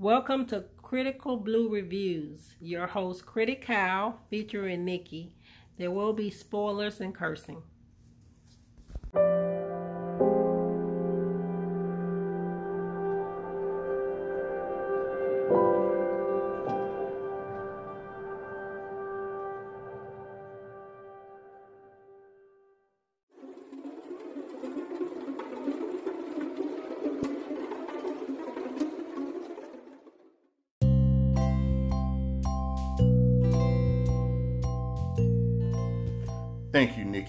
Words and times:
Welcome 0.00 0.46
to 0.46 0.64
Critical 0.82 1.36
Blue 1.36 1.68
Reviews. 1.68 2.54
Your 2.58 2.86
host, 2.86 3.26
Critic 3.26 3.66
Cow, 3.66 4.14
featuring 4.30 4.82
Nikki. 4.82 5.34
There 5.76 5.90
will 5.90 6.14
be 6.14 6.30
spoilers 6.30 7.02
and 7.02 7.14
cursing. 7.14 7.62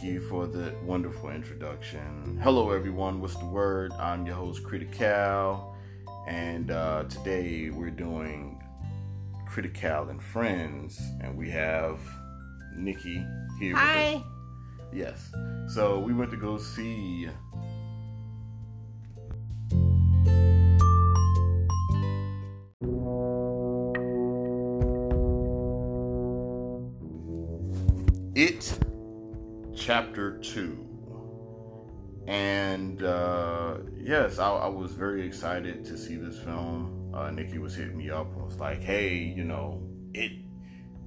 Thank 0.02 0.14
you, 0.14 0.20
for 0.30 0.48
the 0.48 0.74
wonderful 0.84 1.30
introduction. 1.30 2.40
Hello, 2.42 2.72
everyone. 2.72 3.22
What's 3.22 3.36
the 3.36 3.46
word? 3.46 3.94
I'm 4.00 4.26
your 4.26 4.34
host, 4.34 4.64
Critical, 4.64 5.76
and 6.28 6.72
uh, 6.72 7.04
today 7.04 7.70
we're 7.70 7.92
doing 7.92 8.64
Critical 9.48 10.10
and 10.10 10.20
Friends, 10.20 11.00
and 11.22 11.38
we 11.38 11.52
have 11.52 12.00
Nikki 12.76 13.24
here. 13.60 13.76
Hi. 13.76 14.14
With 14.14 14.24
us. 14.24 14.28
Yes. 14.92 15.32
So 15.72 16.00
we 16.00 16.16
went 16.16 16.32
to 16.32 16.38
go 16.38 16.58
see. 16.58 17.30
It 28.34 28.80
chapter 29.82 30.38
two. 30.38 30.88
And 32.28 33.02
uh, 33.02 33.78
yes, 33.98 34.38
I, 34.38 34.50
I, 34.50 34.68
was 34.68 34.94
very 34.94 35.26
excited 35.26 35.84
to 35.86 35.98
see 35.98 36.16
this 36.16 36.38
film. 36.38 37.12
Uh, 37.14 37.32
Nikki 37.32 37.58
was 37.58 37.76
hitting 37.76 37.98
me 37.98 38.12
up 38.12 38.32
and 38.34 38.46
was 38.46 38.60
like, 38.60 38.82
"Hey, 38.82 39.18
you 39.18 39.44
know, 39.44 39.82
it 40.14 40.32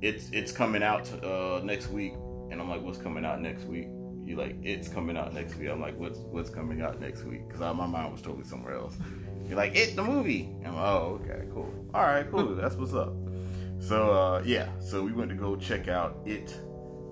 it's 0.02 0.28
it's 0.32 0.50
coming 0.50 0.82
out 0.82 1.08
uh, 1.24 1.60
next 1.62 1.88
week." 1.88 2.14
And 2.50 2.60
I'm 2.60 2.68
like, 2.68 2.82
"What's 2.82 2.98
coming 2.98 3.24
out 3.24 3.40
next 3.40 3.64
week?" 3.64 3.86
You 4.24 4.36
like, 4.36 4.56
"It's 4.64 4.88
coming 4.88 5.16
out 5.16 5.32
next 5.32 5.54
week." 5.56 5.70
I'm 5.70 5.80
like, 5.80 5.96
"What's 5.96 6.18
what's 6.18 6.50
coming 6.50 6.82
out 6.82 7.00
next 7.00 7.22
week?" 7.22 7.46
Because 7.46 7.60
my 7.60 7.86
mind 7.86 8.12
was 8.12 8.22
totally 8.22 8.44
somewhere 8.44 8.74
else. 8.74 8.96
You're 9.46 9.56
like, 9.56 9.76
"It 9.76 9.94
the 9.94 10.02
movie." 10.02 10.50
And 10.58 10.66
I'm 10.66 10.74
like, 10.74 10.84
"Oh, 10.84 11.20
okay, 11.22 11.44
cool. 11.54 11.72
All 11.94 12.02
right, 12.02 12.28
cool. 12.28 12.56
That's 12.56 12.74
what's 12.74 12.92
up." 12.92 13.14
So 13.78 14.10
uh, 14.10 14.42
yeah, 14.44 14.68
so 14.80 15.04
we 15.04 15.12
went 15.12 15.30
to 15.30 15.36
go 15.36 15.54
check 15.54 15.86
out 15.86 16.18
it 16.26 16.58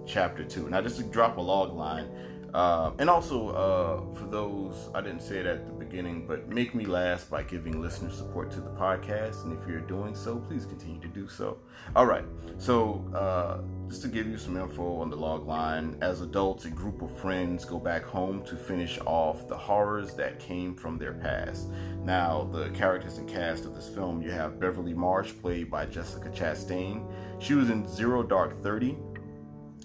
chapter 0.07 0.45
two. 0.45 0.69
Now, 0.69 0.81
just 0.81 0.97
to 0.99 1.03
drop 1.03 1.37
a 1.37 1.41
log 1.41 1.73
line, 1.73 2.09
uh, 2.55 2.93
and 2.99 3.09
also 3.09 3.49
uh, 3.49 4.15
for 4.15 4.27
those, 4.27 4.91
I 4.95 5.01
didn't 5.01 5.23
say 5.23 5.39
it 5.39 5.47
at 5.47 5.67
the 5.67 5.73
beginning, 5.73 6.27
but 6.27 6.51
make 6.51 6.75
me 6.75 6.85
last 6.85 7.31
by 7.31 7.43
giving 7.43 7.81
listener 7.81 8.11
support 8.11 8.51
to 8.51 8.61
the 8.61 8.69
podcast. 8.71 9.45
And 9.45 9.59
if 9.59 9.67
you're 9.67 9.81
doing 9.81 10.15
so, 10.15 10.37
please 10.37 10.67
continue 10.67 11.01
to 11.01 11.09
do 11.09 11.27
so. 11.29 11.57
All 11.97 12.05
right. 12.05 12.27
So, 12.59 13.03
uh, 13.15 13.63
just 13.89 14.03
to 14.03 14.09
give 14.09 14.27
you 14.27 14.37
some 14.37 14.59
info 14.59 14.97
on 14.97 15.09
the 15.09 15.17
log 15.17 15.47
line, 15.47 15.97
as 16.03 16.21
adults, 16.21 16.67
a 16.67 16.71
group 16.71 17.01
of 17.01 17.17
friends 17.19 17.65
go 17.65 17.79
back 17.79 18.05
home 18.05 18.45
to 18.45 18.57
finish 18.57 18.99
off 19.07 19.49
the 19.49 19.57
horrors 19.57 20.13
that 20.15 20.39
came 20.39 20.75
from 20.75 20.99
their 20.99 21.15
past. 21.15 21.69
Now, 22.05 22.51
the 22.53 22.69
characters 22.71 23.17
and 23.17 23.27
cast 23.27 23.65
of 23.65 23.75
this 23.75 23.89
film, 23.89 24.21
you 24.21 24.31
have 24.31 24.61
Beverly 24.61 24.93
Marsh, 24.93 25.33
played 25.41 25.71
by 25.71 25.87
Jessica 25.87 26.29
Chastain. 26.29 27.11
She 27.39 27.55
was 27.55 27.71
in 27.71 27.89
Zero 27.89 28.23
Dark 28.23 28.63
Thirty 28.63 28.99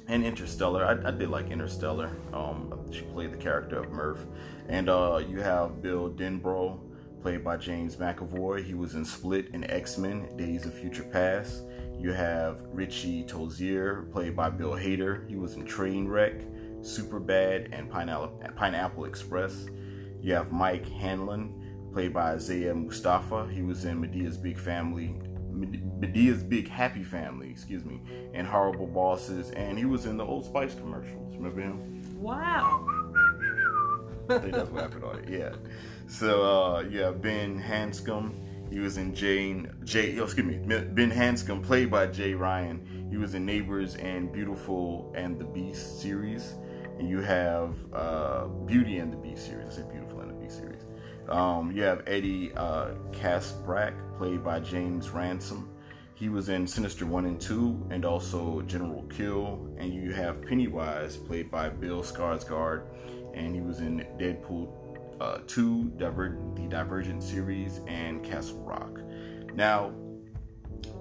and 0.08 0.23
Interstellar. 0.25 0.85
I, 0.85 1.07
I, 1.07 1.12
did 1.12 1.29
like 1.29 1.51
Interstellar. 1.51 2.12
Um, 2.34 2.73
she 2.91 3.01
played 3.01 3.34
the 3.34 3.38
character 3.38 3.79
of 3.79 3.91
Murph. 3.91 4.25
And 4.69 4.90
uh, 4.90 5.22
you 5.28 5.41
have 5.41 5.81
Bill 5.81 6.09
Denbrough, 6.09 6.79
played 7.22 7.44
by 7.44 7.57
James 7.57 7.95
McAvoy. 7.97 8.63
He 8.63 8.73
was 8.73 8.95
in 8.95 9.03
Split 9.06 9.50
and 9.53 9.69
X 9.69 9.97
Men: 9.97 10.35
Days 10.38 10.66
of 10.66 10.73
Future 10.73 11.03
Past. 11.03 11.63
You 12.00 12.12
have 12.13 12.62
Richie 12.72 13.23
Tozier, 13.23 14.12
played 14.12 14.35
by 14.35 14.50
Bill 14.50 14.73
Hader. 14.73 15.28
He 15.28 15.35
was 15.35 15.56
in 15.56 15.66
Trainwreck, 15.66 16.85
Super 16.85 17.19
Bad, 17.19 17.69
and 17.72 17.89
Pineapple, 17.89 18.39
Pineapple 18.56 19.06
Express. 19.06 19.66
You 20.22 20.34
have 20.34 20.51
Mike 20.51 20.88
Hanlon, 20.88 21.89
played 21.91 22.13
by 22.13 22.34
Isaiah 22.34 22.75
Mustafa. 22.75 23.50
He 23.51 23.63
was 23.63 23.85
in 23.85 24.00
Madea's 24.00 24.38
Big 24.38 24.59
Family 24.59 25.16
Madea's 25.57 26.44
Big 26.44 26.68
Happy 26.68 27.03
Family, 27.03 27.50
excuse 27.50 27.84
me, 27.84 28.01
and 28.34 28.45
Horrible 28.47 28.88
Bosses, 28.88 29.51
and 29.51 29.78
he 29.78 29.85
was 29.85 30.06
in 30.06 30.18
the 30.18 30.25
Old 30.25 30.45
Spice 30.45 30.75
commercials. 30.75 31.35
Remember 31.35 31.62
him? 31.62 32.22
Wow. 32.22 32.88
I 34.29 34.40
think 34.40 34.53
that's 34.53 34.69
what 34.69 34.84
happened 34.84 35.03
on 35.03 35.19
it. 35.19 35.29
Yeah. 35.29 35.56
So 36.07 36.44
uh, 36.44 36.90
have 36.90 37.22
Ben 37.22 37.62
Hanscom. 37.62 38.34
He 38.72 38.79
was 38.79 38.97
in 38.97 39.16
Jane 39.16 39.72
Jay. 39.84 40.19
Oh, 40.19 40.25
excuse 40.25 40.45
me, 40.45 40.57
Ben 40.57 41.12
Hanscom, 41.12 41.63
played 41.63 41.89
by 41.89 42.07
Jay 42.07 42.34
Ryan. 42.34 43.07
He 43.09 43.18
was 43.18 43.34
in 43.34 43.45
Neighbors 43.45 43.95
and 43.95 44.31
Beautiful 44.31 45.13
and 45.16 45.39
the 45.39 45.45
Beast 45.45 46.01
series. 46.01 46.56
And 47.00 47.07
you 47.07 47.22
have 47.22 47.75
uh, 47.94 48.47
Beauty 48.66 48.97
and 48.97 49.13
the 49.13 49.18
Beast 49.18 49.45
series. 49.45 49.68
I 49.68 49.72
said 49.72 49.91
Beautiful 49.91 50.06
Um, 51.29 51.71
you 51.71 51.83
have 51.83 52.03
Eddie 52.07 52.53
uh, 52.55 52.91
Kaspbrak, 53.11 53.93
played 54.17 54.43
by 54.43 54.59
James 54.59 55.09
Ransone. 55.09 55.67
He 56.15 56.29
was 56.29 56.49
in 56.49 56.65
Sinister 56.65 57.05
1 57.05 57.25
and 57.25 57.39
2 57.39 57.88
and 57.91 58.03
also 58.03 58.61
Generation 58.61 59.09
Kill. 59.09 59.67
And 59.77 59.93
you 59.93 60.13
have 60.13 60.41
Pennywise, 60.41 61.15
played 61.17 61.51
by 61.51 61.69
Bill 61.69 62.01
Skarsgård, 62.01 62.83
and 63.35 63.53
he 63.53 63.61
was 63.61 63.79
in 63.81 63.99
Deadpool 64.17 64.67
uh, 65.21 65.39
2, 65.45 65.91
Diver- 65.97 66.39
the 66.55 66.67
Divergent 66.67 67.21
series, 67.21 67.81
and 67.88 68.23
Castle 68.23 68.59
Rock. 68.63 68.99
Now, 69.53 69.94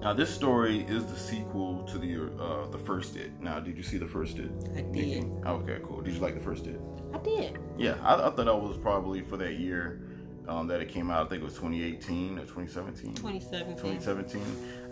now 0.01 0.13
this 0.13 0.29
story 0.29 0.81
is 0.87 1.05
the 1.05 1.17
sequel 1.17 1.83
to 1.85 1.97
the 1.97 2.31
uh, 2.39 2.67
the 2.67 2.77
first 2.77 3.15
It. 3.15 3.31
Now, 3.39 3.59
did 3.59 3.77
you 3.77 3.83
see 3.83 3.97
the 3.97 4.07
first 4.07 4.37
It? 4.37 4.51
I 4.75 4.81
did. 4.81 5.31
Okay, 5.45 5.79
cool. 5.83 6.01
Did 6.01 6.13
you 6.13 6.19
like 6.19 6.35
the 6.35 6.43
first 6.43 6.67
It? 6.67 6.79
I 7.13 7.17
did. 7.19 7.57
Yeah, 7.77 7.95
I, 8.03 8.15
I 8.15 8.17
thought 8.17 8.37
that 8.37 8.55
was 8.55 8.77
probably 8.77 9.21
for 9.21 9.37
that 9.37 9.53
year 9.53 10.06
um, 10.47 10.67
that 10.67 10.81
it 10.81 10.89
came 10.89 11.11
out. 11.11 11.25
I 11.25 11.29
think 11.29 11.41
it 11.41 11.45
was 11.45 11.55
2018 11.55 12.39
or 12.39 12.41
2017. 12.41 13.15
2017. 13.15 13.75
2017. 13.75 14.41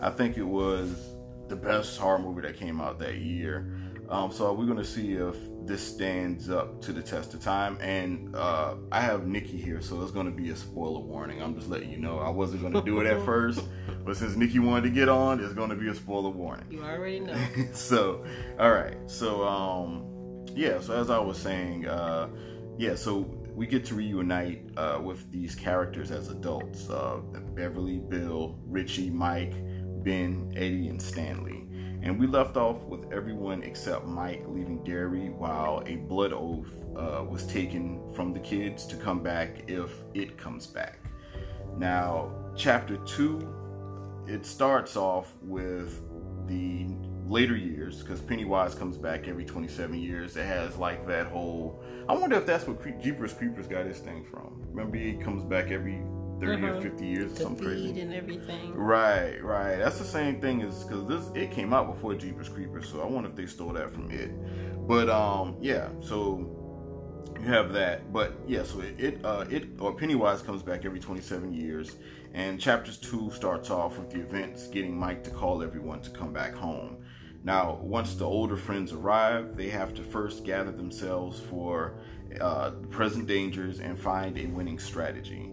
I 0.00 0.10
think 0.10 0.36
it 0.36 0.44
was 0.44 1.14
the 1.48 1.56
best 1.56 1.98
horror 1.98 2.18
movie 2.18 2.42
that 2.42 2.56
came 2.56 2.80
out 2.80 2.98
that 2.98 3.16
year. 3.16 3.72
Um, 4.08 4.30
so 4.30 4.52
we're 4.52 4.66
gonna 4.66 4.84
see 4.84 5.14
if 5.14 5.34
this 5.64 5.82
stands 5.82 6.48
up 6.48 6.80
to 6.82 6.92
the 6.92 7.02
test 7.02 7.34
of 7.34 7.42
time. 7.42 7.76
And 7.80 8.34
uh, 8.36 8.76
I 8.92 9.00
have 9.00 9.26
Nikki 9.26 9.60
here, 9.60 9.80
so 9.80 10.00
it's 10.02 10.12
gonna 10.12 10.30
be 10.30 10.50
a 10.50 10.56
spoiler 10.56 11.00
warning. 11.00 11.42
I'm 11.42 11.56
just 11.56 11.68
letting 11.68 11.90
you 11.90 11.98
know. 11.98 12.18
I 12.20 12.30
wasn't 12.30 12.62
gonna 12.62 12.82
do 12.82 13.00
it 13.00 13.06
at 13.06 13.20
first, 13.24 13.62
but 14.04 14.16
since 14.16 14.36
Nikki 14.36 14.60
wanted 14.60 14.82
to 14.82 14.90
get 14.90 15.08
on, 15.08 15.42
it's 15.42 15.54
gonna 15.54 15.74
be 15.74 15.88
a 15.88 15.94
spoiler 15.94 16.30
warning. 16.30 16.66
You 16.70 16.82
already 16.84 17.20
know. 17.20 17.36
so, 17.72 18.24
all 18.60 18.72
right. 18.72 18.96
So, 19.06 19.44
um, 19.44 20.46
yeah. 20.54 20.80
So 20.80 20.94
as 20.94 21.10
I 21.10 21.18
was 21.18 21.38
saying, 21.38 21.86
uh, 21.86 22.28
yeah. 22.78 22.94
So 22.94 23.22
we 23.56 23.66
get 23.66 23.86
to 23.86 23.94
reunite 23.94 24.68
uh, 24.76 25.00
with 25.02 25.32
these 25.32 25.54
characters 25.54 26.10
as 26.10 26.28
adults 26.28 26.90
uh, 26.90 27.16
Beverly, 27.54 27.98
Bill, 27.98 28.58
Richie, 28.66 29.08
Mike, 29.08 29.54
Ben, 30.04 30.52
Eddie, 30.54 30.88
and 30.88 31.00
Stanley. 31.00 31.66
And 32.02 32.20
we 32.20 32.26
left 32.26 32.58
off 32.58 32.84
with 32.84 33.10
everyone 33.10 33.62
except 33.62 34.04
Mike 34.04 34.44
leaving 34.46 34.84
Derry 34.84 35.30
while 35.30 35.82
a 35.86 35.96
blood 35.96 36.34
oath 36.34 36.70
uh, 36.96 37.24
was 37.24 37.46
taken 37.46 38.12
from 38.14 38.34
the 38.34 38.40
kids 38.40 38.84
to 38.88 38.96
come 38.96 39.22
back 39.22 39.64
if 39.68 39.90
it 40.12 40.36
comes 40.36 40.66
back. 40.66 40.98
Now, 41.78 42.30
chapter 42.56 42.98
two, 42.98 43.54
it 44.28 44.44
starts 44.44 44.96
off 44.96 45.32
with 45.40 46.02
the 46.46 46.88
later 47.28 47.56
years 47.56 48.02
because 48.02 48.20
Pennywise 48.20 48.74
comes 48.74 48.96
back 48.96 49.28
every 49.28 49.44
27 49.44 49.98
years. 49.98 50.36
It 50.36 50.46
has 50.46 50.76
like 50.76 51.06
that 51.06 51.26
whole. 51.26 51.80
I 52.08 52.14
wonder 52.14 52.36
if 52.36 52.46
that's 52.46 52.66
what 52.66 52.80
Cre- 52.80 52.90
Jeepers 53.02 53.32
Creepers 53.32 53.66
got 53.66 53.86
his 53.86 53.98
thing 53.98 54.24
from. 54.24 54.62
Remember, 54.70 54.96
he 54.96 55.14
comes 55.14 55.42
back 55.44 55.70
every 55.70 56.02
30 56.40 56.66
uh-huh. 56.66 56.78
or 56.78 56.80
50 56.80 57.06
years 57.06 57.32
or 57.32 57.34
the 57.34 57.42
something 57.42 57.66
crazy. 57.66 58.00
and 58.00 58.12
everything. 58.12 58.74
Right, 58.74 59.42
right. 59.42 59.76
That's 59.76 59.98
the 59.98 60.04
same 60.04 60.40
thing 60.40 60.62
as 60.62 60.84
because 60.84 61.06
this 61.08 61.30
it 61.34 61.50
came 61.50 61.72
out 61.72 61.92
before 61.92 62.14
Jeepers 62.14 62.48
Creepers, 62.48 62.88
so 62.88 63.00
I 63.00 63.06
wonder 63.06 63.28
if 63.30 63.36
they 63.36 63.46
stole 63.46 63.72
that 63.72 63.90
from 63.90 64.10
it. 64.10 64.30
But 64.86 65.08
um, 65.08 65.56
yeah. 65.60 65.88
So 66.00 66.52
you 67.40 67.48
have 67.48 67.72
that, 67.72 68.12
but 68.12 68.34
yeah. 68.46 68.62
So 68.62 68.80
it, 68.80 69.00
it 69.00 69.24
uh 69.24 69.46
it 69.50 69.68
or 69.80 69.94
Pennywise 69.94 70.42
comes 70.42 70.62
back 70.62 70.84
every 70.84 71.00
27 71.00 71.52
years, 71.52 71.96
and 72.34 72.60
chapters 72.60 72.98
two 72.98 73.30
starts 73.30 73.70
off 73.70 73.98
with 73.98 74.10
the 74.10 74.20
events 74.20 74.68
getting 74.68 74.96
Mike 74.96 75.24
to 75.24 75.30
call 75.30 75.62
everyone 75.62 76.00
to 76.02 76.10
come 76.10 76.32
back 76.32 76.54
home. 76.54 76.98
Now, 77.46 77.78
once 77.80 78.16
the 78.16 78.24
older 78.24 78.56
friends 78.56 78.92
arrive, 78.92 79.56
they 79.56 79.68
have 79.68 79.94
to 79.94 80.02
first 80.02 80.44
gather 80.44 80.72
themselves 80.72 81.38
for 81.38 81.94
uh, 82.40 82.72
present 82.90 83.28
dangers 83.28 83.78
and 83.78 83.96
find 83.96 84.36
a 84.36 84.46
winning 84.46 84.80
strategy. 84.80 85.52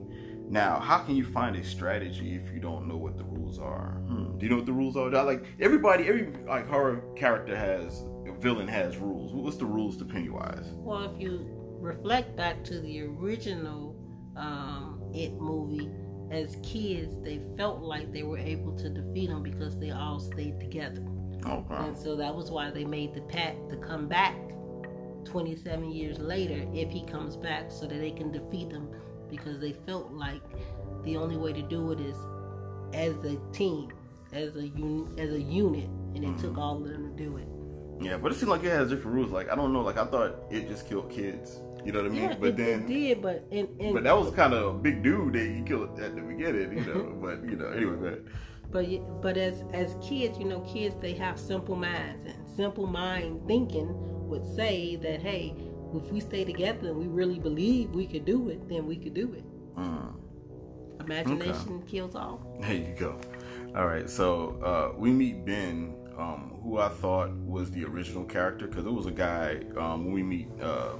Now, 0.49 0.79
how 0.79 0.97
can 0.97 1.15
you 1.15 1.23
find 1.23 1.55
a 1.55 1.63
strategy 1.63 2.33
if 2.33 2.51
you 2.51 2.59
don't 2.59 2.87
know 2.87 2.97
what 2.97 3.15
the 3.15 3.23
rules 3.23 3.59
are? 3.59 4.01
Hmm. 4.07 4.39
Do 4.39 4.43
you 4.43 4.49
know 4.49 4.55
what 4.55 4.65
the 4.65 4.73
rules 4.73 4.97
are? 4.97 5.11
Like 5.23 5.45
everybody, 5.59 6.07
every 6.07 6.33
like 6.47 6.67
horror 6.67 7.03
character 7.15 7.55
has, 7.55 8.03
a 8.27 8.31
villain 8.39 8.67
has 8.67 8.97
rules. 8.97 9.31
What's 9.31 9.57
the 9.57 9.67
rules 9.67 9.95
to 9.97 10.05
Pennywise? 10.05 10.65
Well, 10.71 11.03
if 11.03 11.21
you 11.21 11.45
reflect 11.79 12.35
back 12.35 12.63
to 12.63 12.79
the 12.79 13.01
original 13.03 13.95
um, 14.35 15.11
It 15.13 15.33
movie, 15.33 15.91
as 16.31 16.57
kids, 16.63 17.21
they 17.21 17.39
felt 17.55 17.81
like 17.83 18.11
they 18.11 18.23
were 18.23 18.39
able 18.39 18.75
to 18.77 18.89
defeat 18.89 19.29
him 19.29 19.43
because 19.43 19.79
they 19.79 19.91
all 19.91 20.19
stayed 20.19 20.59
together. 20.59 21.05
Okay. 21.45 21.75
And 21.75 21.97
so 21.97 22.15
that 22.15 22.33
was 22.33 22.51
why 22.51 22.71
they 22.71 22.85
made 22.85 23.13
the 23.13 23.21
pact 23.21 23.69
to 23.69 23.77
come 23.77 24.07
back 24.07 24.35
27 25.25 25.91
years 25.91 26.19
later 26.19 26.65
if 26.73 26.89
he 26.89 27.05
comes 27.05 27.35
back 27.35 27.71
so 27.71 27.87
that 27.87 27.99
they 27.99 28.11
can 28.11 28.31
defeat 28.31 28.71
him 28.71 28.89
because 29.29 29.59
they 29.59 29.73
felt 29.85 30.11
like 30.11 30.41
the 31.03 31.17
only 31.17 31.37
way 31.37 31.53
to 31.53 31.61
do 31.61 31.91
it 31.91 31.99
is 31.99 32.15
as 32.93 33.15
a 33.25 33.37
team, 33.51 33.91
as 34.31 34.55
a 34.55 34.65
un- 34.75 35.13
as 35.17 35.31
a 35.31 35.41
unit, 35.41 35.89
and 36.13 36.23
it 36.23 36.27
mm-hmm. 36.27 36.41
took 36.41 36.57
all 36.57 36.77
of 36.77 36.87
them 36.87 37.15
to 37.15 37.23
do 37.23 37.37
it. 37.37 37.47
Yeah, 38.01 38.17
but 38.17 38.31
it 38.31 38.35
seemed 38.35 38.49
like 38.49 38.63
it 38.63 38.69
has 38.69 38.89
different 38.89 39.15
rules. 39.15 39.31
Like 39.31 39.49
I 39.49 39.55
don't 39.55 39.73
know, 39.73 39.81
like 39.81 39.97
I 39.97 40.05
thought 40.05 40.35
it 40.49 40.67
just 40.67 40.87
killed 40.87 41.09
kids. 41.09 41.61
You 41.85 41.91
know 41.91 42.03
what 42.03 42.11
I 42.11 42.13
mean? 42.13 42.23
Yeah, 42.23 42.35
but 42.39 42.49
it, 42.49 42.57
then 42.57 42.79
it 42.81 42.87
did, 42.87 43.21
but 43.21 43.45
in, 43.51 43.67
in, 43.79 43.93
but 43.93 44.03
that 44.03 44.17
was 44.17 44.33
kind 44.33 44.53
of 44.53 44.75
a 44.75 44.77
big 44.77 45.03
dude 45.03 45.33
that 45.33 45.45
you 45.45 45.63
killed 45.65 45.99
at 45.99 46.15
the 46.15 46.21
beginning. 46.21 46.77
You 46.77 46.85
know, 46.85 47.17
but 47.21 47.43
you 47.43 47.55
know, 47.55 47.67
anyway, 47.67 47.95
but 47.99 48.33
but 48.73 49.21
but 49.21 49.37
as 49.37 49.63
as 49.71 49.95
kids, 50.01 50.37
you 50.39 50.45
know, 50.45 50.61
kids 50.61 50.95
they 50.99 51.13
have 51.13 51.39
simple 51.39 51.75
minds 51.75 52.25
and 52.25 52.35
simple 52.55 52.87
mind 52.87 53.41
thinking 53.47 53.87
would 54.27 54.45
say 54.55 54.95
that 54.97 55.21
hey, 55.21 55.53
if 55.93 56.11
we 56.11 56.19
stay 56.19 56.43
together 56.43 56.89
and 56.89 56.97
we 56.97 57.07
really 57.07 57.39
believe 57.39 57.91
we 57.91 58.07
could 58.07 58.25
do 58.25 58.49
it, 58.49 58.67
then 58.67 58.85
we 58.87 58.97
could 58.97 59.13
do 59.13 59.31
it. 59.33 59.45
Mm. 59.75 60.15
Imagination 61.01 61.77
okay. 61.77 61.91
kills 61.91 62.15
all. 62.15 62.57
There 62.61 62.73
you 62.73 62.95
go. 62.97 63.19
All 63.75 63.87
right, 63.87 64.09
so 64.09 64.59
uh, 64.63 64.97
we 64.97 65.11
meet 65.11 65.45
Ben, 65.45 65.95
um, 66.17 66.59
who 66.63 66.77
I 66.77 66.89
thought 66.89 67.31
was 67.31 67.71
the 67.71 67.83
original 67.85 68.23
character 68.23 68.67
because 68.67 68.85
it 68.85 68.91
was 68.91 69.05
a 69.05 69.11
guy. 69.11 69.61
Um, 69.77 70.05
when 70.05 70.13
we 70.13 70.23
meet 70.23 70.47
uh, 70.61 70.93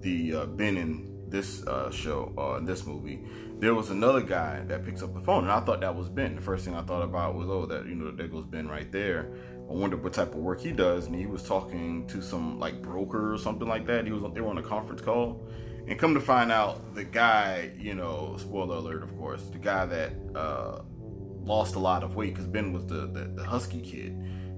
the 0.00 0.34
uh, 0.34 0.46
Ben 0.46 0.76
in 0.76 1.28
this 1.28 1.64
uh, 1.66 1.90
show, 1.90 2.32
uh, 2.38 2.58
in 2.58 2.64
this 2.64 2.86
movie, 2.86 3.24
there 3.64 3.74
was 3.74 3.88
another 3.88 4.20
guy 4.20 4.60
that 4.66 4.84
picks 4.84 5.02
up 5.02 5.14
the 5.14 5.20
phone, 5.20 5.44
and 5.44 5.52
I 5.52 5.58
thought 5.60 5.80
that 5.80 5.96
was 5.96 6.10
Ben. 6.10 6.36
The 6.36 6.42
first 6.42 6.66
thing 6.66 6.74
I 6.74 6.82
thought 6.82 7.00
about 7.00 7.34
was, 7.34 7.48
oh, 7.48 7.64
that 7.64 7.86
you 7.86 7.94
know, 7.94 8.10
there 8.10 8.28
goes 8.28 8.44
Ben 8.44 8.68
right 8.68 8.92
there. 8.92 9.32
I 9.70 9.72
wonder 9.72 9.96
what 9.96 10.12
type 10.12 10.34
of 10.34 10.40
work 10.40 10.60
he 10.60 10.70
does, 10.70 11.06
and 11.06 11.14
he 11.14 11.24
was 11.24 11.42
talking 11.42 12.06
to 12.08 12.20
some 12.20 12.60
like 12.60 12.82
broker 12.82 13.32
or 13.32 13.38
something 13.38 13.66
like 13.66 13.86
that. 13.86 14.04
He 14.04 14.12
was 14.12 14.22
they 14.34 14.42
were 14.42 14.50
on 14.50 14.58
a 14.58 14.62
conference 14.62 15.00
call, 15.00 15.48
and 15.88 15.98
come 15.98 16.12
to 16.12 16.20
find 16.20 16.52
out, 16.52 16.94
the 16.94 17.04
guy, 17.04 17.70
you 17.78 17.94
know, 17.94 18.36
spoiler 18.38 18.76
alert, 18.76 19.02
of 19.02 19.16
course, 19.16 19.42
the 19.44 19.58
guy 19.58 19.86
that 19.86 20.12
uh, 20.34 20.82
lost 21.42 21.74
a 21.74 21.78
lot 21.78 22.04
of 22.04 22.16
weight 22.16 22.34
because 22.34 22.46
Ben 22.46 22.70
was 22.74 22.84
the, 22.84 23.06
the 23.06 23.32
the 23.34 23.44
husky 23.44 23.80
kid, 23.80 24.14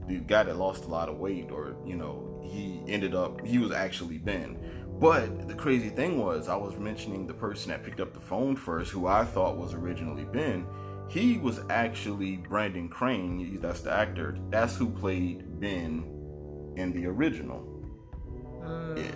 the 0.08 0.17
guy 0.17 0.43
that 0.43 0.56
lost 0.56 0.85
a 0.85 0.88
lot 0.88 1.08
of 1.08 1.19
weight, 1.19 1.53
or 1.53 1.76
you 1.87 1.94
know, 1.94 2.43
he 2.44 2.82
ended 2.88 3.14
up 3.14 3.47
he 3.47 3.58
was 3.58 3.70
actually 3.70 4.19
Ben. 4.19 4.58
But 4.98 5.46
the 5.46 5.54
crazy 5.54 5.90
thing 5.90 6.19
was, 6.19 6.48
I 6.48 6.56
was 6.56 6.76
mentioning 6.78 7.26
the 7.26 7.34
person 7.34 7.70
that 7.70 7.84
picked 7.84 8.00
up 8.00 8.14
the 8.14 8.20
phone 8.20 8.56
first, 8.56 8.90
who 8.90 9.06
I 9.06 9.25
thought 9.25 9.56
was 9.56 9.75
originally 9.75 10.25
Ben 10.25 10.66
he 11.08 11.38
was 11.38 11.60
actually 11.70 12.37
Brandon 12.37 12.88
Crane. 12.88 13.58
That's 13.60 13.81
the 13.81 13.93
actor. 13.93 14.38
That's 14.50 14.76
who 14.76 14.90
played 14.90 15.60
Ben 15.60 16.04
in 16.76 16.93
the 16.93 17.06
original. 17.06 17.64
Uh. 18.64 18.94
Yeah, 18.96 19.12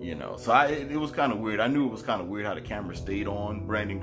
you 0.00 0.14
know. 0.14 0.36
So 0.38 0.52
I, 0.52 0.66
it, 0.66 0.92
it 0.92 0.96
was 0.96 1.10
kind 1.10 1.32
of 1.32 1.38
weird. 1.38 1.60
I 1.60 1.66
knew 1.66 1.86
it 1.86 1.90
was 1.92 2.02
kind 2.02 2.20
of 2.20 2.28
weird 2.28 2.46
how 2.46 2.54
the 2.54 2.60
camera 2.60 2.96
stayed 2.96 3.26
on 3.26 3.66
Brandon 3.66 4.00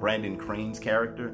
Brandon 0.00 0.36
Crane's 0.36 0.80
character, 0.80 1.28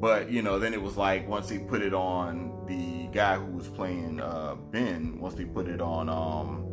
but 0.00 0.30
you 0.30 0.42
know, 0.42 0.58
then 0.58 0.74
it 0.74 0.82
was 0.82 0.96
like 0.96 1.26
once 1.26 1.48
they 1.48 1.58
put 1.58 1.80
it 1.80 1.94
on 1.94 2.66
the 2.66 3.08
guy 3.16 3.38
who 3.38 3.46
was 3.46 3.68
playing 3.68 4.20
uh, 4.20 4.54
Ben, 4.70 5.18
once 5.18 5.34
they 5.34 5.46
put 5.46 5.66
it 5.66 5.80
on 5.80 6.10
um, 6.10 6.66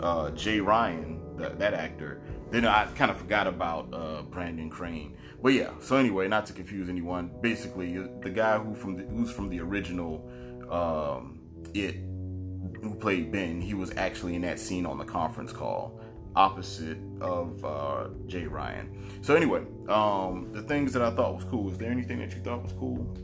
uh, 0.00 0.30
Jay 0.32 0.60
Ryan, 0.60 1.19
the, 1.40 1.50
that 1.50 1.74
actor, 1.74 2.20
then 2.50 2.66
I 2.66 2.86
kind 2.96 3.10
of 3.10 3.16
forgot 3.16 3.46
about 3.46 3.92
uh, 3.92 4.22
Brandon 4.22 4.70
Crane. 4.70 5.16
But 5.42 5.54
yeah, 5.54 5.70
so 5.80 5.96
anyway, 5.96 6.28
not 6.28 6.46
to 6.46 6.52
confuse 6.52 6.88
anyone, 6.88 7.30
basically 7.40 7.96
the 8.22 8.30
guy 8.30 8.58
who 8.58 8.74
from 8.74 8.96
the, 8.96 9.04
who's 9.04 9.30
from 9.30 9.48
the 9.48 9.60
original 9.60 10.28
um, 10.70 11.40
it 11.74 11.96
who 12.82 12.94
played 12.94 13.30
Ben, 13.30 13.60
he 13.60 13.74
was 13.74 13.92
actually 13.96 14.34
in 14.34 14.42
that 14.42 14.58
scene 14.58 14.86
on 14.86 14.98
the 14.98 15.04
conference 15.04 15.52
call 15.52 16.00
opposite 16.36 16.98
of 17.20 17.64
uh, 17.64 18.08
Jay 18.26 18.46
Ryan. 18.46 19.18
So 19.22 19.34
anyway, 19.34 19.62
um, 19.88 20.50
the 20.52 20.62
things 20.62 20.92
that 20.92 21.02
I 21.02 21.10
thought 21.10 21.34
was 21.34 21.44
cool. 21.44 21.70
Is 21.70 21.78
there 21.78 21.90
anything 21.90 22.18
that 22.20 22.32
you 22.34 22.40
thought 22.40 22.62
was 22.62 22.72
cool 22.72 23.16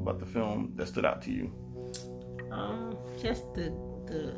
about 0.00 0.18
the 0.18 0.26
film 0.26 0.72
that 0.76 0.88
stood 0.88 1.04
out 1.04 1.22
to 1.22 1.32
you? 1.32 1.52
Um, 2.50 2.96
just 3.20 3.52
the 3.54 3.74
the 4.06 4.34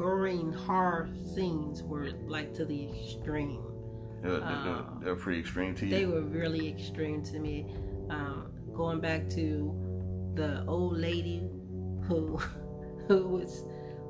goring 0.00 0.50
horror 0.50 1.10
scenes 1.34 1.82
were 1.82 2.08
like 2.26 2.54
to 2.54 2.64
the 2.64 2.88
extreme. 2.88 3.62
They're, 4.22 4.40
they're, 4.40 4.84
they're, 5.02 5.14
pretty 5.14 5.40
extreme 5.40 5.74
to 5.76 5.86
you. 5.86 5.90
They 5.90 6.06
were 6.06 6.22
really 6.22 6.68
extreme 6.68 7.22
to 7.24 7.38
me. 7.38 7.66
Um, 8.08 8.50
going 8.74 9.00
back 9.00 9.28
to 9.30 10.32
the 10.34 10.64
old 10.66 10.96
lady 10.96 11.50
who 12.04 12.36
who 13.08 13.28
was 13.28 13.64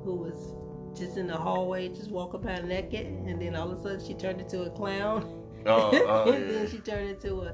who 0.05 0.15
was 0.15 0.97
just 0.97 1.17
in 1.17 1.27
the 1.27 1.35
hallway, 1.35 1.89
just 1.89 2.09
walking 2.09 2.41
by 2.41 2.61
naked, 2.61 3.05
and 3.05 3.41
then 3.41 3.55
all 3.55 3.69
of 3.69 3.79
a 3.79 3.83
sudden 3.83 4.05
she 4.05 4.13
turned 4.13 4.39
into 4.39 4.63
a 4.63 4.69
clown. 4.69 5.23
Oh, 5.65 5.91
oh 5.93 6.31
and 6.33 6.45
yeah. 6.45 6.51
then 6.53 6.69
she 6.69 6.77
turned 6.77 7.09
into 7.09 7.41
a 7.41 7.53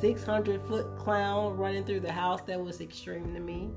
600 0.00 0.62
foot 0.62 0.96
clown 0.96 1.56
running 1.56 1.84
through 1.84 2.00
the 2.00 2.12
house. 2.12 2.40
That 2.46 2.62
was 2.62 2.80
extreme 2.80 3.34
to 3.34 3.40
me 3.40 3.70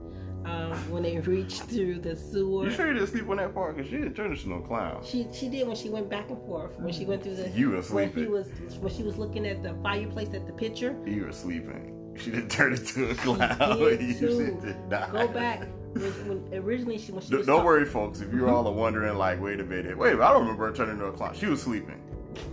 um, 0.46 0.74
when 0.92 1.04
they 1.04 1.20
reached 1.20 1.64
through 1.64 2.00
the 2.00 2.16
sewer. 2.16 2.66
You 2.66 2.72
sure 2.72 2.88
you 2.88 2.94
didn't 2.94 3.10
sleep 3.10 3.30
on 3.30 3.38
that 3.38 3.54
part? 3.54 3.78
Cause 3.78 3.86
she 3.86 3.92
didn't 3.92 4.14
turn 4.14 4.32
into 4.32 4.50
no 4.50 4.60
clown. 4.60 5.04
She 5.04 5.28
she 5.34 5.50
did 5.50 5.68
when 5.68 5.76
she 5.76 5.90
went 5.90 6.10
back 6.10 6.30
and 6.30 6.40
forth. 6.46 6.80
When 6.80 6.94
she 6.94 7.06
went 7.06 7.24
through 7.24 7.36
the 7.36 7.50
you 7.50 7.72
were 7.72 7.82
sleeping. 7.82 8.16
When 8.16 8.24
he 8.24 8.30
was 8.30 8.48
when 8.80 8.94
she 8.94 9.04
was 9.04 9.18
looking 9.18 9.46
at 9.48 9.64
the 9.64 9.76
fireplace 9.84 10.34
at 10.34 10.48
the 10.48 10.54
picture. 10.54 10.96
You 11.06 11.26
were 11.26 11.32
sleeping. 11.32 12.16
She 12.18 12.32
didn't 12.32 12.50
turn 12.50 12.74
into 12.74 13.10
a 13.10 13.16
clown. 13.16 13.58
She 13.90 13.98
did 13.98 14.20
too. 14.20 14.76
Go 14.90 15.28
back. 15.28 15.68
When, 15.94 16.04
when 16.28 16.54
originally 16.54 16.98
she 16.98 17.12
when 17.12 17.22
she 17.22 17.32
don't, 17.32 17.46
don't 17.46 17.66
worry, 17.66 17.86
folks. 17.86 18.22
If 18.22 18.32
you're 18.34 18.50
all 18.50 18.68
are 18.68 18.74
wondering, 18.74 19.18
like, 19.18 19.42
wait 19.42 19.60
a 19.60 19.64
minute, 19.64 19.98
wait, 19.98 20.14
I 20.14 20.32
don't 20.32 20.42
remember 20.42 20.68
her 20.68 20.74
turning 20.74 20.94
into 20.96 21.06
a 21.06 21.12
clown. 21.12 21.36
She 21.36 21.48
was 21.48 21.62
sleeping. 21.62 22.02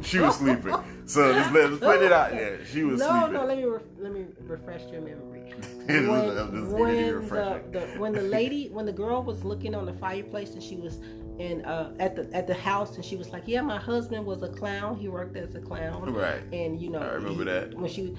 She 0.02 0.18
was 0.18 0.36
sleeping. 0.36 0.74
So 1.06 1.30
let's, 1.30 1.50
let's 1.52 1.78
put 1.78 2.02
it 2.02 2.12
out 2.12 2.32
there. 2.32 2.64
She 2.66 2.84
was 2.84 3.00
no, 3.00 3.08
sleeping. 3.08 3.32
No, 3.32 3.40
no. 3.40 3.46
let 3.46 3.56
me 3.56 3.64
re- 3.64 3.80
let 3.98 4.12
me 4.12 4.26
refresh 4.40 4.82
your 4.90 5.00
memory. 5.00 5.38
when, 5.86 6.06
when 6.06 7.16
the, 7.16 7.62
the, 7.72 7.98
when 7.98 8.12
the 8.12 8.22
lady 8.38 8.68
when 8.68 8.84
the 8.84 8.92
girl 8.92 9.22
was 9.22 9.42
looking 9.42 9.74
on 9.74 9.86
the 9.86 9.92
fireplace 9.94 10.50
and 10.50 10.62
she 10.62 10.76
was 10.76 11.00
in 11.38 11.64
uh, 11.64 11.94
at 11.98 12.14
the 12.14 12.28
at 12.36 12.46
the 12.46 12.54
house 12.54 12.96
and 12.96 13.04
she 13.04 13.16
was 13.16 13.30
like, 13.30 13.44
yeah, 13.46 13.62
my 13.62 13.78
husband 13.78 14.26
was 14.26 14.42
a 14.42 14.48
clown. 14.48 14.96
He 14.96 15.08
worked 15.08 15.36
as 15.36 15.54
a 15.54 15.60
clown. 15.60 16.12
Right. 16.12 16.42
And 16.52 16.80
you 16.80 16.90
know, 16.90 17.00
I 17.00 17.14
remember 17.14 17.44
he, 17.44 17.50
that 17.50 17.74
when 17.74 17.90
she 17.90 18.14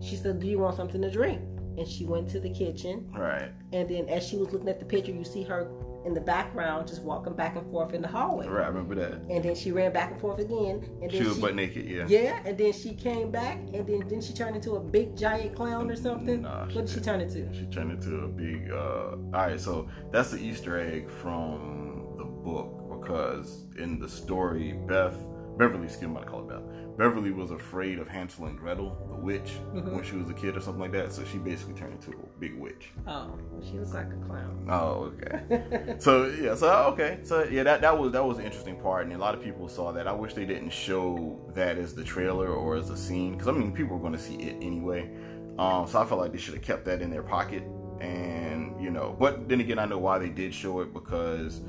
she 0.00 0.16
said, 0.16 0.40
do 0.40 0.46
you 0.46 0.58
want 0.58 0.76
something 0.76 1.02
to 1.02 1.10
drink? 1.10 1.40
And 1.76 1.86
she 1.86 2.04
went 2.06 2.28
to 2.30 2.40
the 2.40 2.50
kitchen. 2.50 3.10
Right. 3.14 3.52
And 3.72 3.88
then 3.88 4.08
as 4.08 4.26
she 4.26 4.36
was 4.36 4.52
looking 4.52 4.68
at 4.68 4.78
the 4.78 4.86
picture, 4.86 5.12
you 5.12 5.24
see 5.24 5.42
her 5.42 5.70
in 6.04 6.14
the 6.14 6.20
background, 6.20 6.88
just 6.88 7.02
walking 7.02 7.34
back 7.34 7.56
and 7.56 7.70
forth 7.70 7.92
in 7.94 8.02
the 8.02 8.08
hallway. 8.08 8.46
Right, 8.46 8.64
I 8.64 8.68
remember 8.68 8.94
that. 8.96 9.20
And 9.28 9.42
then 9.42 9.54
she 9.54 9.72
ran 9.72 9.92
back 9.92 10.10
and 10.12 10.20
forth 10.20 10.38
again. 10.38 10.88
And 11.02 11.10
then 11.10 11.10
she 11.10 11.26
was 11.26 11.36
she, 11.36 11.40
butt 11.40 11.54
naked, 11.54 11.86
yeah. 11.86 12.06
Yeah, 12.08 12.40
and 12.44 12.56
then 12.56 12.72
she 12.72 12.94
came 12.94 13.30
back, 13.30 13.58
and 13.72 13.86
then 13.86 14.08
then 14.08 14.20
she 14.20 14.32
turned 14.32 14.56
into 14.56 14.76
a 14.76 14.80
big 14.80 15.16
giant 15.16 15.54
clown 15.54 15.90
or 15.90 15.96
something. 15.96 16.42
Nah, 16.42 16.66
what 16.66 16.86
did 16.86 16.88
she 16.88 17.00
turn 17.00 17.20
into? 17.20 17.52
She 17.54 17.66
turned 17.66 17.92
into 17.92 18.16
a 18.24 18.28
big. 18.28 18.70
Uh, 18.70 18.76
all 18.76 19.30
right, 19.32 19.60
so 19.60 19.88
that's 20.10 20.30
the 20.30 20.38
Easter 20.38 20.78
egg 20.78 21.10
from 21.10 22.14
the 22.16 22.24
book 22.24 23.00
because 23.00 23.66
in 23.76 23.98
the 23.98 24.08
story, 24.08 24.72
Beth 24.86 25.16
Beverly, 25.60 25.84
excuse 25.84 26.10
me, 26.10 26.16
I 26.16 26.24
call 26.24 26.40
it 26.40 26.48
Beth. 26.48 26.96
Beverly 26.96 27.32
was 27.32 27.50
afraid 27.50 27.98
of 27.98 28.08
Hansel 28.08 28.46
and 28.46 28.58
Gretel, 28.58 28.96
the 29.10 29.14
witch, 29.14 29.58
mm-hmm. 29.74 29.94
when 29.94 30.02
she 30.02 30.16
was 30.16 30.30
a 30.30 30.32
kid 30.32 30.56
or 30.56 30.60
something 30.60 30.80
like 30.80 30.92
that. 30.92 31.12
So 31.12 31.22
she 31.22 31.36
basically 31.36 31.74
turned 31.74 31.92
into 31.92 32.12
a 32.12 32.40
big 32.40 32.58
witch. 32.58 32.92
Oh, 33.06 33.38
she 33.62 33.78
was 33.78 33.92
like 33.92 34.06
a 34.06 34.26
clown. 34.26 34.66
Oh, 34.70 35.12
okay. 35.12 35.96
so 35.98 36.28
yeah, 36.28 36.54
so 36.54 36.72
okay, 36.92 37.18
so 37.24 37.44
yeah, 37.44 37.62
that 37.62 37.82
that 37.82 37.98
was 37.98 38.12
that 38.12 38.24
was 38.24 38.38
an 38.38 38.46
interesting 38.46 38.80
part, 38.80 39.04
and 39.04 39.14
a 39.14 39.18
lot 39.18 39.34
of 39.34 39.42
people 39.42 39.68
saw 39.68 39.92
that. 39.92 40.08
I 40.08 40.12
wish 40.12 40.32
they 40.32 40.46
didn't 40.46 40.70
show 40.70 41.38
that 41.52 41.76
as 41.76 41.94
the 41.94 42.04
trailer 42.04 42.48
or 42.48 42.76
as 42.76 42.88
a 42.88 42.96
scene, 42.96 43.32
because 43.32 43.48
I 43.48 43.52
mean, 43.52 43.70
people 43.70 43.98
were 43.98 44.02
going 44.02 44.14
to 44.14 44.18
see 44.18 44.36
it 44.36 44.56
anyway. 44.62 45.10
Um, 45.58 45.86
so 45.86 46.00
I 46.00 46.06
felt 46.06 46.22
like 46.22 46.32
they 46.32 46.38
should 46.38 46.54
have 46.54 46.62
kept 46.62 46.86
that 46.86 47.02
in 47.02 47.10
their 47.10 47.22
pocket, 47.22 47.64
and 48.00 48.82
you 48.82 48.90
know, 48.90 49.14
but 49.20 49.46
then 49.46 49.60
again, 49.60 49.78
I 49.78 49.84
know 49.84 49.98
why 49.98 50.18
they 50.18 50.30
did 50.30 50.54
show 50.54 50.80
it 50.80 50.94
because 50.94 51.60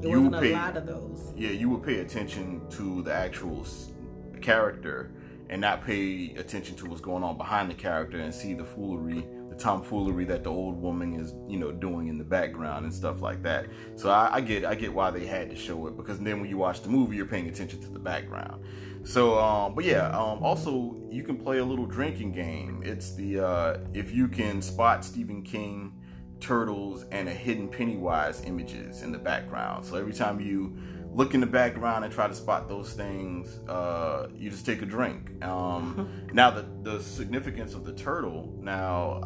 there 0.00 0.10
you 0.10 0.30
pay, 0.30 0.52
a 0.52 0.56
lot 0.56 0.76
of 0.76 0.86
those. 0.86 1.32
Yeah, 1.36 1.50
you 1.50 1.68
would 1.70 1.82
pay 1.82 2.00
attention 2.00 2.60
to 2.70 3.02
the 3.02 3.12
actual 3.12 3.66
character 4.40 5.12
and 5.48 5.60
not 5.60 5.84
pay 5.84 6.34
attention 6.36 6.76
to 6.76 6.86
what's 6.86 7.00
going 7.00 7.22
on 7.22 7.36
behind 7.36 7.70
the 7.70 7.74
character 7.74 8.18
and 8.18 8.34
see 8.34 8.54
the 8.54 8.64
foolery 8.64 9.26
the 9.56 9.62
tomfoolery 9.62 10.24
that 10.24 10.44
the 10.44 10.50
old 10.50 10.80
woman 10.80 11.14
is 11.14 11.34
you 11.48 11.58
know 11.58 11.72
doing 11.72 12.08
in 12.08 12.18
the 12.18 12.24
background 12.24 12.84
and 12.84 12.94
stuff 12.94 13.20
like 13.20 13.42
that. 13.42 13.66
So 13.96 14.10
I, 14.10 14.36
I 14.36 14.40
get 14.40 14.64
i 14.64 14.74
get 14.74 14.92
why 14.92 15.10
they 15.10 15.26
had 15.26 15.50
to 15.50 15.56
show 15.56 15.86
it 15.86 15.96
because 15.96 16.18
then 16.18 16.40
when 16.40 16.50
you 16.50 16.58
watch 16.58 16.82
the 16.82 16.88
movie 16.88 17.16
you're 17.16 17.26
paying 17.26 17.48
attention 17.48 17.80
to 17.82 17.88
the 17.88 17.98
background. 17.98 18.64
So 19.04 19.38
um 19.38 19.74
but 19.74 19.84
yeah 19.84 20.08
um 20.08 20.42
also 20.42 20.96
you 21.10 21.22
can 21.22 21.36
play 21.36 21.58
a 21.58 21.64
little 21.64 21.86
drinking 21.86 22.32
game. 22.32 22.82
It's 22.84 23.14
the 23.14 23.40
uh 23.40 23.78
if 23.94 24.12
you 24.12 24.28
can 24.28 24.60
spot 24.60 25.04
stephen 25.04 25.42
king 25.42 25.92
turtles 26.40 27.04
and 27.10 27.28
a 27.28 27.32
hidden 27.32 27.68
pennywise 27.68 28.42
images 28.44 29.02
in 29.02 29.12
the 29.12 29.18
background 29.18 29.84
so 29.84 29.96
every 29.96 30.12
time 30.12 30.40
you 30.40 30.76
look 31.16 31.32
in 31.32 31.40
the 31.40 31.46
background 31.46 32.04
and 32.04 32.12
try 32.12 32.28
to 32.28 32.34
spot 32.34 32.68
those 32.68 32.92
things, 32.92 33.58
uh, 33.70 34.28
you 34.36 34.50
just 34.50 34.66
take 34.66 34.82
a 34.82 34.86
drink. 34.86 35.42
Um, 35.42 36.10
now, 36.34 36.50
the, 36.50 36.66
the 36.82 37.02
significance 37.02 37.72
of 37.72 37.86
the 37.86 37.94
turtle, 37.94 38.54
now, 38.60 39.22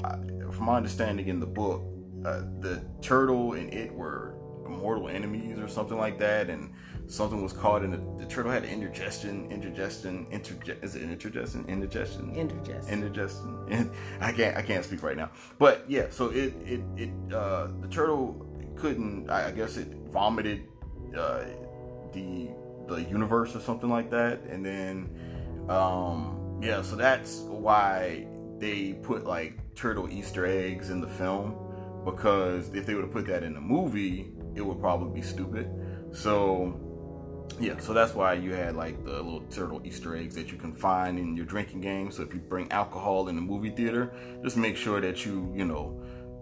from 0.53 0.67
my 0.67 0.77
understanding 0.77 1.27
in 1.27 1.41
the 1.41 1.47
book, 1.47 1.83
uh, 2.25 2.43
the 2.61 2.85
turtle 3.03 3.55
and 3.55 3.75
it 3.75 3.93
were 3.93 4.37
mortal 4.69 5.09
enemies 5.09 5.59
or 5.59 5.67
something 5.67 5.99
like 5.99 6.17
that, 6.21 6.49
and 6.49 6.73
something 7.11 7.43
was 7.43 7.53
caught 7.53 7.83
in 7.83 7.91
the, 7.91 8.25
the 8.25 8.27
turtle 8.27 8.53
had 8.53 8.65
indigestion, 8.65 9.51
indigestion, 9.51 10.27
interge- 10.31 10.83
is 10.83 10.95
it 10.95 11.03
indigestion, 11.03 11.65
indigestion, 11.69 12.35
indigestion, 12.35 12.89
indigestion. 12.89 13.91
I 14.21 14.33
can't, 14.33 14.57
I 14.57 14.63
can't 14.63 14.85
speak 14.85 15.03
right 15.03 15.17
now, 15.17 15.31
but 15.59 15.85
yeah. 15.89 16.07
So 16.11 16.29
it, 16.31 16.55
it, 16.65 16.81
it, 16.97 17.11
uh, 17.33 17.69
the 17.81 17.89
turtle 17.89 18.47
couldn't. 18.77 19.29
I, 19.29 19.49
I 19.49 19.51
guess 19.51 19.77
it 19.77 19.89
vomited. 20.11 20.67
Uh, 21.17 21.45
the 22.13 22.49
the 22.89 23.03
universe 23.03 23.55
or 23.55 23.61
something 23.61 23.89
like 23.89 24.11
that 24.11 24.41
and 24.49 24.65
then 24.65 25.09
um 25.69 26.59
yeah 26.61 26.83
so 26.83 26.97
that's 26.97 27.39
why 27.41 28.27
they 28.59 28.95
put 28.95 29.25
like 29.25 29.55
turtle 29.75 30.11
easter 30.11 30.45
eggs 30.45 30.91
in 30.91 31.01
the 31.01 31.07
film 31.07 31.57
because 32.05 32.69
if 32.75 32.87
they 32.87 32.95
would 32.95 33.05
have 33.05 33.13
put 33.13 33.27
that 33.27 33.43
in 33.43 33.55
the 33.55 33.61
movie 33.61 34.33
it 34.55 34.61
would 34.61 34.81
probably 34.81 35.21
be 35.21 35.27
stupid 35.27 35.71
so 36.13 36.79
yeah 37.59 37.79
so 37.79 37.93
that's 37.93 38.15
why 38.15 38.33
you 38.33 38.53
had 38.53 38.77
like 38.77 39.03
the 39.05 39.13
little 39.13 39.43
turtle 39.51 39.81
easter 39.85 40.17
eggs 40.17 40.35
that 40.35 40.53
you 40.53 40.59
can 40.59 40.73
find 40.73 41.19
in 41.19 41.37
your 41.37 41.47
drinking 41.47 41.81
game 41.81 42.11
so 42.11 42.23
if 42.23 42.33
you 42.33 42.41
bring 42.41 42.71
alcohol 42.71 43.29
in 43.29 43.37
the 43.37 43.43
movie 43.43 43.71
theater 43.71 44.13
just 44.43 44.57
make 44.57 44.77
sure 44.77 45.01
that 45.01 45.25
you 45.27 45.53
you 45.55 45.65
know 45.65 46.01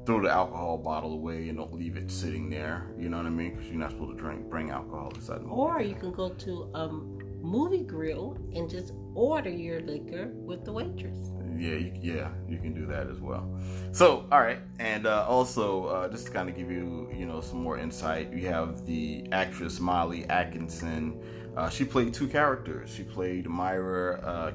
throw 0.09 0.23
the 0.23 0.31
alcohol 0.31 0.79
bottle 0.79 1.13
away 1.13 1.51
and 1.51 1.59
don't 1.59 1.75
leave 1.75 1.99
it 1.99 2.11
sitting 2.11 2.49
there. 2.49 2.87
You 2.99 3.11
know 3.11 3.19
what 3.19 3.27
I 3.27 3.29
mean? 3.29 3.51
Because 3.51 3.69
you're 3.69 3.79
not 3.79 3.91
supposed 3.91 4.17
to 4.17 4.17
drink, 4.17 4.49
bring 4.49 4.71
alcohol 4.71 5.13
inside 5.15 5.41
the 5.41 5.43
movie. 5.43 5.55
Or 5.55 5.83
you 5.83 5.95
can 5.95 6.13
go 6.13 6.31
to 6.31 6.71
a 6.73 6.89
movie 6.89 7.85
grill 7.85 8.39
and 8.55 8.71
just 8.71 8.95
order 9.15 9.51
your 9.51 9.83
liquor 9.83 10.31
with 10.33 10.65
the 10.65 10.73
waitress. 10.73 11.29
Yeah, 11.59 11.75
you, 11.75 11.93
yeah, 12.01 12.29
you 12.49 12.59
can 12.59 12.73
do 12.73 12.87
that 12.87 13.09
as 13.09 13.21
well. 13.21 13.49
So, 13.93 14.27
all 14.31 14.41
right, 14.41 14.61
and 14.79 15.07
uh, 15.07 15.27
also 15.27 15.87
uh, 15.87 16.09
just 16.09 16.27
to 16.27 16.33
kind 16.33 16.49
of 16.49 16.57
give 16.57 16.71
you, 16.71 17.11
you 17.13 17.27
know, 17.27 17.41
some 17.41 17.61
more 17.61 17.79
insight, 17.79 18.33
we 18.33 18.45
have 18.45 18.87
the 18.87 19.27
actress 19.33 19.81
Molly 19.81 20.25
Atkinson. 20.27 21.21
Uh, 21.57 21.69
she 21.69 21.85
played 21.85 22.15
two 22.15 22.29
characters. 22.29 22.89
She 22.95 23.03
played 23.03 23.49
Myra 23.49 24.21
uh, 24.21 24.53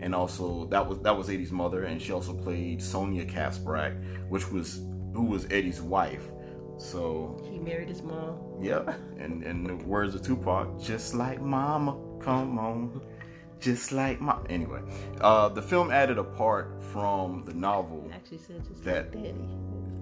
and 0.00 0.14
also 0.14 0.66
that 0.66 0.86
was 0.86 0.98
that 1.00 1.16
was 1.16 1.30
Eddie's 1.30 1.52
mother, 1.52 1.84
and 1.84 2.00
she 2.00 2.12
also 2.12 2.34
played 2.34 2.82
Sonia 2.82 3.24
Kaspbrak, 3.24 4.28
which 4.28 4.50
was 4.50 4.80
who 5.14 5.24
was 5.24 5.46
Eddie's 5.46 5.80
wife. 5.80 6.24
So 6.76 7.40
he 7.50 7.58
married 7.58 7.88
his 7.88 8.02
mom. 8.02 8.38
Yep, 8.60 8.94
and 9.18 9.42
and 9.42 9.66
the 9.66 9.74
words 9.86 10.14
of 10.14 10.22
Tupac, 10.22 10.80
just 10.80 11.14
like 11.14 11.40
Mama, 11.40 11.96
come 12.20 12.58
on, 12.58 13.00
just 13.60 13.92
like 13.92 14.20
my. 14.20 14.36
Anyway, 14.48 14.80
uh, 15.20 15.48
the 15.48 15.62
film 15.62 15.90
added 15.90 16.18
a 16.18 16.24
part 16.24 16.80
from 16.92 17.44
the 17.44 17.54
novel. 17.54 18.10
actually 18.12 18.38
said 18.38 18.64
just 18.66 18.84
that, 18.84 19.14
like 19.14 19.24
Daddy. 19.24 19.48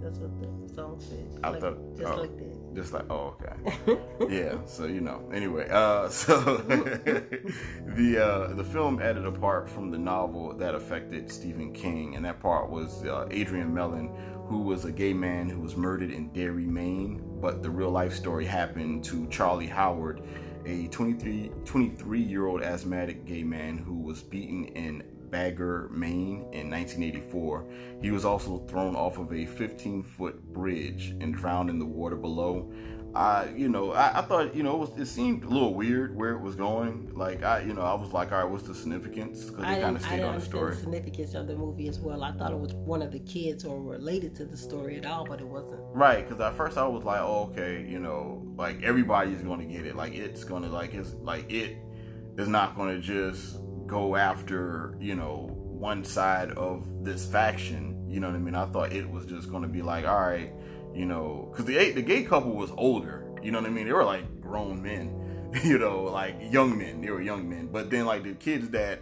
That's 0.02 0.18
what 0.18 0.68
the 0.68 0.74
song 0.74 1.00
says. 1.00 1.38
I 1.42 1.50
like, 1.50 1.60
thought 1.60 1.78
just 1.96 2.12
oh. 2.12 2.16
like 2.16 2.36
that. 2.38 2.74
Just 2.74 2.92
like 2.92 3.10
oh 3.10 3.34
okay, 3.40 3.98
yeah. 4.28 4.58
So 4.66 4.84
you 4.84 5.00
know. 5.00 5.28
Anyway, 5.32 5.68
uh, 5.70 6.08
so 6.10 6.56
the 6.58 8.22
uh, 8.22 8.54
the 8.54 8.64
film 8.64 9.00
added 9.00 9.26
a 9.26 9.32
part 9.32 9.68
from 9.68 9.90
the 9.90 9.98
novel 9.98 10.52
that 10.58 10.74
affected 10.74 11.32
Stephen 11.32 11.72
King, 11.72 12.14
and 12.14 12.24
that 12.24 12.40
part 12.40 12.70
was 12.70 13.02
uh, 13.04 13.26
Adrian 13.30 13.72
Mellon, 13.72 14.14
who 14.46 14.60
was 14.60 14.84
a 14.84 14.92
gay 14.92 15.12
man 15.12 15.48
who 15.48 15.60
was 15.60 15.76
murdered 15.76 16.10
in 16.10 16.28
Derry, 16.28 16.66
Maine. 16.66 17.22
But 17.40 17.62
the 17.62 17.70
real 17.70 17.90
life 17.90 18.14
story 18.14 18.44
happened 18.44 19.04
to 19.04 19.26
Charlie 19.28 19.66
Howard, 19.66 20.22
a 20.66 20.88
23 20.88 21.50
23 21.64 22.20
year 22.20 22.46
old 22.46 22.60
asthmatic 22.60 23.24
gay 23.24 23.44
man 23.44 23.78
who 23.78 24.00
was 24.00 24.22
beaten 24.22 24.64
in 24.66 25.02
Bangor, 25.30 25.88
Maine 25.90 26.46
in 26.52 26.70
1984. 26.70 27.66
He 28.02 28.10
was 28.10 28.24
also 28.24 28.58
thrown 28.68 28.94
off 28.94 29.18
of 29.18 29.32
a 29.32 29.46
15 29.46 30.02
foot 30.02 30.42
bridge 30.52 31.14
and 31.20 31.34
drowned 31.34 31.70
in 31.70 31.78
the 31.78 31.86
water 31.86 32.16
below. 32.16 32.72
I, 33.16 33.48
you 33.56 33.68
know, 33.68 33.92
I, 33.92 34.18
I 34.18 34.22
thought, 34.22 34.54
you 34.54 34.62
know, 34.62 34.74
it, 34.74 34.78
was, 34.78 34.98
it, 34.98 35.06
seemed 35.06 35.42
a 35.44 35.48
little 35.48 35.74
weird 35.74 36.14
where 36.14 36.32
it 36.32 36.40
was 36.40 36.54
going. 36.54 37.10
Like, 37.14 37.42
I, 37.42 37.60
you 37.60 37.72
know, 37.72 37.80
I 37.80 37.94
was 37.94 38.12
like, 38.12 38.30
all 38.30 38.42
right, 38.42 38.50
what's 38.50 38.64
the 38.64 38.74
significance? 38.74 39.44
Because 39.44 39.64
it 39.64 39.80
kind 39.80 39.96
of 39.96 40.02
stayed 40.02 40.22
on 40.22 40.34
the 40.34 40.40
story. 40.40 40.74
The 40.74 40.80
significance 40.82 41.34
of 41.34 41.46
the 41.46 41.56
movie 41.56 41.88
as 41.88 41.98
well. 41.98 42.22
I 42.22 42.32
thought 42.32 42.52
it 42.52 42.58
was 42.58 42.74
one 42.74 43.00
of 43.00 43.12
the 43.12 43.20
kids 43.20 43.64
or 43.64 43.80
related 43.82 44.34
to 44.36 44.44
the 44.44 44.56
story 44.56 44.98
at 44.98 45.06
all, 45.06 45.24
but 45.24 45.40
it 45.40 45.48
wasn't. 45.48 45.80
Right, 45.94 46.28
because 46.28 46.40
at 46.40 46.56
first 46.56 46.76
I 46.76 46.86
was 46.86 47.04
like, 47.04 47.20
oh, 47.20 47.50
okay, 47.52 47.86
you 47.88 47.98
know, 47.98 48.46
like 48.56 48.82
everybody's 48.82 49.40
going 49.40 49.60
to 49.60 49.66
get 49.66 49.86
it. 49.86 49.96
Like 49.96 50.14
it's 50.14 50.44
going 50.44 50.62
to, 50.64 50.68
like, 50.68 50.92
it's 50.92 51.14
like 51.22 51.50
it 51.50 51.78
is 52.36 52.48
not 52.48 52.76
going 52.76 52.94
to 52.94 53.00
just 53.00 53.56
go 53.86 54.14
after, 54.16 54.94
you 55.00 55.14
know, 55.14 55.50
one 55.54 56.04
side 56.04 56.50
of 56.52 56.84
this 57.02 57.26
faction. 57.26 58.10
You 58.10 58.20
know 58.20 58.28
what 58.28 58.36
I 58.36 58.40
mean? 58.40 58.54
I 58.54 58.66
thought 58.66 58.92
it 58.92 59.08
was 59.08 59.26
just 59.26 59.50
going 59.50 59.62
to 59.62 59.68
be 59.68 59.80
like, 59.80 60.06
all 60.06 60.20
right, 60.20 60.52
you 60.96 61.06
know, 61.06 61.48
because 61.50 61.66
the 61.66 61.92
the 61.92 62.02
gay 62.02 62.22
couple 62.22 62.52
was 62.52 62.70
older. 62.76 63.24
You 63.42 63.50
know 63.50 63.60
what 63.60 63.68
I 63.68 63.72
mean? 63.72 63.86
They 63.86 63.92
were 63.92 64.04
like 64.04 64.40
grown 64.40 64.82
men, 64.82 65.50
you 65.64 65.78
know, 65.78 66.04
like 66.04 66.36
young 66.50 66.76
men. 66.76 67.02
They 67.02 67.10
were 67.10 67.22
young 67.22 67.48
men. 67.48 67.68
But 67.70 67.90
then 67.90 68.06
like 68.06 68.22
the 68.22 68.32
kids 68.34 68.70
that 68.70 69.00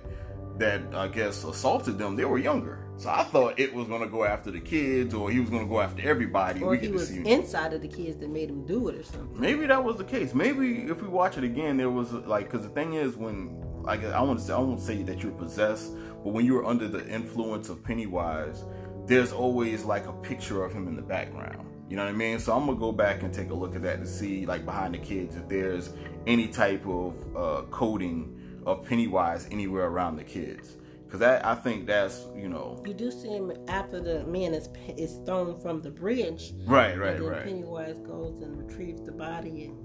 that 0.59 0.83
I 0.95 1.09
guess 1.09 1.45
assaulted 1.45 1.99
them, 1.99 2.17
they 2.17 2.25
were 2.25 2.39
younger. 2.39 2.81
So 2.97 3.11
I 3.11 3.25
thought 3.25 3.59
it 3.59 3.75
was 3.75 3.89
gonna 3.89 4.09
go 4.09 4.25
after 4.25 4.51
the 4.51 4.61
kids, 4.61 5.15
or 5.15 5.31
he 5.31 5.41
was 5.41 5.51
gonna 5.51 5.67
go 5.67 5.81
after 5.81 6.09
everybody. 6.09 6.63
Or 6.63 6.71
we 6.71 6.79
he 6.79 6.89
was 6.89 7.11
inside 7.11 7.73
of 7.73 7.83
the 7.83 7.89
kids 7.89 8.17
that 8.19 8.29
made 8.29 8.51
him 8.51 8.67
do 8.67 8.89
it, 8.89 8.97
or 8.97 9.03
something. 9.03 9.41
Maybe 9.41 9.67
that 9.67 9.83
was 9.83 9.97
the 9.97 10.05
case. 10.05 10.35
Maybe 10.35 10.83
if 10.83 11.03
we 11.03 11.09
watch 11.09 11.39
it 11.39 11.45
again, 11.45 11.77
there 11.77 11.91
was 11.91 12.13
like, 12.13 12.51
because 12.51 12.67
the 12.67 12.73
thing 12.73 12.95
is, 12.95 13.17
when 13.17 13.83
like 13.83 14.05
I 14.05 14.21
want 14.21 14.39
to 14.39 14.45
say, 14.45 14.53
I 14.53 14.59
won't 14.59 14.81
say 14.81 15.03
that 15.05 15.23
you're 15.23 15.33
possessed, 15.33 15.93
but 16.23 16.33
when 16.33 16.45
you're 16.45 16.65
under 16.65 16.89
the 16.89 17.07
influence 17.09 17.69
of 17.69 17.83
Pennywise, 17.83 18.65
there's 19.07 19.33
always 19.33 19.85
like 19.85 20.07
a 20.07 20.13
picture 20.13 20.65
of 20.65 20.73
him 20.73 20.87
in 20.87 20.97
the 20.97 21.03
background. 21.03 21.69
You 21.95 21.99
know 21.99 22.07
what 22.07 22.15
I 22.15 22.17
mean? 22.17 22.41
So 22.41 22.53
I'm 22.53 22.67
gonna 22.67 22.77
go 22.77 22.91
back 22.91 23.23
and 23.23 23.33
take 23.33 23.51
a 23.51 23.55
look 23.55 23.77
at 23.77 23.83
that 23.83 24.01
to 24.01 24.07
see, 24.09 24.47
like 24.47 24.65
behind 24.65 24.95
the 24.95 24.99
kids, 24.99 25.37
if 25.37 25.49
there's 25.49 25.91
any 26.27 26.49
type 26.49 26.85
of 26.89 27.15
uh, 27.37 27.63
coding 27.71 28.37
of 28.67 28.85
Pennywise 28.85 29.47
anywhere 29.53 29.85
around 29.85 30.17
the 30.17 30.25
kids. 30.25 30.75
Because 31.05 31.21
that 31.21 31.47
I 31.47 31.55
think 31.55 31.87
that's 31.87 32.27
you 32.35 32.49
know. 32.49 32.83
You 32.85 32.95
do 32.95 33.13
see 33.13 33.29
him 33.29 33.53
after 33.69 34.01
the 34.01 34.25
man 34.25 34.55
is 34.55 34.69
is 34.97 35.21
thrown 35.25 35.55
from 35.61 35.83
the 35.83 35.91
bridge. 35.93 36.53
Right, 36.67 36.99
right, 36.99 37.23
right. 37.23 37.45
Pennywise 37.45 38.01
goes 38.01 38.43
and 38.43 38.61
retrieves 38.61 39.05
the 39.05 39.13
body 39.13 39.67
and 39.67 39.77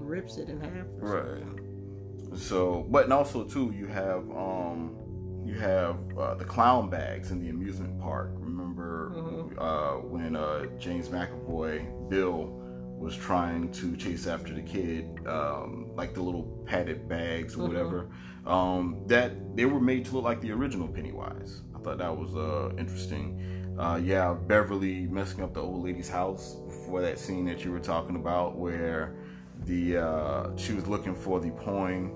rips 0.00 0.38
it 0.38 0.48
in 0.48 0.60
half. 0.60 0.86
right. 0.96 1.38
Something. 1.38 2.38
So, 2.38 2.88
but 2.90 3.04
and 3.04 3.12
also 3.12 3.44
too, 3.44 3.72
you 3.72 3.86
have 3.86 4.28
um, 4.32 4.96
you 5.44 5.54
have 5.54 5.96
uh, 6.18 6.34
the 6.34 6.44
clown 6.44 6.88
bags 6.88 7.30
in 7.30 7.40
the 7.40 7.50
amusement 7.50 8.00
park. 8.00 8.30
Remember 8.36 9.12
mm-hmm. 9.14 9.58
uh, 9.58 9.98
when 10.08 10.36
uh, 10.36 10.66
James 10.78 11.08
McAvoy, 11.08 12.08
Bill, 12.08 12.58
was 12.98 13.16
trying 13.16 13.72
to 13.72 13.96
chase 13.96 14.26
after 14.26 14.54
the 14.54 14.62
kid, 14.62 15.08
um, 15.26 15.90
like 15.96 16.14
the 16.14 16.22
little 16.22 16.44
padded 16.66 17.08
bags 17.08 17.54
or 17.54 17.58
mm-hmm. 17.58 17.68
whatever. 17.68 18.10
Um, 18.46 19.02
that 19.06 19.56
they 19.56 19.64
were 19.66 19.80
made 19.80 20.04
to 20.06 20.14
look 20.14 20.24
like 20.24 20.40
the 20.40 20.52
original 20.52 20.88
Pennywise. 20.88 21.62
I 21.74 21.78
thought 21.80 21.98
that 21.98 22.16
was 22.16 22.34
uh, 22.34 22.74
interesting. 22.78 23.76
Uh, 23.78 24.00
yeah, 24.02 24.34
Beverly 24.34 25.06
messing 25.06 25.42
up 25.42 25.54
the 25.54 25.60
old 25.60 25.82
lady's 25.82 26.08
house 26.08 26.56
before 26.66 27.00
that 27.02 27.18
scene 27.18 27.44
that 27.46 27.64
you 27.64 27.72
were 27.72 27.80
talking 27.80 28.16
about, 28.16 28.56
where 28.56 29.16
the 29.64 29.96
uh, 29.96 30.56
she 30.56 30.72
was 30.72 30.86
looking 30.86 31.14
for 31.14 31.40
the 31.40 31.50
poem 31.50 32.12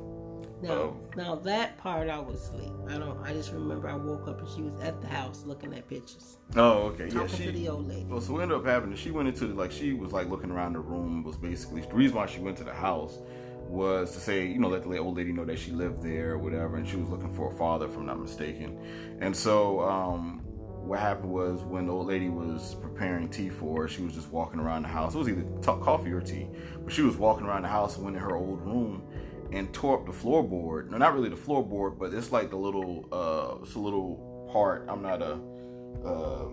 now, 0.69 0.97
now 1.17 1.35
that 1.37 1.79
part 1.79 2.09
I 2.09 2.19
was 2.19 2.43
asleep. 2.43 2.73
I 2.89 2.99
don't. 2.99 3.19
I 3.25 3.33
just 3.33 3.53
remember 3.53 3.89
I 3.89 3.95
woke 3.95 4.29
up 4.29 4.41
and 4.41 4.49
she 4.49 4.63
was 4.63 4.75
at 4.81 5.01
the 5.01 5.09
house 5.09 5.45
looking 5.47 5.75
at 5.75 5.89
pictures. 5.89 6.39
Oh, 6.57 6.89
okay, 6.89 7.09
yeah. 7.13 7.27
She 7.27 7.47
to 7.47 7.53
the 7.53 7.69
old 7.69 7.89
lady. 7.89 8.05
Well, 8.05 8.21
so 8.21 8.33
what 8.33 8.43
ended 8.43 8.59
up 8.59 8.65
happening? 8.65 8.97
She 8.97 9.11
went 9.11 9.29
into 9.29 9.47
the, 9.47 9.55
like 9.55 9.73
she 9.73 9.93
was 9.93 10.13
like 10.13 10.29
looking 10.29 10.51
around 10.51 10.75
the 10.75 10.81
room. 10.81 11.23
Was 11.25 11.37
basically 11.37 11.83
the 11.83 11.95
reason 11.95 12.17
why 12.17 12.27
she 12.27 12.41
went 12.41 12.57
to 12.59 12.65
the 12.65 12.75
house 12.75 13.19
was 13.69 14.13
to 14.13 14.21
say, 14.21 14.47
you 14.47 14.59
know, 14.59 14.69
let 14.69 14.85
the 14.85 14.97
old 14.99 15.17
lady 15.17 15.33
know 15.33 15.45
that 15.45 15.59
she 15.59 15.73
lived 15.73 16.03
there 16.03 16.33
or 16.33 16.39
whatever, 16.39 16.77
and 16.77 16.89
she 16.89 16.97
was 16.97 17.09
looking 17.09 17.35
for 17.35 17.53
a 17.53 17.57
father, 17.57 17.87
if 17.87 17.97
I'm 17.97 18.07
not 18.07 18.21
mistaken. 18.21 18.79
And 19.21 19.35
so, 19.35 19.81
um, 19.81 20.47
what 20.87 21.01
happened 21.01 21.31
was 21.31 21.63
when 21.65 21.87
the 21.87 21.93
old 21.93 22.07
lady 22.07 22.29
was 22.29 22.77
preparing 22.77 23.29
tea 23.29 23.49
for 23.49 23.83
her, 23.83 23.89
she 23.89 24.03
was 24.03 24.15
just 24.15 24.31
walking 24.31 24.61
around 24.61 24.83
the 24.83 24.89
house. 24.89 25.15
It 25.15 25.19
was 25.19 25.29
either 25.29 25.43
t- 25.43 25.83
coffee 25.83 26.13
or 26.13 26.21
tea, 26.21 26.47
but 26.85 26.93
she 26.93 27.03
was 27.03 27.17
walking 27.17 27.45
around 27.45 27.63
the 27.63 27.69
house 27.69 27.97
and 27.97 28.05
went 28.05 28.17
in 28.17 28.23
her 28.23 28.37
old 28.37 28.65
room 28.65 29.03
and 29.53 29.73
tore 29.73 29.99
up 29.99 30.07
the 30.07 30.13
floorboard. 30.13 30.91
No, 30.91 30.99
not 30.99 31.15
really 31.15 31.29
the 31.29 31.37
floorboard, 31.37 31.99
but 31.99 32.13
it's 32.13 32.33
like 32.33 32.51
the 32.51 32.57
little 32.57 33.09
uh, 33.13 33.63
it's 33.63 33.75
a 33.75 33.79
little 33.79 34.49
part. 34.53 34.87
I'm 34.89 35.03
not 35.03 35.23
a 35.23 35.39
uh, 36.07 36.49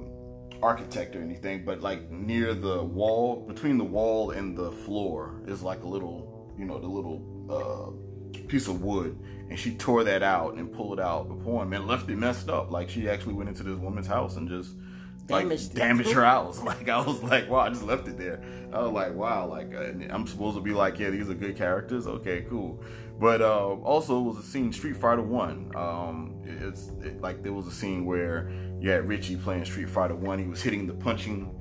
architect 0.62 1.16
or 1.16 1.22
anything, 1.22 1.66
but 1.66 1.82
like 1.82 2.10
near 2.10 2.54
the 2.54 2.84
wall, 2.84 3.46
between 3.48 3.78
the 3.78 3.84
wall 3.84 4.32
and 4.32 4.58
the 4.58 4.72
floor, 4.72 5.42
is 5.48 5.62
like 5.62 5.84
a 5.84 5.88
little, 5.88 6.54
you 6.58 6.66
know, 6.66 6.80
the 6.80 6.88
little 6.88 7.22
uh, 7.50 8.40
piece 8.48 8.68
of 8.68 8.82
wood, 8.82 9.18
and 9.50 9.60
she 9.60 9.76
tore 9.76 10.04
that 10.04 10.24
out 10.24 10.56
and 10.56 10.72
pulled 10.72 11.00
out 11.00 11.28
the 11.28 11.36
poem 11.36 11.74
and 11.74 11.86
left 11.88 12.10
it 12.10 12.18
messed 12.18 12.50
up. 12.50 12.72
Like 12.72 12.90
she 12.90 13.10
actually 13.10 13.34
went 13.34 13.50
into 13.50 13.64
this 13.64 13.78
woman's 13.78 14.08
house 14.08 14.38
and 14.38 14.48
just 14.48 14.76
Damaged 15.26 15.72
it. 15.72 15.76
damaged 15.76 16.12
her 16.12 16.26
house. 16.36 16.60
Like 16.64 16.90
I 16.90 17.02
was 17.02 17.22
like, 17.24 17.50
wow, 17.50 17.60
I 17.60 17.70
just 17.70 17.84
left 17.84 18.08
it 18.08 18.18
there. 18.18 18.42
I 18.74 18.82
was 18.82 18.92
like, 18.92 19.14
wow, 19.14 19.48
like 19.48 19.74
uh, 19.74 19.92
I'm 20.10 20.28
supposed 20.28 20.56
to 20.58 20.62
be 20.62 20.72
like, 20.72 21.00
yeah, 21.00 21.10
these 21.10 21.30
are 21.30 21.34
good 21.34 21.56
characters. 21.56 22.08
Okay, 22.08 22.46
cool. 22.50 22.82
But 23.20 23.42
uh, 23.42 23.76
also, 23.84 24.20
it 24.20 24.24
was 24.24 24.38
a 24.38 24.44
scene 24.44 24.74
Street 24.74 24.98
Fighter 24.98 25.22
One. 25.22 25.72
Um, 25.76 26.42
it's 26.44 26.92
it, 27.02 27.22
like 27.22 27.44
there 27.44 27.54
was 27.54 27.68
a 27.68 27.72
scene 27.72 28.06
where 28.06 28.50
you 28.80 28.90
had 28.90 29.08
Richie 29.08 29.36
playing 29.36 29.66
Street 29.66 29.90
Fighter 29.90 30.16
One. 30.16 30.40
He 30.40 30.46
was 30.46 30.62
hitting 30.62 30.88
the 30.88 30.94
punching 30.94 31.56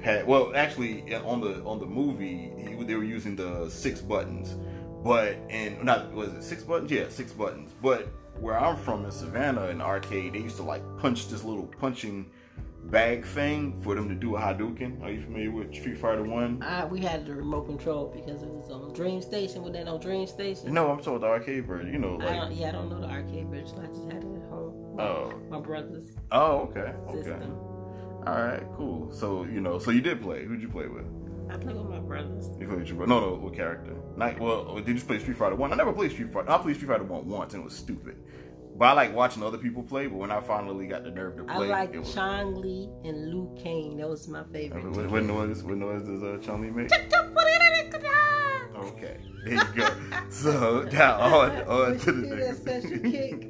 pad. 0.00 0.26
Well, 0.26 0.52
actually, 0.54 1.14
on 1.16 1.40
the 1.40 1.62
on 1.64 1.80
the 1.80 1.86
movie, 1.86 2.52
he, 2.56 2.82
they 2.84 2.94
were 2.94 3.04
using 3.04 3.36
the 3.36 3.68
six 3.68 4.00
buttons. 4.00 4.56
But 5.02 5.36
and 5.50 5.82
not 5.82 6.12
was 6.12 6.32
it 6.32 6.44
six 6.44 6.62
buttons? 6.62 6.90
Yeah, 6.90 7.08
six 7.08 7.32
buttons. 7.32 7.72
But 7.82 8.08
where 8.40 8.58
I'm 8.58 8.76
from 8.76 9.04
in 9.04 9.10
Savannah, 9.10 9.66
in 9.66 9.80
arcade, 9.80 10.34
they 10.34 10.38
used 10.38 10.56
to 10.56 10.62
like 10.62 10.82
punch 10.98 11.28
this 11.28 11.42
little 11.42 11.66
punching 11.66 12.30
bag 12.84 13.24
thing 13.24 13.80
for 13.82 13.94
them 13.94 14.08
to 14.08 14.14
do 14.14 14.36
a 14.36 14.40
Hadouken. 14.40 15.02
Are 15.02 15.10
you 15.10 15.22
familiar 15.22 15.50
with 15.50 15.74
Street 15.74 15.98
Fighter 15.98 16.22
One? 16.22 16.62
I, 16.62 16.84
we 16.84 17.00
had 17.00 17.26
the 17.26 17.34
remote 17.34 17.66
control 17.66 18.12
because 18.14 18.42
it 18.42 18.48
was 18.48 18.70
on 18.70 18.92
Dream 18.92 19.22
Station. 19.22 19.62
Was 19.62 19.72
that 19.72 19.88
on 19.88 20.00
Dream 20.00 20.26
Station? 20.26 20.72
No, 20.74 20.90
I'm 20.90 20.98
talking 20.98 21.16
about 21.16 21.26
the 21.26 21.32
arcade 21.32 21.66
version. 21.66 21.92
You 21.92 21.98
know, 21.98 22.18
I 22.20 22.24
like 22.24 22.34
don't, 22.34 22.52
yeah, 22.52 22.68
I 22.68 22.72
don't 22.72 22.90
know 22.90 23.00
the 23.00 23.08
arcade 23.08 23.48
version. 23.48 23.78
I 23.78 23.86
just 23.86 24.04
had 24.04 24.22
it 24.22 24.36
at 24.36 24.48
home. 24.50 24.96
Oh. 24.98 25.32
My 25.50 25.60
brother's 25.60 26.06
oh, 26.32 26.68
okay, 26.70 26.92
okay, 27.08 27.46
all 28.26 28.34
right, 28.34 28.62
cool. 28.76 29.10
So 29.12 29.44
you 29.44 29.60
know, 29.60 29.78
so 29.78 29.90
you 29.90 30.00
did 30.00 30.22
play. 30.22 30.44
Who'd 30.44 30.60
you 30.60 30.68
play 30.68 30.86
with? 30.86 31.04
I 31.50 31.56
played 31.56 31.76
with 31.76 31.88
my 31.88 31.98
brothers. 31.98 32.48
You 32.58 32.66
played 32.66 32.80
with 32.80 32.88
your 32.88 33.06
no, 33.06 33.20
no, 33.20 33.34
what 33.34 33.54
character? 33.54 33.94
Not 34.16 34.38
well. 34.38 34.76
Did 34.76 34.88
you 34.88 35.00
play 35.00 35.18
Street 35.18 35.36
Fighter 35.36 35.56
One? 35.56 35.72
I 35.72 35.76
never 35.76 35.92
played 35.92 36.12
Street 36.12 36.32
Fighter. 36.32 36.50
I 36.50 36.58
played 36.58 36.76
Street 36.76 36.88
Fighter 36.88 37.04
One 37.04 37.26
once, 37.28 37.54
and 37.54 37.62
it 37.62 37.64
was 37.64 37.74
stupid. 37.74 38.16
But 38.76 38.86
I 38.86 38.92
like 38.92 39.14
watching 39.14 39.42
other 39.42 39.58
people 39.58 39.82
play. 39.82 40.06
But 40.06 40.16
when 40.18 40.30
I 40.30 40.40
finally 40.40 40.86
got 40.86 41.04
the 41.04 41.10
nerve 41.10 41.36
to 41.36 41.44
play, 41.44 41.54
I 41.54 41.58
like 41.58 41.94
was. 41.94 42.14
Chun 42.14 42.60
Li 42.60 42.88
and 43.04 43.30
Liu 43.30 43.54
Kang. 43.62 43.96
That 43.98 44.08
was 44.08 44.26
my 44.28 44.44
favorite. 44.52 44.84
What, 44.84 45.10
what 45.10 45.22
noise? 45.24 45.62
What 45.62 45.76
noise 45.76 46.02
does 46.02 46.22
uh, 46.22 46.38
Chun 46.42 46.62
Li 46.62 46.70
make? 46.70 46.90
Okay, 48.82 49.16
there 49.44 49.54
you 49.54 49.64
go. 49.74 49.88
So 50.30 50.88
now 50.92 51.20
on, 51.20 51.50
on 51.62 51.98
to 52.00 52.12
the 52.12 52.34
That 52.34 52.56
special 52.56 52.98
kick. 52.98 53.48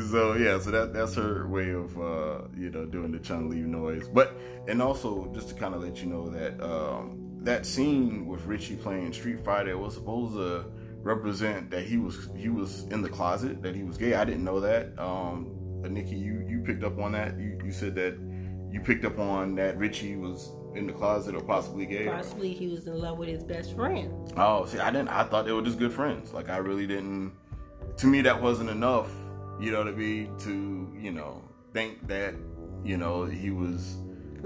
so 0.10 0.34
yeah, 0.34 0.58
so 0.58 0.70
that 0.72 0.92
that's 0.92 1.14
her 1.14 1.48
way 1.48 1.70
of 1.70 1.96
uh, 1.98 2.48
you 2.56 2.70
know 2.70 2.84
doing 2.84 3.12
the 3.12 3.18
Chun 3.18 3.48
Li 3.48 3.60
noise. 3.60 4.08
But 4.08 4.36
and 4.68 4.82
also 4.82 5.30
just 5.32 5.48
to 5.50 5.54
kind 5.54 5.74
of 5.74 5.82
let 5.82 6.02
you 6.02 6.08
know 6.08 6.28
that 6.28 6.60
um, 6.60 7.38
that 7.42 7.64
scene 7.64 8.26
with 8.26 8.44
Richie 8.44 8.76
playing 8.76 9.12
Street 9.12 9.44
Fighter 9.44 9.78
was 9.78 9.94
supposed 9.94 10.34
to 10.34 10.66
represent 11.06 11.70
that 11.70 11.84
he 11.84 11.96
was 11.96 12.28
he 12.36 12.48
was 12.48 12.82
in 12.90 13.00
the 13.00 13.08
closet, 13.08 13.62
that 13.62 13.74
he 13.74 13.84
was 13.84 13.96
gay. 13.96 14.14
I 14.14 14.24
didn't 14.24 14.44
know 14.44 14.60
that. 14.60 14.98
Um, 14.98 15.52
Nikki, 15.88 16.16
you 16.16 16.44
you 16.48 16.62
picked 16.66 16.82
up 16.82 16.98
on 16.98 17.12
that. 17.12 17.38
You 17.38 17.58
you 17.64 17.70
said 17.70 17.94
that 17.94 18.18
you 18.70 18.80
picked 18.80 19.04
up 19.04 19.18
on 19.18 19.54
that 19.54 19.78
Richie 19.78 20.16
was 20.16 20.50
in 20.74 20.86
the 20.86 20.92
closet 20.92 21.34
or 21.34 21.40
possibly 21.40 21.86
gay. 21.86 22.06
Possibly 22.06 22.52
he 22.52 22.68
was 22.68 22.86
in 22.86 22.98
love 22.98 23.18
with 23.18 23.28
his 23.28 23.44
best 23.44 23.74
friend. 23.74 24.32
Oh, 24.36 24.66
see, 24.66 24.78
I 24.78 24.90
didn't. 24.90 25.08
I 25.08 25.22
thought 25.22 25.46
they 25.46 25.52
were 25.52 25.62
just 25.62 25.78
good 25.78 25.92
friends. 25.92 26.32
Like 26.32 26.48
I 26.50 26.56
really 26.56 26.86
didn't. 26.86 27.32
To 27.98 28.06
me, 28.06 28.20
that 28.22 28.42
wasn't 28.42 28.70
enough. 28.70 29.10
You 29.60 29.70
know, 29.70 29.84
to 29.84 29.92
be 29.92 30.28
to 30.40 30.92
you 30.98 31.12
know 31.12 31.42
think 31.72 32.06
that 32.08 32.34
you 32.84 32.96
know 32.96 33.24
he 33.24 33.50
was 33.50 33.96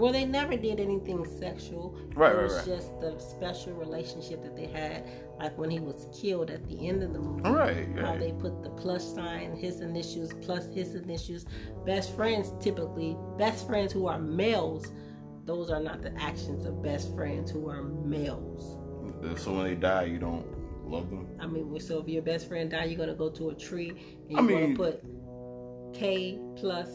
Well, 0.01 0.13
they 0.13 0.25
never 0.25 0.57
did 0.57 0.81
anything 0.81 1.27
sexual. 1.39 1.95
Right, 2.15 2.33
it 2.33 2.35
right, 2.35 2.43
was 2.45 2.57
right. 2.57 2.67
just 2.67 2.99
the 3.01 3.19
special 3.19 3.75
relationship 3.75 4.43
that 4.43 4.57
they 4.57 4.67
had, 4.67 5.07
like 5.39 5.59
when 5.59 5.69
he 5.69 5.79
was 5.79 6.07
killed 6.19 6.51
at 6.51 6.67
the 6.67 6.89
end 6.89 7.03
of 7.03 7.13
the 7.13 7.19
movie. 7.19 7.43
right. 7.51 7.87
How 7.97 8.13
right. 8.13 8.19
they 8.19 8.33
put 8.33 8.63
the 8.63 8.71
plus 8.71 9.15
sign, 9.15 9.55
his 9.55 9.83
initials 9.83 10.33
plus 10.41 10.67
his 10.75 10.95
initials. 10.95 11.45
Best 11.85 12.17
friends 12.17 12.51
typically, 12.65 13.15
best 13.37 13.67
friends 13.67 13.93
who 13.93 14.07
are 14.07 14.19
males, 14.19 14.91
those 15.45 15.69
are 15.71 15.81
not 15.81 16.01
the 16.01 16.19
actions 16.19 16.65
of 16.65 16.83
best 16.83 17.15
friends 17.15 17.51
who 17.51 17.69
are 17.69 17.83
males. 17.83 18.79
So 19.37 19.53
when 19.53 19.65
they 19.65 19.75
die, 19.75 20.05
you 20.05 20.19
don't 20.19 20.47
love 20.89 21.11
them. 21.11 21.29
I 21.39 21.47
mean, 21.47 21.79
so 21.79 22.01
if 22.01 22.09
your 22.09 22.23
best 22.23 22.49
friend 22.49 22.71
die, 22.71 22.85
you're 22.85 22.99
gonna 22.99 23.15
go 23.15 23.29
to 23.29 23.51
a 23.51 23.55
tree 23.55 23.91
and 24.31 24.39
I 24.39 24.41
you're 24.41 24.61
mean- 24.61 24.75
gonna 24.75 24.93
put 24.93 25.95
K 25.95 26.39
plus 26.57 26.89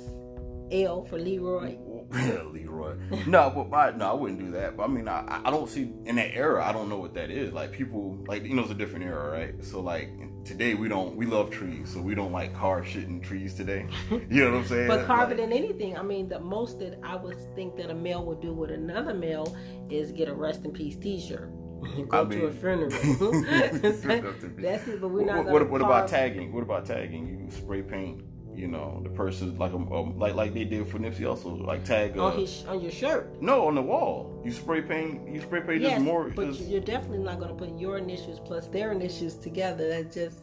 L 0.71 1.04
for 1.06 1.17
Leroy. 1.19 1.78
Yeah, 2.13 2.43
Leroy. 2.43 2.95
No, 3.25 3.49
but 3.49 3.75
I, 3.75 3.89
no, 3.97 4.12
I 4.12 4.13
wouldn't 4.13 4.39
do 4.39 4.51
that. 4.51 4.78
But 4.78 4.84
I 4.84 4.88
mean, 4.88 5.08
I, 5.08 5.41
I 5.43 5.49
don't 5.49 5.67
see 5.67 5.91
in 6.06 6.17
that 6.17 6.36
era. 6.36 6.63
I 6.63 6.71
don't 6.71 6.88
know 6.88 6.97
what 6.99 7.15
that 7.15 7.32
is. 7.32 7.51
Like 7.51 7.71
people, 7.71 8.23
like 8.28 8.43
you 8.43 8.54
know, 8.54 8.62
it's 8.62 8.69
a 8.71 8.75
different 8.75 9.06
era, 9.06 9.32
right? 9.32 9.65
So 9.65 9.82
like 9.82 10.12
today, 10.45 10.75
we 10.75 10.88
don't 10.88 11.15
we 11.17 11.25
love 11.25 11.49
trees, 11.49 11.91
so 11.91 11.99
we 11.99 12.13
don't 12.13 12.32
like 12.32 12.54
carve 12.54 12.88
shit 12.88 13.06
in 13.06 13.21
trees 13.21 13.56
today. 13.56 13.88
You 14.30 14.43
know 14.45 14.51
what 14.51 14.58
I'm 14.60 14.65
saying? 14.67 14.88
But 14.88 15.08
carving 15.08 15.39
Like- 15.39 15.47
in 15.47 15.54
anything. 15.54 15.97
I 15.97 16.04
mean, 16.04 16.30
the 16.30 16.39
most 16.39 16.78
that 16.80 16.99
I 17.04 17.15
would 17.15 17.38
think 17.56 17.75
that 17.78 17.89
a 17.89 17.95
male 17.95 18.23
would 18.25 18.39
do 18.39 18.54
with 18.54 18.69
another 18.69 19.15
male 19.15 19.58
is 19.89 20.12
get 20.12 20.30
a 20.30 20.34
rest 20.34 20.63
in 20.63 20.71
peace 20.71 20.95
T-shirt. 20.97 21.49
Go 21.82 22.08
I 22.12 22.17
to 22.17 22.21
a 22.21 22.25
mean- 22.25 22.51
funeral. 22.54 22.89
That's 22.91 24.88
it. 24.88 25.01
But 25.01 25.08
we're 25.10 25.25
not. 25.25 25.45
what, 25.45 25.54
what, 25.54 25.69
what 25.69 25.82
about 25.82 26.08
tagging? 26.08 26.54
What 26.54 26.62
about 26.63 26.86
tagging? 26.86 27.28
You 27.28 27.51
spray 27.51 27.82
paint, 27.82 28.21
you 28.56 28.68
know, 28.68 29.00
the 29.04 29.10
person 29.10 29.58
like 29.58 29.74
a, 29.74 29.78
um, 29.78 30.18
like 30.18 30.36
like 30.36 30.54
they 30.54 30.63
did 30.63 30.88
for 30.88 31.00
Nipsey 31.00 31.28
also, 31.30 31.50
like 31.50 31.84
tag. 31.84 32.18
Uh, 32.18 32.26
on 32.26 32.39
his 32.39 32.65
on 32.68 32.82
your 32.82 32.91
shirt? 32.91 33.41
no, 33.41 33.68
on 33.68 33.76
the 33.76 33.82
wall. 33.82 34.41
You 34.46 34.52
spray 34.52 34.82
paint. 34.82 35.28
You 35.28 35.41
spray 35.41 35.62
paint 35.62 35.82
Yes, 35.82 36.02
more. 36.02 36.30
but 36.36 36.48
just- 36.48 36.62
you're 36.62 36.82
definitely 36.82 37.20
not 37.20 37.39
going 37.39 37.50
to 37.50 37.56
put 37.56 37.78
your 37.80 37.98
initials 37.98 38.39
plus 38.39 38.68
their 38.68 38.91
initials 38.91 39.36
together. 39.36 39.88
That 39.89 40.12
just 40.12 40.39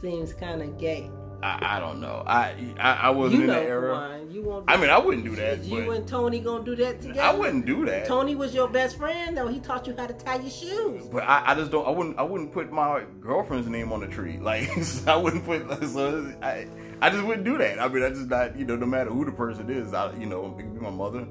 seems 0.00 0.32
kind 0.32 0.62
of 0.62 0.78
gay. 0.78 1.10
I, 1.44 1.76
I 1.76 1.78
don't 1.78 2.00
know. 2.00 2.22
I 2.26 2.54
I, 2.78 2.92
I 2.94 3.10
wasn't 3.10 3.42
You 3.42 3.50
in 3.50 3.54
the 3.54 3.60
era. 3.62 4.18
You 4.30 4.42
won't. 4.42 4.64
I 4.66 4.78
mean, 4.78 4.88
I 4.88 4.96
wouldn't 4.98 5.24
do 5.26 5.36
that. 5.36 5.62
you 5.62 5.90
and 5.90 6.08
Tony 6.08 6.40
gonna 6.40 6.64
do 6.64 6.74
that 6.76 7.02
together? 7.02 7.20
I 7.20 7.34
wouldn't 7.34 7.66
do 7.66 7.84
that. 7.84 8.06
Tony 8.06 8.34
was 8.34 8.54
your 8.54 8.66
best 8.66 8.96
friend, 8.96 9.36
though. 9.36 9.46
He 9.48 9.60
taught 9.60 9.86
you 9.86 9.94
how 9.94 10.06
to 10.06 10.14
tie 10.14 10.36
your 10.36 10.50
shoes. 10.50 11.04
But 11.12 11.24
I, 11.24 11.52
I 11.52 11.54
just 11.54 11.70
don't. 11.70 11.86
I 11.86 11.90
wouldn't. 11.90 12.18
I 12.18 12.22
wouldn't 12.22 12.50
put 12.52 12.72
my 12.72 13.04
girlfriend's 13.20 13.68
name 13.68 13.92
on 13.92 14.00
the 14.00 14.08
tree. 14.08 14.38
Like 14.44 14.68
I 15.06 15.16
wouldn't 15.16 15.44
put. 15.44 15.64
So 15.94 16.34
I, 16.42 16.66
I 17.02 17.10
just 17.10 17.24
wouldn't 17.24 17.44
do 17.44 17.58
that. 17.58 17.78
I 17.78 17.88
mean, 17.88 18.02
I 18.02 18.08
just 18.08 18.28
not. 18.28 18.58
You 18.58 18.64
know, 18.64 18.76
no 18.76 18.86
matter 18.86 19.10
who 19.10 19.24
the 19.26 19.32
person 19.32 19.68
is, 19.70 19.92
I, 19.92 20.14
you 20.16 20.26
know, 20.26 20.46
it 20.46 20.56
could 20.56 20.74
be 20.74 20.80
my 20.80 20.90
mother. 20.90 21.26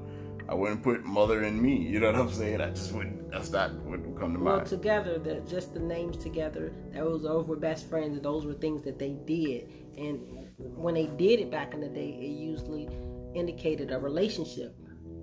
I 0.48 0.54
wouldn't 0.54 0.82
put 0.82 1.04
mother 1.04 1.42
and 1.44 1.60
me. 1.60 1.76
You 1.76 2.00
know 2.00 2.12
what 2.12 2.20
I'm 2.20 2.30
saying? 2.32 2.60
I 2.60 2.70
just 2.70 2.92
wouldn't. 2.92 3.30
That's 3.30 3.50
not 3.50 3.72
what 3.84 4.00
would 4.00 4.18
come 4.18 4.34
to 4.34 4.40
Well, 4.40 4.56
mind. 4.58 4.66
together, 4.68 5.18
the, 5.18 5.40
just 5.48 5.72
the 5.74 5.80
names 5.80 6.16
together, 6.18 6.72
those 6.94 7.22
those 7.22 7.46
were 7.46 7.56
best 7.56 7.88
friends. 7.88 8.20
Those 8.20 8.44
were 8.44 8.54
things 8.54 8.82
that 8.84 8.98
they 8.98 9.16
did, 9.26 9.70
and 9.96 10.20
when 10.58 10.94
they 10.94 11.06
did 11.06 11.40
it 11.40 11.50
back 11.50 11.72
in 11.74 11.80
the 11.80 11.88
day, 11.88 12.10
it 12.20 12.26
usually 12.28 12.88
indicated 13.34 13.90
a 13.90 13.98
relationship, 13.98 14.76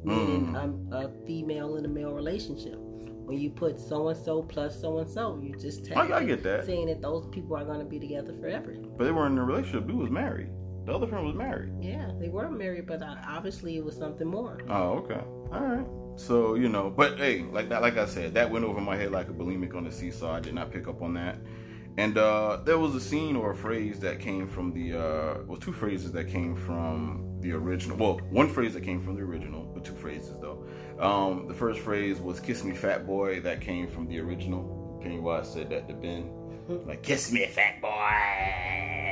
meaning 0.03 0.55
um, 0.55 0.89
a 0.91 1.09
female 1.27 1.75
and 1.75 1.85
a 1.85 1.89
male 1.89 2.13
relationship. 2.13 2.75
When 2.77 3.37
you 3.39 3.51
put 3.51 3.79
so 3.79 4.09
and 4.09 4.17
so 4.25 4.41
plus 4.41 4.81
so 4.81 4.97
and 4.97 5.09
so, 5.09 5.39
you 5.41 5.55
just 5.57 5.89
I, 5.95 6.11
I 6.17 6.23
get 6.25 6.43
that. 6.43 6.65
saying 6.65 6.87
that 6.87 7.01
those 7.01 7.27
people 7.27 7.55
are 7.55 7.63
going 7.63 7.79
to 7.79 7.85
be 7.85 7.99
together 7.99 8.33
forever. 8.41 8.75
But 8.97 9.05
they 9.05 9.11
weren't 9.11 9.33
in 9.33 9.37
a 9.37 9.45
relationship. 9.45 9.87
Dude 9.87 9.95
was 9.95 10.09
married. 10.09 10.49
The 10.85 10.93
other 10.93 11.07
friend 11.07 11.25
was 11.25 11.35
married. 11.35 11.71
Yeah, 11.79 12.11
they 12.19 12.29
were 12.29 12.49
married, 12.49 12.87
but 12.87 13.01
uh, 13.01 13.15
obviously 13.27 13.77
it 13.77 13.85
was 13.85 13.95
something 13.95 14.27
more. 14.27 14.59
Oh, 14.69 14.93
okay. 14.99 15.21
All 15.53 15.61
right. 15.61 15.85
So 16.15 16.55
you 16.55 16.69
know, 16.69 16.89
but 16.89 17.17
hey, 17.17 17.43
like 17.51 17.69
that, 17.69 17.81
like 17.81 17.97
I 17.97 18.05
said, 18.05 18.33
that 18.33 18.49
went 18.49 18.65
over 18.65 18.81
my 18.81 18.95
head 18.95 19.11
like 19.11 19.29
a 19.29 19.33
bulimic 19.33 19.75
on 19.75 19.83
the 19.83 19.91
seesaw. 19.91 20.33
I 20.33 20.39
did 20.39 20.53
not 20.53 20.71
pick 20.71 20.87
up 20.87 21.01
on 21.01 21.13
that. 21.13 21.37
And 21.97 22.17
uh, 22.17 22.61
there 22.63 22.77
was 22.77 22.95
a 22.95 23.01
scene 23.01 23.35
or 23.35 23.51
a 23.51 23.55
phrase 23.55 23.99
that 23.99 24.19
came 24.19 24.47
from 24.47 24.73
the 24.73 24.97
uh, 24.97 25.37
well, 25.45 25.57
two 25.57 25.73
phrases 25.73 26.11
that 26.13 26.27
came 26.29 26.55
from 26.55 27.37
the 27.41 27.51
original. 27.51 27.97
Well, 27.97 28.19
one 28.29 28.49
phrase 28.49 28.73
that 28.73 28.83
came 28.83 29.03
from 29.03 29.15
the 29.15 29.21
original, 29.21 29.63
but 29.73 29.83
two 29.83 29.95
phrases 29.95 30.39
though. 30.39 30.65
Um, 30.99 31.47
the 31.47 31.53
first 31.53 31.79
phrase 31.81 32.19
was 32.19 32.39
"Kiss 32.39 32.63
me, 32.63 32.73
fat 32.75 33.05
boy." 33.05 33.41
That 33.41 33.61
came 33.61 33.87
from 33.87 34.07
the 34.07 34.19
original. 34.19 34.99
Pennywise 35.03 35.51
said 35.51 35.69
that 35.71 35.87
to 35.89 35.93
Ben, 35.93 36.31
like 36.85 37.03
"Kiss 37.03 37.31
me, 37.31 37.45
fat 37.47 37.81
boy." 37.81 39.10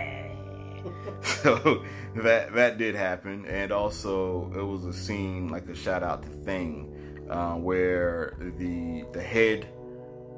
so 1.21 1.83
that 2.15 2.53
that 2.53 2.77
did 2.77 2.95
happen, 2.95 3.45
and 3.45 3.71
also 3.71 4.51
it 4.55 4.63
was 4.63 4.85
a 4.85 4.93
scene 4.93 5.49
like 5.49 5.67
a 5.67 5.75
shout 5.75 6.03
out 6.03 6.23
to 6.23 6.29
Thing, 6.45 6.93
uh, 7.29 7.55
where 7.55 8.35
the 8.57 9.05
the 9.13 9.21
head 9.21 9.67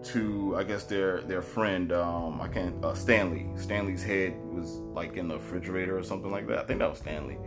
to 0.04 0.56
I 0.58 0.64
guess 0.64 0.86
their 0.86 1.22
their 1.22 1.42
friend 1.44 1.92
um 1.92 2.42
I 2.42 2.48
can't 2.48 2.84
uh, 2.84 2.94
Stanley 2.96 3.48
Stanley's 3.56 4.04
head 4.04 4.34
was 4.54 4.80
like 4.94 5.18
in 5.18 5.28
the 5.28 5.36
refrigerator 5.36 5.98
or 5.98 6.04
something 6.04 6.32
like 6.32 6.48
that. 6.48 6.60
I 6.60 6.64
think 6.64 6.80
that 6.80 6.90
was 6.90 7.00
Stanley, 7.00 7.38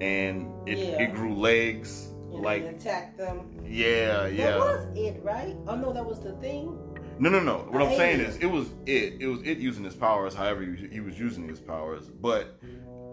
and 0.00 0.52
it 0.68 0.78
Yeah. 0.78 0.96
it 0.98 1.14
grew 1.14 1.34
legs 1.34 2.08
And 2.32 2.44
like 2.44 2.62
they 2.62 2.66
attacked 2.66 3.16
them. 3.18 3.50
yeah 3.64 4.26
That 4.26 4.34
yeah 4.34 4.58
was 4.58 4.86
it, 4.96 5.20
right? 5.22 5.56
Oh 5.66 5.76
no, 5.76 5.92
that 5.92 6.04
was 6.04 6.20
the 6.20 6.32
thing. 6.34 6.78
No, 7.18 7.30
no, 7.30 7.40
no. 7.40 7.66
What 7.70 7.82
An 7.82 7.88
I'm 7.88 7.96
saying 7.96 8.20
alien. 8.20 8.30
is, 8.30 8.36
it 8.38 8.46
was 8.46 8.68
it. 8.86 9.14
It 9.20 9.26
was 9.26 9.40
it 9.42 9.58
using 9.58 9.84
his 9.84 9.94
powers. 9.94 10.34
However, 10.34 10.62
he 10.62 11.00
was, 11.00 11.18
using 11.18 11.48
his 11.48 11.60
powers, 11.60 12.06
but 12.08 12.58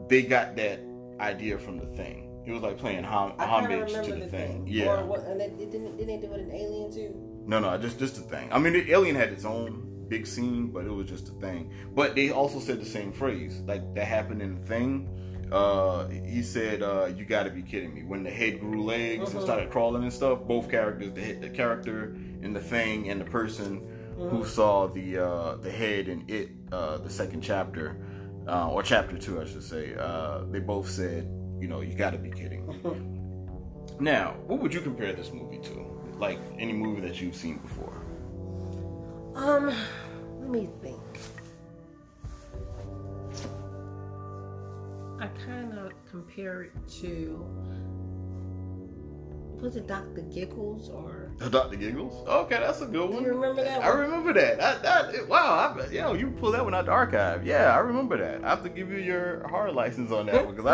they 0.10 0.24
got 0.24 0.56
that 0.58 0.80
idea 1.20 1.58
from 1.58 1.78
the 1.80 1.86
thing. 1.96 2.30
It 2.46 2.52
was 2.52 2.62
like 2.62 2.78
playing 2.78 3.04
hom- 3.06 3.34
I 3.40 3.46
homage 3.46 3.92
to 3.94 4.02
the, 4.02 4.02
the 4.02 4.28
thing. 4.28 4.30
thing. 4.30 4.68
Yeah. 4.68 5.00
Or 5.00 5.06
what, 5.06 5.22
and 5.26 5.40
they, 5.40 5.48
they 5.50 5.66
didn't, 5.66 5.96
didn't 5.98 6.20
they 6.22 6.28
do 6.28 6.34
it 6.34 6.42
in 6.42 6.52
Alien 6.52 6.92
too? 6.92 7.14
No, 7.46 7.60
no, 7.60 7.78
just 7.78 8.00
just 8.00 8.16
the 8.16 8.22
thing. 8.22 8.52
I 8.52 8.60
mean, 8.60 8.74
the 8.74 8.92
Alien 8.92 9.16
had 9.16 9.30
its 9.30 9.46
own 9.46 10.06
big 10.10 10.28
scene, 10.28 10.68
but 10.68 10.86
it 10.86 10.92
was 10.92 11.08
just 11.08 11.30
a 11.30 11.34
thing. 11.34 11.72
But 11.96 12.16
they 12.16 12.32
also 12.32 12.60
said 12.60 12.82
the 12.82 12.86
same 12.86 13.14
phrase, 13.14 13.62
like 13.66 13.96
that 13.96 14.06
happened 14.06 14.42
in 14.42 14.56
the 14.56 14.66
thing. 14.68 15.10
Uh, 15.52 16.08
he 16.08 16.42
said, 16.42 16.82
uh, 16.82 17.06
"You 17.16 17.26
got 17.26 17.44
to 17.44 17.52
be 17.52 17.62
kidding 17.62 17.94
me!" 17.94 18.04
When 18.04 18.24
the 18.24 18.30
head 18.32 18.60
grew 18.60 18.84
legs 18.84 19.30
and 19.32 19.40
Mhm. 19.40 19.44
started 19.44 19.70
crawling 19.70 20.04
and 20.04 20.12
stuff, 20.12 20.40
both 20.48 20.70
characters, 20.70 21.14
the 21.14 21.22
head, 21.22 21.42
the 21.42 21.50
character 21.50 22.16
in 22.42 22.54
the 22.54 22.60
thing, 22.60 23.10
and 23.10 23.22
the 23.22 23.26
person 23.26 23.88
who 24.30 24.46
saw 24.46 24.88
the 24.88 25.18
uh, 25.18 25.56
the 25.58 25.72
head 25.72 26.08
in 26.08 26.26
it, 26.28 26.50
uh, 26.72 26.98
the 26.98 27.10
second 27.10 27.42
chapter, 27.42 27.98
uh, 28.48 28.70
or 28.70 28.84
chapter 28.84 29.18
two, 29.18 29.42
I 29.42 29.46
should 29.46 29.64
say, 29.64 29.96
uh, 29.96 30.44
they 30.50 30.60
both 30.60 30.90
said, 30.90 31.28
"You 31.60 31.68
know, 31.68 31.82
you 31.82 31.96
got 31.96 32.12
to 32.12 32.18
be 32.18 32.32
kidding." 32.32 33.14
Now, 34.00 34.36
what 34.48 34.60
would 34.60 34.74
you 34.74 34.82
compare 34.82 35.14
this 35.14 35.32
movie 35.32 35.60
to? 35.60 35.86
Like 36.18 36.40
any 36.58 36.74
movie 36.74 37.02
that 37.02 37.22
you've 37.22 37.36
seen 37.36 37.58
before? 37.58 38.02
Um, 39.36 39.74
let 40.40 40.50
me 40.50 40.70
think. 40.82 41.00
I 45.20 45.28
kind 45.46 45.78
of 45.78 45.92
compare 46.10 46.64
it 46.64 46.72
to. 47.02 47.46
Was 49.64 49.78
it 49.78 49.88
Dr. 49.88 50.22
Giggles 50.24 50.90
or? 50.90 51.32
Oh, 51.40 51.48
Dr. 51.48 51.78
Giggles? 51.78 52.28
Okay, 52.28 52.58
that's 52.58 52.82
a 52.82 52.86
good 52.86 53.08
Do 53.08 53.14
one. 53.14 53.24
you 53.24 53.30
remember 53.30 53.64
that 53.64 53.82
I 53.82 53.90
one? 53.90 54.00
remember 54.00 54.34
that. 54.34 54.58
That, 54.58 54.84
that 54.84 55.28
wow, 55.30 55.74
I, 55.80 55.88
yo, 55.88 56.14
you 56.16 56.32
pulled 56.32 56.56
that 56.56 56.66
one 56.66 56.76
out 56.76 56.86
the 56.86 56.92
archive. 56.92 57.46
Yeah, 57.46 57.74
I 57.74 57.78
remember 57.80 58.18
that. 58.18 58.44
I 58.44 58.50
have 58.50 58.64
to 58.64 58.70
give 58.70 58.92
you 58.92 58.98
your 58.98 59.48
hard 59.48 59.74
license 59.74 60.12
on 60.12 60.26
that 60.26 60.46
one 60.46 60.54
because 60.54 60.70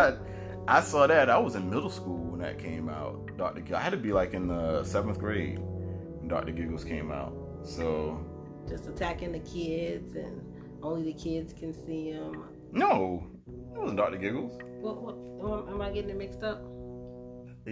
I 0.67 0.77
I 0.77 0.81
saw 0.81 1.05
that. 1.05 1.29
I 1.29 1.37
was 1.37 1.53
in 1.53 1.69
middle 1.69 1.91
school 1.91 2.17
when 2.31 2.39
that 2.39 2.57
came 2.57 2.89
out. 2.89 3.37
Dr. 3.37 3.61
Giggles. 3.61 3.79
I 3.79 3.81
had 3.83 3.91
to 3.91 3.97
be 3.97 4.11
like 4.11 4.33
in 4.33 4.47
the 4.47 4.83
seventh 4.83 5.19
grade 5.19 5.59
when 5.59 6.27
Dr. 6.27 6.51
Giggles 6.51 6.83
came 6.83 7.11
out. 7.11 7.31
So 7.63 8.25
Just 8.67 8.87
attacking 8.87 9.33
the 9.33 9.39
kids 9.39 10.15
and 10.15 10.41
only 10.81 11.03
the 11.13 11.13
kids 11.13 11.53
can 11.53 11.73
see 11.85 12.09
him. 12.09 12.43
no, 12.71 13.27
it 13.47 13.77
wasn't 13.79 13.97
Dr. 13.97 14.17
Giggles. 14.17 14.59
What, 14.81 14.99
what, 15.03 15.69
am 15.71 15.79
I 15.79 15.91
getting 15.91 16.09
it 16.09 16.17
mixed 16.17 16.41
up? 16.41 16.63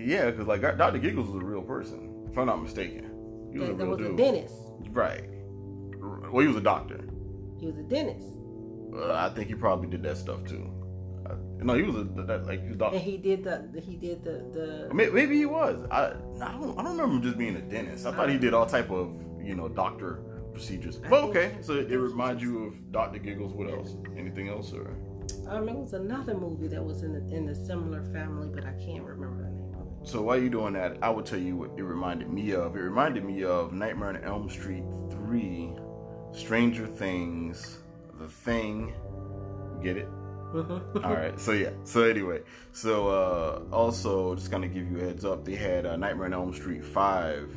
Yeah, 0.05 0.29
because 0.31 0.47
like 0.47 0.61
Dr. 0.61 0.99
Giggles 0.99 1.29
was 1.29 1.41
a 1.41 1.45
real 1.45 1.61
person, 1.61 2.27
if 2.29 2.37
I'm 2.37 2.45
not 2.47 2.61
mistaken. 2.61 3.49
He 3.51 3.59
was 3.59 3.69
There, 3.69 3.75
a 3.75 3.79
real 3.79 3.87
was 3.89 3.97
dude. 3.97 4.13
a 4.13 4.17
dentist. 4.17 4.55
Right. 4.91 5.23
Well, 6.31 6.41
he 6.41 6.47
was 6.47 6.57
a 6.57 6.61
doctor. 6.61 6.99
He 7.59 7.65
was 7.65 7.77
a 7.77 7.83
dentist, 7.83 8.27
Uh, 8.95 9.13
I 9.13 9.29
think 9.29 9.47
he 9.47 9.55
probably 9.55 9.87
did 9.89 10.03
that 10.03 10.17
stuff 10.17 10.43
too. 10.45 10.69
Uh, 11.25 11.35
no, 11.59 11.73
he 11.73 11.81
was 11.83 11.95
a 11.95 12.03
that, 12.23 12.45
like 12.45 12.61
he 12.61 12.73
a 12.79 12.89
and 12.89 13.01
he 13.01 13.17
did 13.17 13.43
the 13.43 13.81
he 13.81 13.95
did 13.95 14.23
the 14.23 14.87
the. 14.87 14.93
May- 14.93 15.09
Maybe 15.09 15.37
he 15.37 15.45
was. 15.45 15.85
I 15.91 16.13
I 16.41 16.51
don't 16.53 16.77
I 16.79 16.83
don't 16.83 16.91
remember 16.97 17.15
him 17.15 17.21
just 17.21 17.37
being 17.37 17.55
a 17.55 17.61
dentist. 17.61 18.05
I 18.05 18.11
thought 18.11 18.29
he 18.29 18.37
did 18.37 18.53
all 18.53 18.65
type 18.65 18.89
of 18.91 19.19
you 19.43 19.55
know 19.55 19.67
doctor 19.67 20.21
procedures. 20.53 20.99
I 21.03 21.09
But 21.09 21.23
okay, 21.25 21.57
so 21.61 21.73
it 21.73 21.89
reminds 21.95 22.41
you 22.43 22.65
of 22.65 22.91
Doctor 22.91 23.19
Giggles. 23.19 23.53
What 23.53 23.69
else? 23.69 23.95
Anything 24.17 24.47
else 24.49 24.71
or? 24.73 24.95
Um, 25.49 25.67
it 25.67 25.75
was 25.75 25.93
another 25.93 26.35
movie 26.35 26.67
that 26.67 26.83
was 26.83 27.03
in 27.03 27.11
the, 27.13 27.35
in 27.35 27.49
a 27.49 27.55
similar 27.55 28.03
family, 28.13 28.49
but 28.53 28.63
I 28.65 28.71
can't 28.85 29.03
remember 29.03 29.43
the 29.43 29.49
name 29.49 29.63
it. 29.63 29.66
So 30.07 30.21
while 30.21 30.39
you're 30.39 30.49
doing 30.49 30.71
that, 30.71 30.99
I 31.01 31.09
will 31.09 31.21
tell 31.21 31.37
you 31.37 31.57
what 31.57 31.71
it 31.75 31.83
reminded 31.83 32.29
me 32.31 32.53
of. 32.53 32.77
It 32.77 32.79
reminded 32.79 33.25
me 33.25 33.43
of 33.43 33.73
Nightmare 33.73 34.07
on 34.07 34.23
Elm 34.23 34.49
Street 34.49 34.85
3, 35.11 35.73
Stranger 36.31 36.87
Things, 36.87 37.79
The 38.17 38.29
Thing. 38.29 38.93
Get 39.83 39.97
it? 39.97 40.07
All 40.55 41.13
right. 41.13 41.37
So 41.37 41.51
yeah. 41.51 41.71
So 41.83 42.03
anyway, 42.03 42.43
so 42.71 43.09
uh 43.09 43.63
also 43.75 44.33
just 44.35 44.49
gonna 44.49 44.69
give 44.69 44.89
you 44.89 44.99
a 44.99 45.01
heads 45.01 45.25
up. 45.25 45.43
They 45.43 45.55
had 45.55 45.85
uh, 45.85 45.97
Nightmare 45.97 46.27
on 46.27 46.33
Elm 46.33 46.53
Street 46.53 46.85
five 46.85 47.51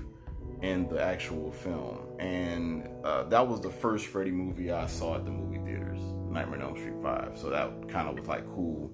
in 0.60 0.88
the 0.88 1.00
actual 1.00 1.52
film, 1.52 2.00
and 2.18 2.88
uh, 3.04 3.22
that 3.24 3.46
was 3.46 3.60
the 3.60 3.70
first 3.70 4.08
Freddy 4.08 4.32
movie 4.32 4.72
I 4.72 4.88
saw 4.88 5.14
at 5.14 5.24
the 5.24 5.30
movie 5.30 5.64
theaters. 5.64 6.00
Nightmare 6.28 6.62
on 6.62 6.62
Elm 6.62 6.76
Street 6.76 7.00
five. 7.00 7.38
So 7.38 7.48
that 7.50 7.88
kind 7.88 8.08
of 8.08 8.16
was 8.16 8.26
like 8.26 8.44
cool. 8.48 8.90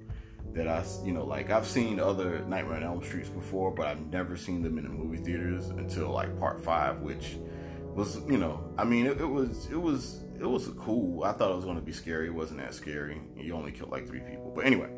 That 0.57 0.69
I, 0.69 0.83
you 1.05 1.13
know, 1.13 1.25
like 1.25 1.51
I've 1.51 1.67
seen 1.67 2.01
other 2.01 2.41
Nightmare 2.49 2.79
on 2.79 2.83
Elm 2.83 3.05
Streets 3.05 3.29
before, 3.29 3.71
but 3.71 3.87
I've 3.87 4.01
never 4.11 4.39
seen 4.39 4.63
them 4.63 4.79
in 4.79 4.85
the 4.85 4.91
movie 4.91 5.23
theaters 5.23 5.69
until 5.69 6.11
like 6.11 6.39
part 6.41 6.65
five, 6.65 7.03
which 7.03 7.37
was, 7.95 8.23
you 8.27 8.39
know, 8.39 8.73
I 8.79 8.85
mean, 8.85 9.05
it, 9.05 9.21
it 9.21 9.27
was, 9.27 9.69
it 9.71 9.77
was, 9.77 10.25
it 10.41 10.47
was 10.47 10.69
cool. 10.79 11.25
I 11.25 11.33
thought 11.33 11.51
it 11.51 11.57
was 11.57 11.67
going 11.67 11.77
to 11.77 11.83
be 11.83 11.93
scary. 11.93 12.29
It 12.29 12.35
wasn't 12.35 12.61
that 12.61 12.73
scary. 12.73 13.21
You 13.37 13.55
only 13.55 13.71
killed 13.71 13.91
like 13.91 14.09
three 14.09 14.21
people, 14.21 14.51
but 14.57 14.65
anyway. 14.65 14.89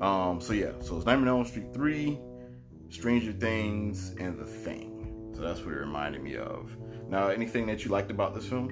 Um, 0.00 0.40
so 0.40 0.54
yeah, 0.54 0.72
so 0.80 0.96
it's 0.96 1.04
Nightmare 1.04 1.28
on 1.28 1.40
Elm 1.40 1.46
Street 1.46 1.74
three, 1.74 2.18
Stranger 2.88 3.32
Things, 3.32 4.14
and 4.18 4.38
The 4.38 4.46
Thing. 4.46 5.30
So 5.34 5.42
that's 5.42 5.60
what 5.60 5.74
it 5.74 5.78
reminded 5.78 6.22
me 6.22 6.36
of. 6.36 6.74
Now, 7.08 7.28
anything 7.28 7.66
that 7.66 7.84
you 7.84 7.90
liked 7.90 8.10
about 8.10 8.34
this 8.34 8.46
film? 8.46 8.70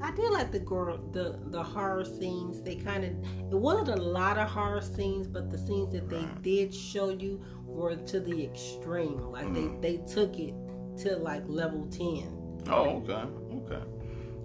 I 0.00 0.12
did 0.12 0.30
like 0.30 0.52
the 0.52 0.60
girl, 0.60 0.98
the 1.12 1.38
the 1.46 1.62
horror 1.62 2.04
scenes. 2.04 2.62
They 2.62 2.76
kind 2.76 3.04
of 3.04 3.10
it 3.52 3.58
wasn't 3.58 3.98
a 3.98 4.02
lot 4.02 4.38
of 4.38 4.48
horror 4.48 4.80
scenes, 4.80 5.26
but 5.26 5.50
the 5.50 5.58
scenes 5.58 5.92
that 5.92 6.08
they 6.08 6.18
Right. 6.18 6.42
did 6.42 6.74
show 6.74 7.10
you 7.10 7.40
were 7.66 7.96
to 7.96 8.20
the 8.20 8.44
extreme. 8.44 9.20
Like 9.30 9.46
Mm. 9.46 9.80
they 9.80 9.96
they 9.96 10.04
took 10.06 10.38
it 10.38 10.54
to 10.98 11.16
like 11.16 11.42
level 11.48 11.86
ten. 11.90 12.28
Oh, 12.68 13.02
okay, 13.02 13.24
okay. 13.64 13.82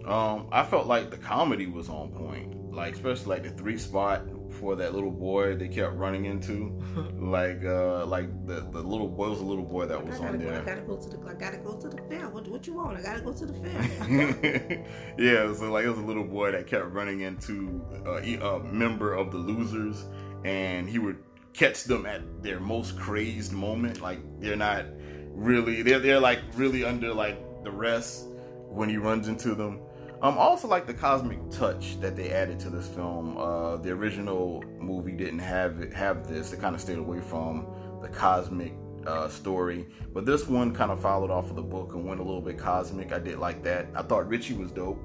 Um, 0.06 0.48
I 0.52 0.64
felt 0.64 0.88
like 0.88 1.12
the 1.12 1.18
comedy 1.18 1.68
was 1.68 1.88
on 1.90 2.10
point, 2.12 2.74
like 2.74 2.94
especially 2.96 3.28
like 3.36 3.44
the 3.44 3.52
three 3.52 3.78
spot 3.78 4.22
for 4.54 4.76
that 4.76 4.94
little 4.94 5.12
boy 5.12 5.56
they 5.56 5.68
kept 5.68 5.96
running 5.96 6.26
into, 6.26 6.82
like 7.20 7.64
uh, 7.64 8.06
like 8.06 8.30
the 8.46 8.62
the 8.72 8.82
little 8.82 9.08
boy 9.08 9.30
was 9.30 9.40
a 9.40 9.46
little 9.46 9.66
boy 9.66 9.86
that 9.86 10.06
was 10.06 10.20
on 10.20 10.40
go, 10.40 10.50
I 10.50 10.62
gotta 10.62 10.82
go 10.82 10.98
to 10.98 11.10
the 11.10 11.30
I 11.30 11.34
gotta 11.34 11.58
go 11.58 11.76
to 11.76 11.88
the 11.90 12.02
fair. 12.04 12.30
What 12.30 12.48
what 12.48 12.68
you 12.68 12.74
want? 12.74 12.98
I 12.98 13.02
gotta 13.02 13.22
go 13.22 13.34
to 13.34 13.46
the 13.46 13.54
fair. 13.54 14.86
yeah, 15.18 15.54
so 15.54 15.72
like 15.72 15.86
it 15.86 15.90
was 15.90 16.00
a 16.00 16.04
little 16.06 16.24
boy 16.24 16.52
that 16.52 16.68
kept 16.68 16.92
running 16.92 17.22
into 17.22 17.84
uh, 18.06 18.22
a 18.22 18.60
member 18.64 19.14
of 19.14 19.32
the 19.32 19.38
losers, 19.38 20.06
and 20.44 20.90
he 20.90 21.00
would 21.00 21.18
catch 21.54 21.84
them 21.84 22.06
at 22.06 22.22
their 22.42 22.60
most 22.60 22.98
crazed 22.98 23.54
moment. 23.54 24.02
Like 24.02 24.20
they're 24.40 24.56
not 24.56 24.86
really, 25.30 25.82
they're 25.82 26.00
they're 26.00 26.20
like 26.20 26.40
really 26.56 26.84
under 26.84 27.14
like 27.14 27.38
the 27.64 27.72
rest 27.72 28.26
when 28.70 28.90
he 28.90 28.98
runs 28.98 29.28
into 29.28 29.56
them. 29.56 29.80
Um, 30.24 30.38
also 30.38 30.70
like 30.70 30.88
the 30.88 30.94
cosmic 30.94 31.38
touch 31.52 32.00
that 32.00 32.16
they 32.16 32.32
added 32.32 32.58
to 32.62 32.70
this 32.70 32.88
film. 32.88 33.38
Uh, 33.38 33.76
the 33.76 33.92
original 33.92 34.64
movie 34.80 35.12
didn't 35.12 35.40
have 35.40 35.82
it, 35.82 35.92
have 35.92 36.30
this. 36.30 36.54
It 36.54 36.62
kind 36.62 36.74
of 36.74 36.80
stayed 36.80 36.98
away 36.98 37.20
from 37.20 37.68
the 38.02 38.08
cosmic 38.08 38.74
uh, 39.06 39.28
story, 39.28 39.86
but 40.14 40.26
this 40.26 40.48
one 40.48 40.74
kind 40.74 40.92
of 40.92 41.02
followed 41.02 41.30
off 41.30 41.50
of 41.50 41.58
the 41.58 41.62
book 41.62 41.94
and 41.94 42.06
went 42.06 42.22
a 42.22 42.24
little 42.24 42.42
bit 42.42 42.58
cosmic. 42.58 43.12
I 43.12 43.20
did 43.20 43.38
like 43.38 43.64
that. 43.64 43.88
I 43.94 44.02
thought 44.02 44.30
Richie 44.30 44.54
was 44.54 44.72
dope. 44.72 44.98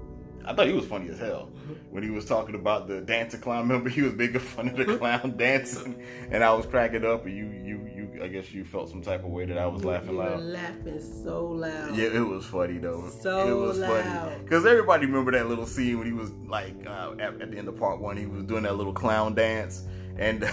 I 0.44 0.54
thought 0.54 0.68
he 0.68 0.72
was 0.72 0.86
funny 0.86 1.08
as 1.08 1.18
hell 1.18 1.50
when 1.90 2.04
he 2.04 2.10
was 2.10 2.24
talking 2.24 2.54
about 2.54 2.86
the 2.86 3.00
dancer 3.00 3.38
clown. 3.38 3.68
Remember, 3.68 3.90
he 3.90 4.02
was 4.02 4.14
making 4.14 4.38
fun 4.38 4.68
of 4.68 4.76
the 4.76 4.96
clown 4.98 5.36
dancing, 5.36 6.00
and 6.30 6.44
I 6.44 6.52
was 6.54 6.64
cracking 6.64 7.04
up. 7.04 7.26
And 7.26 7.36
you, 7.36 7.46
you. 7.64 7.90
I 8.22 8.28
guess 8.28 8.52
you 8.52 8.64
felt 8.64 8.90
some 8.90 9.02
type 9.02 9.24
of 9.24 9.30
way 9.30 9.44
that 9.46 9.58
I 9.58 9.66
was 9.66 9.84
laughing 9.84 10.12
you 10.12 10.18
were 10.18 10.30
loud. 10.30 10.40
laughing 10.42 11.00
so 11.00 11.46
loud. 11.46 11.96
Yeah, 11.96 12.08
it 12.08 12.26
was 12.26 12.44
funny 12.44 12.78
though. 12.78 13.08
So 13.20 13.48
it 13.48 13.66
was 13.66 13.78
loud. 13.78 14.04
funny 14.04 14.42
because 14.42 14.66
everybody 14.66 15.06
remember 15.06 15.32
that 15.32 15.48
little 15.48 15.66
scene 15.66 15.98
when 15.98 16.06
he 16.06 16.12
was 16.12 16.30
like 16.46 16.74
uh, 16.86 17.12
at, 17.18 17.40
at 17.40 17.50
the 17.50 17.58
end 17.58 17.68
of 17.68 17.76
part 17.76 18.00
one, 18.00 18.16
he 18.16 18.26
was 18.26 18.44
doing 18.44 18.62
that 18.64 18.76
little 18.76 18.92
clown 18.92 19.34
dance, 19.34 19.84
and 20.18 20.44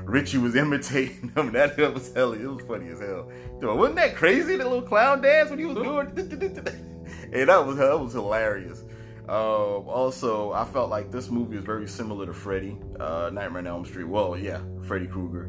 Richie 0.04 0.38
was 0.38 0.56
imitating 0.56 1.32
him. 1.34 1.52
That 1.52 1.76
was 1.94 2.12
hell. 2.14 2.32
It 2.32 2.44
was 2.46 2.64
funny 2.66 2.88
as 2.90 3.00
hell. 3.00 3.30
Dude, 3.60 3.76
wasn't 3.76 3.96
that 3.96 4.16
crazy? 4.16 4.56
The 4.56 4.64
little 4.64 4.82
clown 4.82 5.20
dance 5.22 5.50
when 5.50 5.58
he 5.58 5.64
was 5.64 5.76
doing, 5.76 6.06
and 7.32 7.48
that 7.48 7.66
was 7.66 7.76
that 7.76 7.98
was 7.98 8.12
hilarious. 8.12 8.82
Um, 9.28 9.88
also, 9.88 10.52
I 10.52 10.66
felt 10.66 10.90
like 10.90 11.10
this 11.10 11.30
movie 11.30 11.56
is 11.56 11.64
very 11.64 11.88
similar 11.88 12.26
to 12.26 12.34
Freddy, 12.34 12.76
uh, 13.00 13.30
Nightmare 13.32 13.60
on 13.60 13.66
Elm 13.66 13.84
Street. 13.86 14.04
Well, 14.04 14.36
yeah, 14.36 14.60
Freddy 14.86 15.06
Krueger. 15.06 15.48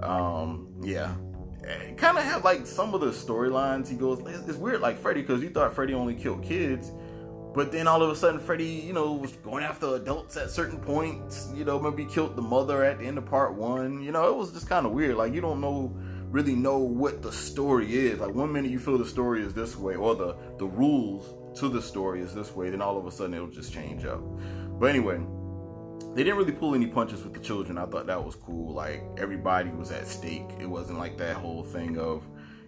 Um, 0.00 0.74
yeah, 0.82 1.14
kind 1.96 2.18
of 2.18 2.24
had 2.24 2.44
like 2.44 2.66
some 2.66 2.94
of 2.94 3.00
the 3.00 3.10
storylines. 3.10 3.88
He 3.88 3.96
goes, 3.96 4.20
it's, 4.26 4.48
it's 4.48 4.58
weird, 4.58 4.80
like 4.80 5.00
Freddy, 5.00 5.22
because 5.22 5.42
you 5.42 5.50
thought 5.50 5.74
Freddy 5.74 5.94
only 5.94 6.14
killed 6.14 6.42
kids, 6.42 6.92
but 7.54 7.72
then 7.72 7.86
all 7.86 8.02
of 8.02 8.10
a 8.10 8.16
sudden 8.16 8.40
Freddy, 8.40 8.64
you 8.64 8.92
know, 8.92 9.12
was 9.12 9.32
going 9.32 9.64
after 9.64 9.94
adults 9.94 10.36
at 10.36 10.50
certain 10.50 10.78
points. 10.78 11.48
You 11.54 11.64
know, 11.64 11.78
maybe 11.78 12.04
killed 12.04 12.36
the 12.36 12.42
mother 12.42 12.84
at 12.84 12.98
the 12.98 13.06
end 13.06 13.18
of 13.18 13.26
part 13.26 13.54
one. 13.54 14.02
You 14.02 14.12
know, 14.12 14.28
it 14.28 14.36
was 14.36 14.52
just 14.52 14.68
kind 14.68 14.86
of 14.86 14.92
weird. 14.92 15.16
Like 15.16 15.32
you 15.32 15.40
don't 15.40 15.60
know 15.60 15.96
really 16.34 16.56
know 16.56 16.78
what 16.78 17.22
the 17.22 17.30
story 17.30 17.94
is. 17.94 18.18
Like 18.18 18.34
one 18.34 18.52
minute 18.52 18.72
you 18.72 18.80
feel 18.80 18.98
the 18.98 19.06
story 19.06 19.42
is 19.42 19.54
this 19.54 19.76
way, 19.76 19.94
or 19.94 20.16
the 20.16 20.36
the 20.58 20.66
rules 20.66 21.32
to 21.60 21.68
the 21.68 21.80
story 21.80 22.20
is 22.20 22.34
this 22.34 22.54
way, 22.54 22.70
then 22.70 22.82
all 22.82 22.98
of 22.98 23.06
a 23.06 23.12
sudden 23.12 23.34
it'll 23.34 23.46
just 23.46 23.72
change 23.72 24.04
up. 24.04 24.20
But 24.80 24.86
anyway, 24.86 25.20
they 26.14 26.22
didn't 26.22 26.38
really 26.38 26.52
pull 26.52 26.74
any 26.74 26.86
punches 26.86 27.24
with 27.24 27.34
the 27.34 27.40
children. 27.40 27.76
I 27.76 27.86
thought 27.86 28.06
that 28.06 28.24
was 28.24 28.36
cool. 28.36 28.72
Like 28.72 29.02
everybody 29.16 29.70
was 29.70 29.90
at 29.90 30.06
stake. 30.06 30.48
It 30.60 30.66
wasn't 30.66 30.98
like 30.98 31.18
that 31.18 31.36
whole 31.36 31.64
thing 31.64 31.98
of, 31.98 32.22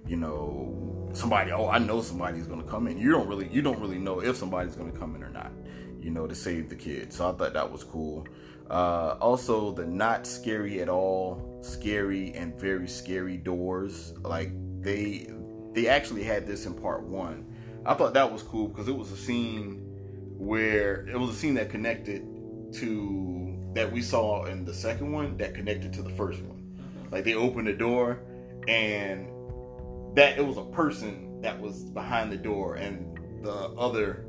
you 0.06 0.16
know, 0.16 1.08
somebody. 1.12 1.52
Oh, 1.52 1.68
I 1.68 1.78
know 1.78 2.02
somebody's 2.02 2.48
gonna 2.48 2.64
come 2.64 2.88
in. 2.88 2.98
You 2.98 3.12
don't 3.12 3.28
really 3.28 3.48
you 3.48 3.62
don't 3.62 3.78
really 3.80 3.98
know 3.98 4.20
if 4.20 4.36
somebody's 4.36 4.74
gonna 4.74 4.90
come 4.90 5.14
in 5.14 5.22
or 5.22 5.30
not. 5.30 5.52
You 6.00 6.10
know, 6.10 6.26
to 6.26 6.34
save 6.34 6.68
the 6.68 6.74
kid. 6.74 7.12
So 7.12 7.30
I 7.30 7.32
thought 7.32 7.52
that 7.52 7.70
was 7.70 7.84
cool. 7.84 8.26
Uh, 8.68 9.16
also, 9.20 9.70
the 9.70 9.86
not 9.86 10.26
scary 10.26 10.80
at 10.80 10.88
all, 10.88 11.60
scary 11.62 12.32
and 12.34 12.58
very 12.60 12.88
scary 12.88 13.36
doors. 13.36 14.12
Like 14.22 14.50
they 14.80 15.30
they 15.72 15.86
actually 15.86 16.24
had 16.24 16.48
this 16.48 16.66
in 16.66 16.74
part 16.74 17.02
one. 17.02 17.46
I 17.84 17.94
thought 17.94 18.14
that 18.14 18.32
was 18.32 18.42
cool 18.42 18.66
because 18.66 18.88
it 18.88 18.96
was 18.96 19.12
a 19.12 19.16
scene 19.16 19.82
where 20.36 21.06
it 21.06 21.16
was 21.16 21.30
a 21.30 21.34
scene 21.34 21.54
that 21.54 21.70
connected 21.70 22.26
to 22.74 23.56
that 23.74 23.90
we 23.90 24.00
saw 24.00 24.44
in 24.44 24.64
the 24.64 24.74
second 24.74 25.12
one 25.12 25.36
that 25.36 25.54
connected 25.54 25.92
to 25.94 26.02
the 26.02 26.10
first 26.10 26.42
one. 26.42 26.58
Mm-hmm. 26.58 27.14
Like 27.14 27.24
they 27.24 27.34
opened 27.34 27.66
the 27.66 27.72
door 27.72 28.20
and 28.68 29.28
that 30.16 30.38
it 30.38 30.46
was 30.46 30.56
a 30.56 30.64
person 30.64 31.40
that 31.42 31.60
was 31.60 31.84
behind 31.84 32.32
the 32.32 32.36
door 32.36 32.76
and 32.76 33.44
the 33.44 33.52
other 33.52 34.24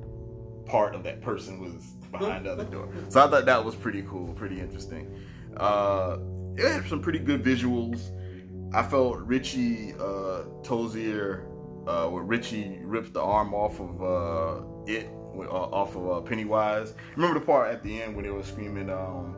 part 0.65 0.93
of 0.93 1.03
that 1.03 1.21
person 1.21 1.59
was 1.59 1.83
behind 2.11 2.45
the 2.45 2.51
other 2.51 2.65
door. 2.65 2.89
So 3.09 3.25
I 3.25 3.29
thought 3.29 3.45
that 3.45 3.63
was 3.63 3.75
pretty 3.75 4.03
cool, 4.03 4.33
pretty 4.33 4.59
interesting. 4.59 5.13
Uh, 5.55 6.17
it 6.55 6.69
had 6.69 6.87
some 6.87 7.01
pretty 7.01 7.19
good 7.19 7.43
visuals. 7.43 8.11
I 8.73 8.83
felt 8.83 9.19
Richie 9.19 9.93
uh, 9.93 10.43
Tozier, 10.63 11.45
uh, 11.87 12.07
where 12.09 12.23
Richie 12.23 12.79
ripped 12.83 13.13
the 13.13 13.21
arm 13.21 13.53
off 13.53 13.79
of 13.79 14.01
uh, 14.03 14.65
it, 14.85 15.09
off 15.45 15.95
of 15.95 16.09
uh, 16.09 16.21
Pennywise. 16.21 16.93
Remember 17.15 17.39
the 17.39 17.45
part 17.45 17.71
at 17.71 17.83
the 17.83 18.01
end 18.01 18.15
when 18.15 18.25
they 18.25 18.31
were 18.31 18.43
screaming, 18.43 18.89
um, 18.89 19.35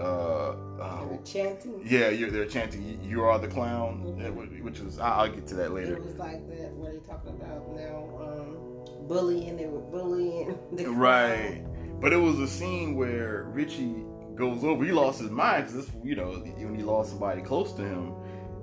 uh, 0.00 0.54
uh, 0.80 1.16
chanting. 1.24 1.82
Yeah, 1.84 2.10
they're 2.10 2.46
chanting. 2.46 2.98
You 3.02 3.22
are 3.24 3.38
the 3.38 3.48
clown, 3.48 4.02
mm-hmm. 4.18 4.64
which 4.64 4.80
is 4.80 4.98
I'll 4.98 5.28
get 5.28 5.46
to 5.48 5.54
that 5.56 5.72
later. 5.72 5.96
It 5.96 6.04
was 6.04 6.16
like 6.16 6.48
that. 6.48 6.72
What 6.72 6.90
are 6.90 6.94
you 6.94 7.00
talking 7.00 7.30
about 7.30 7.76
now? 7.76 8.08
Um, 8.22 9.06
bullying. 9.06 9.56
They 9.56 9.66
were 9.66 9.80
bullying. 9.80 10.58
The 10.72 10.90
right, 10.90 11.62
but 12.00 12.12
it 12.12 12.16
was 12.16 12.38
a 12.38 12.48
scene 12.48 12.96
where 12.96 13.44
Richie 13.52 14.04
goes 14.36 14.64
over. 14.64 14.84
He 14.84 14.92
lost 14.92 15.20
his 15.20 15.30
mind 15.30 15.66
because 15.66 15.90
you 16.02 16.16
know 16.16 16.30
when 16.30 16.74
he 16.74 16.82
lost 16.82 17.10
somebody 17.10 17.42
close 17.42 17.72
to 17.74 17.82
him. 17.82 18.14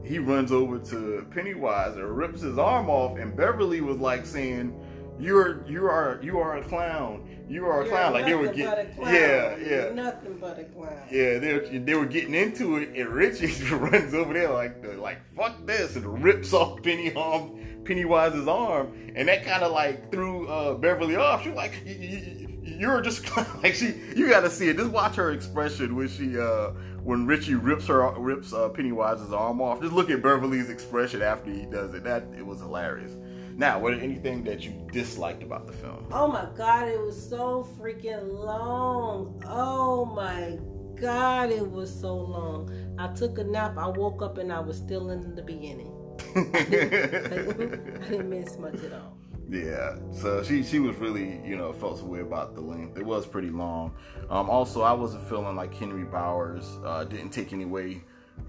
He 0.03 0.19
runs 0.19 0.53
over 0.53 0.79
to 0.79 1.27
Pennywise 1.31 1.97
and 1.97 2.17
rips 2.17 2.39
his 2.39 2.57
arm 2.57 2.89
off, 2.89 3.17
and 3.17 3.35
Beverly 3.35 3.81
was 3.81 3.97
like 3.97 4.25
saying, 4.25 4.73
"You're 5.19 5.65
you 5.67 5.85
are 5.85 6.19
you 6.21 6.39
are 6.39 6.57
a 6.57 6.63
clown." 6.63 7.27
you 7.49 7.65
are 7.65 7.81
a 7.81 7.85
You're 7.85 7.93
clown. 7.93 8.13
Like 8.13 8.25
they 8.25 8.35
were 8.35 8.47
getting, 8.47 8.93
yeah, 8.99 9.55
yeah, 9.57 9.93
nothing 9.93 10.37
but 10.39 10.59
a 10.59 10.65
clown. 10.65 11.07
Yeah, 11.09 11.39
they 11.39 11.79
they 11.79 11.95
were 11.95 12.05
getting 12.05 12.33
into 12.33 12.77
it, 12.77 12.89
and 12.89 13.09
Richie 13.09 13.63
runs 13.73 14.13
over 14.13 14.33
there 14.33 14.51
like 14.51 14.83
like 14.97 15.25
fuck 15.35 15.65
this, 15.65 15.95
and 15.95 16.23
rips 16.23 16.53
off 16.53 16.81
Penny 16.83 17.13
arm, 17.15 17.83
Pennywise's 17.83 18.47
arm, 18.47 18.93
and 19.15 19.27
that 19.27 19.45
kind 19.45 19.63
of 19.63 19.71
like 19.71 20.11
threw 20.11 20.47
uh, 20.47 20.73
Beverly 20.75 21.15
off. 21.15 21.43
She's 21.43 21.53
like, 21.53 21.73
you're 21.85 23.01
just 23.01 23.25
like 23.63 23.75
she. 23.75 23.95
You 24.15 24.29
got 24.29 24.41
to 24.41 24.49
see 24.49 24.69
it. 24.69 24.77
Just 24.77 24.91
watch 24.91 25.15
her 25.15 25.31
expression 25.31 25.95
when 25.95 26.09
she 26.09 26.37
uh 26.37 26.71
when 27.03 27.25
Richie 27.25 27.55
rips 27.55 27.87
her 27.87 28.11
rips 28.19 28.51
uh, 28.51 28.69
Pennywise's 28.69 29.31
arm 29.31 29.61
off. 29.61 29.81
Just 29.81 29.93
look 29.93 30.09
at 30.09 30.21
Beverly's 30.21 30.69
expression 30.69 31.21
after 31.21 31.49
he 31.49 31.65
does 31.65 31.93
it. 31.93 32.03
That 32.03 32.25
it 32.37 32.45
was 32.45 32.59
hilarious. 32.59 33.13
Now, 33.57 33.79
what 33.79 33.95
anything 33.95 34.43
that 34.43 34.63
you 34.63 34.71
disliked 34.91 35.41
about 35.41 35.65
the 35.65 35.73
film? 35.73 36.05
Oh 36.11 36.27
my 36.27 36.47
god, 36.55 36.87
it 36.87 37.01
was 37.01 37.17
so 37.29 37.67
freaking 37.79 38.31
long. 38.31 39.43
Oh 39.47 40.05
my 40.05 40.59
god, 41.01 41.49
it 41.49 41.67
was 41.67 41.89
so 41.99 42.15
long. 42.15 42.71
I 42.99 43.07
took 43.15 43.39
a 43.39 43.43
nap. 43.43 43.75
I 43.79 43.87
woke 43.87 44.21
up 44.21 44.37
and 44.37 44.53
I 44.53 44.59
was 44.59 44.77
still 44.77 45.09
in 45.09 45.33
the 45.35 45.41
beginning. 45.41 45.91
I, 46.35 46.41
didn't, 46.69 48.03
I 48.03 48.09
didn't 48.09 48.29
miss 48.29 48.59
much 48.59 48.75
at 48.83 48.93
all. 48.93 49.17
Yeah, 49.49 49.95
so 50.11 50.43
she 50.43 50.61
she 50.61 50.77
was 50.77 50.95
really 50.97 51.41
you 51.43 51.57
know 51.57 51.73
felt 51.73 51.97
some 51.97 52.09
way 52.09 52.19
about 52.19 52.53
the 52.53 52.61
length. 52.61 52.95
It 52.95 53.05
was 53.05 53.25
pretty 53.25 53.49
long. 53.49 53.95
Um, 54.29 54.51
also, 54.51 54.83
I 54.83 54.93
wasn't 54.93 55.27
feeling 55.27 55.55
like 55.55 55.73
Henry 55.73 56.03
Bowers 56.03 56.77
uh, 56.85 57.05
didn't 57.05 57.31
take 57.31 57.53
any 57.53 57.65
way 57.65 58.03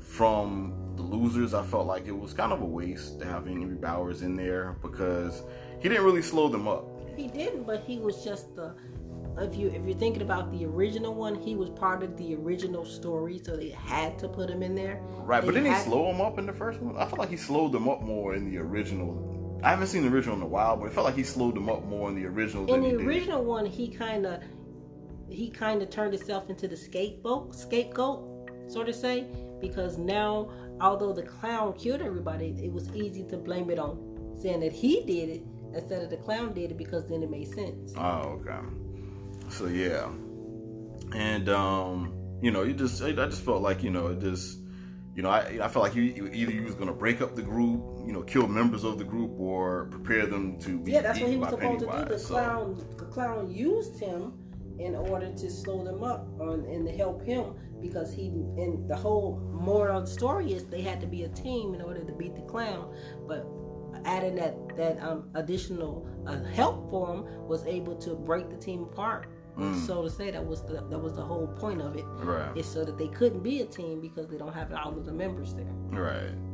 from 0.09 0.73
the 0.97 1.03
losers, 1.03 1.55
I 1.55 1.63
felt 1.63 1.87
like 1.87 2.07
it 2.07 2.19
was 2.19 2.33
kind 2.33 2.53
of 2.53 2.63
a 2.63 2.65
waste 2.65 3.21
to 3.21 3.27
have 3.27 3.47
Henry 3.47 3.77
Bowers 3.77 4.23
in 4.23 4.35
there 4.35 4.77
because 4.81 5.43
he 5.81 5.89
didn't 5.89 6.05
really 6.05 6.23
slow 6.23 6.49
them 6.49 6.67
up. 6.67 6.87
He 7.15 7.29
didn't, 7.29 7.65
but 7.65 7.85
he 7.85 7.99
was 7.99 8.25
just 8.25 8.57
the. 8.57 8.75
If 9.37 9.55
you 9.55 9.69
if 9.69 9.85
you're 9.85 9.99
thinking 9.99 10.23
about 10.23 10.51
the 10.51 10.65
original 10.65 11.15
one, 11.15 11.37
he 11.37 11.55
was 11.55 11.71
part 11.71 12.03
of 12.03 12.17
the 12.17 12.35
original 12.35 12.85
story, 12.85 13.41
so 13.45 13.57
they 13.57 13.69
had 13.69 14.19
to 14.21 14.29
put 14.29 14.51
him 14.51 14.63
in 14.63 14.75
there. 14.75 15.01
Right, 15.19 15.41
they 15.41 15.47
but 15.47 15.55
didn't 15.55 15.73
he 15.73 15.79
slow 15.81 16.11
him 16.11 16.21
up 16.21 16.39
in 16.39 16.47
the 16.47 16.53
first 16.53 16.81
one? 16.81 16.97
I 16.97 17.05
felt 17.05 17.19
like 17.19 17.29
he 17.29 17.37
slowed 17.37 17.71
them 17.71 17.89
up 17.89 18.03
more 18.03 18.35
in 18.35 18.51
the 18.51 18.59
original. 18.59 19.61
I 19.63 19.71
haven't 19.71 19.89
seen 19.89 20.03
the 20.03 20.09
original 20.09 20.37
in 20.37 20.43
a 20.43 20.47
while, 20.47 20.77
but 20.77 20.87
it 20.87 20.93
felt 20.93 21.05
like 21.05 21.17
he 21.17 21.23
slowed 21.23 21.55
them 21.55 21.69
up 21.69 21.85
more 21.85 22.09
in 22.09 22.17
the 22.17 22.27
original. 22.27 22.73
In 22.75 22.83
the 22.83 22.97
original 22.97 23.45
one, 23.45 23.67
he 23.67 23.89
kind 23.89 24.27
of 24.27 24.43
he 25.29 25.51
kind 25.51 25.83
of 25.83 25.91
turned 25.91 26.15
himself 26.15 26.49
into 26.49 26.67
the 26.67 26.77
scapegoat, 26.77 27.55
scapegoat, 27.55 28.51
sort 28.69 28.89
of 28.89 28.95
say 28.95 29.27
because 29.61 29.99
now, 29.99 30.51
although 30.81 31.13
the 31.13 31.23
clown 31.23 31.73
killed 31.75 32.03
everybody, 32.03 32.57
it 32.63 32.73
was 32.73 32.95
easy 32.95 33.25
to 33.25 33.37
blame 33.37 33.71
it 33.71 33.79
on 33.79 34.37
saying 34.41 34.61
that 34.61 34.73
he 34.73 35.03
did 35.05 35.29
it 35.29 35.43
instead 35.75 36.03
of 36.03 36.11
the 36.11 36.17
clown 36.17 36.53
did 36.55 36.71
it 36.71 36.79
because 36.79 37.09
then 37.09 37.23
it 37.23 37.31
made 37.31 37.49
sense. 37.49 37.93
Oh, 37.97 38.41
okay. 38.41 38.59
So 39.51 39.67
yeah, 39.67 40.09
and 41.15 41.49
um, 41.49 42.15
you 42.43 42.51
know, 42.51 42.63
you 42.63 42.75
just 42.75 43.03
I 43.03 43.13
just 43.13 43.43
felt 43.43 43.63
like 43.63 43.83
you 43.83 43.91
know 43.91 44.09
it 44.09 44.21
just. 44.21 44.59
You 45.15 45.23
know, 45.23 45.31
I, 45.31 45.59
I 45.61 45.67
felt 45.67 45.83
like 45.83 45.97
you, 45.97 46.31
either 46.33 46.53
you 46.53 46.63
was 46.63 46.77
going 46.77 46.87
to 46.87 46.95
break 46.95 47.21
up 47.21 47.35
the 47.35 47.43
group, 47.43 47.83
you 48.07 48.13
know, 48.13 48.23
kill 48.23 48.47
members 48.47 48.85
of 48.85 48.99
the 48.99 49.05
group, 49.05 49.33
or 49.37 49.87
prepare 49.87 50.27
them 50.27 50.61
to 50.61 50.79
be. 50.79 50.93
Yeah, 50.93 51.01
that's 51.01 51.19
what 51.19 51.29
he 51.29 51.37
was 51.37 51.51
supposed 51.51 51.81
Pennywise, 51.81 52.03
to 52.05 52.09
do. 52.09 52.15
The 52.15 52.19
so. 52.21 52.35
clown, 52.35 52.87
the 52.97 53.05
clown 53.07 53.51
used 53.51 53.99
him 53.99 54.35
in 54.79 54.95
order 54.95 55.33
to 55.33 55.51
slow 55.51 55.83
them 55.83 56.05
up 56.05 56.29
on, 56.39 56.65
and 56.67 56.87
to 56.87 56.97
help 56.97 57.25
him 57.25 57.55
because 57.81 58.13
he 58.13 58.29
and 58.29 58.89
the 58.89 58.97
whole 58.97 59.41
moral 59.53 60.07
story 60.07 60.53
is 60.53 60.65
they 60.65 60.83
had 60.83 61.01
to 61.01 61.07
be 61.07 61.25
a 61.25 61.29
team 61.29 61.75
in 61.75 61.83
order 61.83 62.05
to 62.05 62.13
beat 62.13 62.35
the 62.35 62.43
clown. 62.43 62.95
But 63.27 63.47
adding 64.05 64.37
that 64.37 64.55
that 64.77 65.03
um, 65.03 65.31
additional 65.35 66.09
uh, 66.27 66.43
help 66.45 66.91
for 66.91 67.15
him 67.15 67.47
was 67.47 67.65
able 67.67 67.97
to 67.97 68.15
break 68.15 68.51
the 68.51 68.57
team 68.57 68.83
apart. 68.83 69.27
Mm. 69.59 69.75
so 69.87 70.03
to 70.03 70.11
say 70.11 70.31
that 70.31 70.45
was 70.45 70.63
the 70.63 70.87
that 70.89 70.99
was 70.99 71.15
the 71.15 71.23
whole 71.23 71.49
point 71.49 71.83
of 71.83 71.97
it. 71.97 72.05
Right. 72.19 72.57
It's 72.57 72.69
so 72.69 72.85
that 72.85 72.97
they 72.97 73.09
couldn't 73.09 73.43
be 73.43 73.63
a 73.63 73.67
team 73.67 74.01
because 74.01 74.29
they 74.29 74.39
don't 74.39 74.55
have 74.55 74.73
all 74.73 74.97
of 74.97 75.05
the 75.05 75.13
members 75.13 75.55
there. 75.55 75.73
Right 75.91 76.48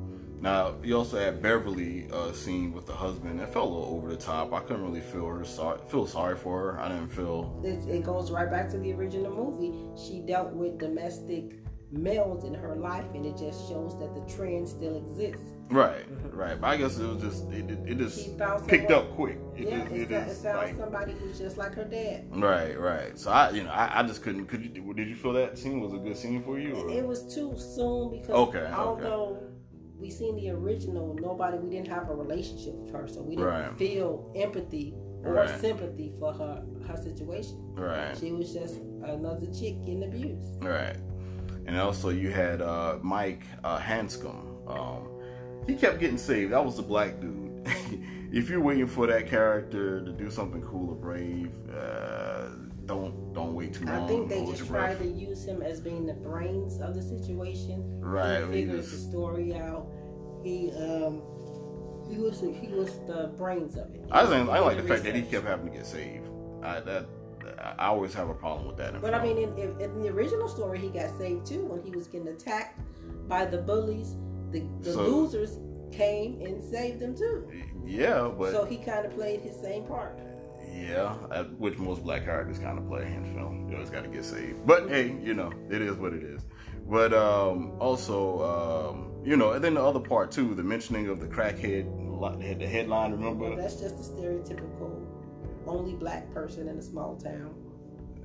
now 0.45 0.75
you 0.83 0.97
also 0.97 1.19
had 1.19 1.41
Beverly 1.41 2.07
uh, 2.13 2.33
scene 2.33 2.73
with 2.73 2.87
the 2.87 2.93
husband. 2.93 3.41
That 3.41 3.51
felt 3.51 3.71
a 3.71 3.75
little 3.75 3.95
over 3.97 4.11
the 4.11 4.17
top. 4.17 4.53
I 4.53 4.61
couldn't 4.61 4.83
really 4.83 5.01
feel 5.01 5.27
her 5.27 5.43
sorry, 5.43 5.81
feel 5.89 6.07
sorry 6.07 6.37
for 6.37 6.73
her. 6.73 6.81
I 6.81 6.89
didn't 6.89 7.09
feel. 7.09 7.61
It, 7.65 7.89
it 7.89 8.05
goes 8.05 8.31
right 8.31 8.51
back 8.51 8.71
to 8.73 8.79
the 8.79 8.93
original 8.93 9.35
movie. 9.35 9.73
She 10.01 10.21
dealt 10.21 10.53
with 10.53 10.79
domestic 10.79 11.59
males 11.91 12.45
in 12.45 12.53
her 12.53 12.77
life, 12.77 13.07
and 13.15 13.25
it 13.25 13.39
just 13.39 13.69
shows 13.71 13.99
that 13.99 14.15
the 14.15 14.21
trend 14.37 14.69
still 14.69 14.99
exists. 14.99 15.47
Right, 15.71 16.07
mm-hmm. 16.13 16.37
right. 16.37 16.61
But 16.61 16.67
I 16.67 16.77
guess 16.77 16.99
it 16.99 17.07
was 17.07 17.23
just 17.23 17.51
it, 17.51 17.71
it, 17.71 17.79
it 17.93 17.99
just 17.99 18.37
picked 18.69 18.91
up 18.91 19.15
quick. 19.15 19.39
It, 19.57 19.71
yeah, 19.71 19.85
it, 19.85 19.93
it, 19.93 20.11
it 20.11 20.29
is 20.29 20.43
found 20.43 20.59
like, 20.59 20.77
somebody 20.77 21.13
who's 21.13 21.39
just 21.39 21.57
like 21.57 21.73
her 21.73 21.85
dad. 21.85 22.27
Right, 22.31 22.79
right. 22.79 23.19
So 23.19 23.31
I, 23.31 23.49
you 23.51 23.63
know, 23.63 23.71
I, 23.71 24.01
I 24.01 24.03
just 24.03 24.23
couldn't. 24.23 24.45
Could 24.45 24.63
you? 24.63 24.93
Did 24.93 25.09
you 25.09 25.17
feel 25.17 25.33
that 25.33 25.57
scene 25.57 25.81
was 25.81 25.95
a 25.95 25.97
good 25.97 26.19
scene 26.19 26.43
for 26.43 26.59
you? 26.59 26.75
Or? 26.75 26.91
It 26.91 27.07
was 27.07 27.35
too 27.35 27.55
soon 27.57 28.11
because 28.11 28.31
okay, 28.49 28.71
although. 28.71 29.39
Okay 29.41 29.54
we 29.99 30.11
seen 30.11 30.37
the 30.37 30.51
original, 30.51 31.17
nobody 31.21 31.59
we 31.59 31.71
didn't 31.71 31.89
have 31.89 32.09
a 32.11 32.15
relationship 32.15 32.75
with 32.75 32.93
her, 32.93 33.07
so 33.09 33.23
we 33.23 33.37
didn't 33.37 33.51
right. 33.51 33.79
feel 33.79 34.33
empathy 34.37 34.95
or 35.25 35.35
right. 35.35 35.61
sympathy 35.61 36.13
for 36.19 36.33
her 36.33 36.65
her 36.87 36.97
situation. 36.97 37.75
Right. 37.75 38.17
She 38.17 38.33
was 38.33 38.53
just 38.53 38.77
another 39.05 39.47
chick 39.47 39.85
getting 39.85 40.05
abused. 40.05 40.63
Right. 40.63 40.97
And 41.67 41.79
also 41.79 42.11
you 42.11 42.31
had 42.31 42.61
uh, 42.61 42.99
Mike 43.03 43.45
uh, 43.63 43.79
Hanscom. 43.79 44.45
Um, 44.69 45.09
he 45.67 45.75
kept 45.75 45.99
getting 45.99 46.19
saved. 46.19 46.53
That 46.53 46.65
was 46.65 46.77
the 46.77 46.83
black 46.83 47.21
dude. 47.21 47.67
if 48.33 48.51
you're 48.51 48.61
waiting 48.61 48.87
for 48.87 49.07
that 49.07 49.29
character 49.29 50.05
to 50.05 50.13
do 50.13 50.31
something 50.31 50.61
cool 50.63 50.91
or 50.91 50.97
brave, 50.97 51.53
uh, 51.75 52.49
don't 52.87 53.33
don't 53.33 53.55
wait 53.55 53.75
too 53.75 53.85
long. 53.87 54.05
I 54.05 54.07
think 54.07 54.29
they 54.29 54.44
just 54.47 54.66
tried 54.66 54.99
to 54.99 55.07
use 55.07 55.44
him 55.44 55.62
as 55.62 55.81
being 55.81 56.07
the 56.07 56.14
brains 56.14 56.81
of 56.81 56.94
the 56.94 57.03
situation. 57.03 58.01
Right. 58.01 58.40
He 58.40 58.53
figured 58.53 58.85
the 58.85 58.97
story 58.97 59.55
out. 59.55 59.87
He 60.42 60.70
um 60.73 61.23
he 62.09 62.18
was 62.18 62.40
he 62.40 62.68
was 62.68 62.90
the 63.07 63.33
brains 63.37 63.77
of 63.77 63.94
it. 63.94 64.05
I 64.11 64.27
think 64.27 64.49
I 64.49 64.59
like 64.59 64.77
the 64.77 64.83
fact 64.83 65.05
that 65.05 65.14
he 65.14 65.23
kept 65.23 65.47
having 65.47 65.66
to 65.66 65.73
get 65.73 65.87
saved. 65.87 66.29
I, 66.62 66.81
that 66.81 67.07
I 67.79 67.87
always 67.87 68.14
have 68.14 68.29
a 68.29 68.35
problem 68.35 68.66
with 68.66 68.77
that. 68.79 68.92
but 69.01 69.11
film. 69.11 69.14
I 69.14 69.23
mean, 69.23 69.38
in, 69.38 69.59
in, 69.59 69.81
in, 69.81 70.03
the 70.03 70.09
original 70.09 70.49
story, 70.49 70.79
he 70.79 70.88
got 70.88 71.16
saved 71.18 71.47
too 71.47 71.64
when 71.64 71.83
he 71.83 71.90
was 71.90 72.07
getting 72.07 72.29
attacked 72.29 72.81
by 73.29 73.44
the 73.44 73.59
bullies. 73.59 74.16
The, 74.51 74.62
the 74.81 74.92
so, 74.92 75.03
losers 75.03 75.59
came 75.92 76.40
and 76.40 76.62
saved 76.62 77.03
him 77.03 77.16
too. 77.16 77.49
Yeah, 77.85 78.31
but 78.37 78.53
so 78.53 78.64
he 78.64 78.77
kind 78.77 79.05
of 79.05 79.14
played 79.14 79.40
his 79.40 79.57
same 79.57 79.85
part. 79.85 80.18
Yeah, 80.72 81.14
which 81.59 81.79
most 81.79 82.03
black 82.03 82.24
characters 82.24 82.59
kind 82.59 82.79
of 82.79 82.87
play 82.87 83.07
in 83.07 83.24
film. 83.35 83.68
You 83.68 83.77
always 83.77 83.90
got 83.90 84.05
to 84.05 84.09
get 84.09 84.24
saved. 84.24 84.66
But 84.66 84.88
hey, 84.88 85.16
you 85.22 85.35
know, 85.35 85.53
it 85.70 85.83
is 85.83 85.96
what 85.96 86.12
it 86.12 86.22
is. 86.22 86.42
But 86.87 87.14
um, 87.14 87.72
also, 87.81 88.92
um, 88.92 89.12
you 89.24 89.37
know, 89.37 89.53
and 89.53 89.64
then 89.64 89.74
the 89.74 89.83
other 89.83 90.00
part 90.00 90.31
too, 90.31 90.55
the 90.55 90.62
mentioning 90.62 91.09
of 91.09 91.20
the 91.20 91.27
crackhead 91.27 91.87
the, 92.33 92.55
the 92.55 92.66
headline. 92.66 93.12
Remember? 93.12 93.50
Well, 93.50 93.57
that's 93.57 93.77
just 93.77 93.94
a 93.94 94.12
stereotypical 94.12 95.07
only 95.66 95.94
black 95.94 96.33
person 96.33 96.68
in 96.68 96.79
a 96.79 96.83
small 96.83 97.16
town. 97.16 97.55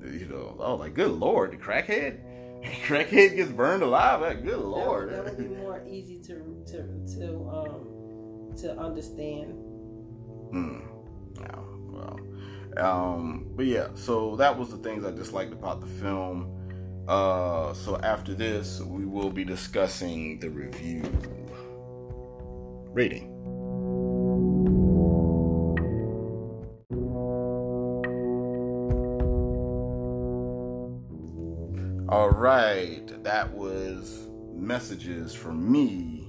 You 0.02 0.26
know, 0.26 0.56
oh, 0.58 0.76
like 0.76 0.94
good 0.94 1.10
lord, 1.10 1.52
the 1.52 1.56
crackhead, 1.56 2.20
crackhead 2.86 3.36
gets 3.36 3.50
burned 3.50 3.82
alive. 3.82 4.20
Like, 4.20 4.44
good 4.44 4.58
lord. 4.58 5.10
That, 5.10 5.24
that 5.24 5.36
would 5.36 5.48
be 5.48 5.56
more 5.62 5.82
easy 5.86 6.18
to 6.20 6.64
to 6.66 7.16
to 7.18 7.48
um 7.48 8.56
to 8.58 8.78
understand. 8.78 9.52
Hmm. 10.50 10.80
Yeah. 11.38 11.58
Well. 11.90 12.18
Um. 12.76 13.50
But 13.56 13.66
yeah. 13.66 13.88
So 13.94 14.36
that 14.36 14.58
was 14.58 14.70
the 14.70 14.78
things 14.78 15.04
I 15.04 15.10
disliked 15.10 15.52
about 15.52 15.80
the 15.80 15.86
film. 15.86 16.56
Uh. 17.08 17.74
So 17.74 17.98
after 17.98 18.34
this, 18.34 18.80
we 18.80 19.04
will 19.04 19.30
be 19.30 19.44
discussing 19.44 20.38
the 20.40 20.50
review 20.50 21.02
rating. 22.92 23.30
All 32.08 32.30
right, 32.30 33.22
that 33.22 33.54
was 33.54 34.28
messages 34.52 35.32
from 35.32 35.70
me. 35.70 36.28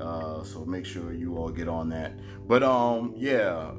Uh, 0.00 0.42
so 0.42 0.64
make 0.64 0.84
sure 0.84 1.12
you 1.12 1.36
all 1.36 1.50
get 1.50 1.68
on 1.68 1.88
that. 1.90 2.18
But 2.48 2.64
um, 2.64 3.14
yeah. 3.16 3.70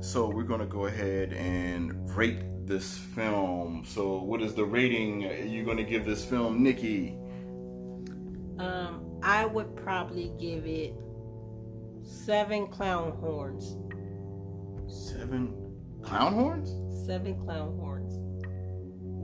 So 0.00 0.28
we're 0.28 0.44
gonna 0.44 0.66
go 0.66 0.86
ahead 0.86 1.32
and 1.34 2.08
rate 2.16 2.66
this 2.66 2.96
film. 2.96 3.84
So 3.86 4.22
what 4.22 4.40
is 4.40 4.54
the 4.54 4.64
rating 4.64 5.22
you're 5.50 5.64
gonna 5.64 5.84
give 5.84 6.04
this 6.06 6.24
film, 6.24 6.62
Nikki? 6.62 7.16
Um, 8.58 9.18
I 9.22 9.44
would 9.44 9.76
probably 9.76 10.32
give 10.38 10.66
it 10.66 10.94
seven 12.02 12.66
clown 12.68 13.12
horns. 13.20 13.76
Seven 14.88 15.54
clown 16.02 16.32
horns? 16.32 17.06
Seven 17.06 17.38
clown 17.44 17.76
horns. 17.76 18.14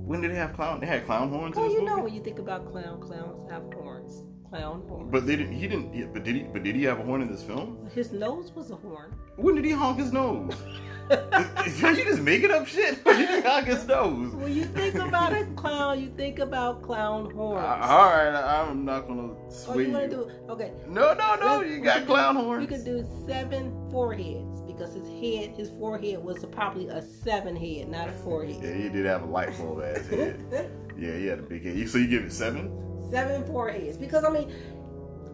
When 0.06 0.20
did 0.20 0.30
they 0.30 0.36
have 0.36 0.52
clown? 0.52 0.80
They 0.80 0.86
had 0.86 1.06
clown 1.06 1.30
horns. 1.30 1.56
Well, 1.56 1.66
you 1.66 1.80
movie? 1.80 1.86
know 1.86 1.98
when 2.02 2.14
you 2.14 2.22
think 2.22 2.38
about 2.38 2.70
clown, 2.70 3.00
clowns 3.00 3.50
have 3.50 3.62
horns. 3.74 4.22
Clown 4.50 4.82
horns. 4.88 5.08
But 5.10 5.26
didn't. 5.26 5.52
He 5.52 5.66
didn't. 5.66 6.12
But 6.12 6.22
did 6.24 6.36
he? 6.36 6.42
But 6.42 6.62
did 6.62 6.76
he 6.76 6.82
have 6.84 7.00
a 7.00 7.02
horn 7.02 7.22
in 7.22 7.30
this 7.30 7.42
film? 7.42 7.88
His 7.94 8.12
nose 8.12 8.52
was 8.54 8.70
a 8.70 8.76
horn. 8.76 9.12
When 9.36 9.54
did 9.54 9.64
he 9.64 9.72
honk 9.72 9.98
his 9.98 10.12
nose? 10.12 10.54
Are 11.10 11.92
you 11.92 12.04
just 12.04 12.20
making 12.22 12.50
up 12.50 12.66
shit? 12.66 13.04
When 13.04 13.16
did 13.18 13.28
he 13.28 13.40
honk 13.48 13.66
his 13.66 13.86
nose? 13.86 14.32
When 14.34 14.54
you 14.54 14.64
think 14.64 14.94
about 14.96 15.32
a 15.32 15.44
clown, 15.56 16.00
you 16.00 16.10
think 16.16 16.38
about 16.38 16.82
clown 16.82 17.30
horns. 17.32 17.64
Uh, 17.64 17.86
all 17.86 18.06
right, 18.06 18.34
I'm 18.34 18.84
not 18.84 19.06
gonna 19.06 19.34
sway 19.50 19.74
oh, 19.74 19.78
you 19.78 19.92
want 19.92 20.10
to 20.10 20.16
do 20.16 20.30
okay? 20.48 20.72
No, 20.88 21.12
no, 21.14 21.36
no. 21.36 21.58
Let's- 21.58 21.70
You 21.70 21.80
got 21.80 22.06
clown 22.06 22.34
do, 22.36 22.40
horns. 22.42 22.60
We 22.60 22.76
could 22.76 22.84
do 22.84 23.04
seven 23.26 23.72
foreheads 23.90 24.62
because 24.62 24.94
his 24.94 25.08
head, 25.08 25.56
his 25.56 25.70
forehead 25.70 26.22
was 26.22 26.44
probably 26.46 26.88
a 26.88 27.02
seven 27.02 27.54
head, 27.56 27.88
not 27.88 28.08
a 28.08 28.12
forehead. 28.12 28.58
Yeah, 28.62 28.74
he 28.74 28.88
did 28.88 29.06
have 29.06 29.22
a 29.22 29.26
light 29.26 29.56
bulb 29.58 29.82
ass 29.82 30.06
head. 30.06 30.70
Yeah, 30.98 31.14
he 31.18 31.26
had 31.26 31.40
a 31.40 31.42
big 31.42 31.62
head. 31.62 31.90
So 31.90 31.98
you 31.98 32.06
give 32.08 32.24
it 32.24 32.32
seven? 32.32 32.70
Seven 33.10 33.44
foreheads 33.46 33.96
because 33.96 34.24
I 34.24 34.30
mean, 34.30 34.52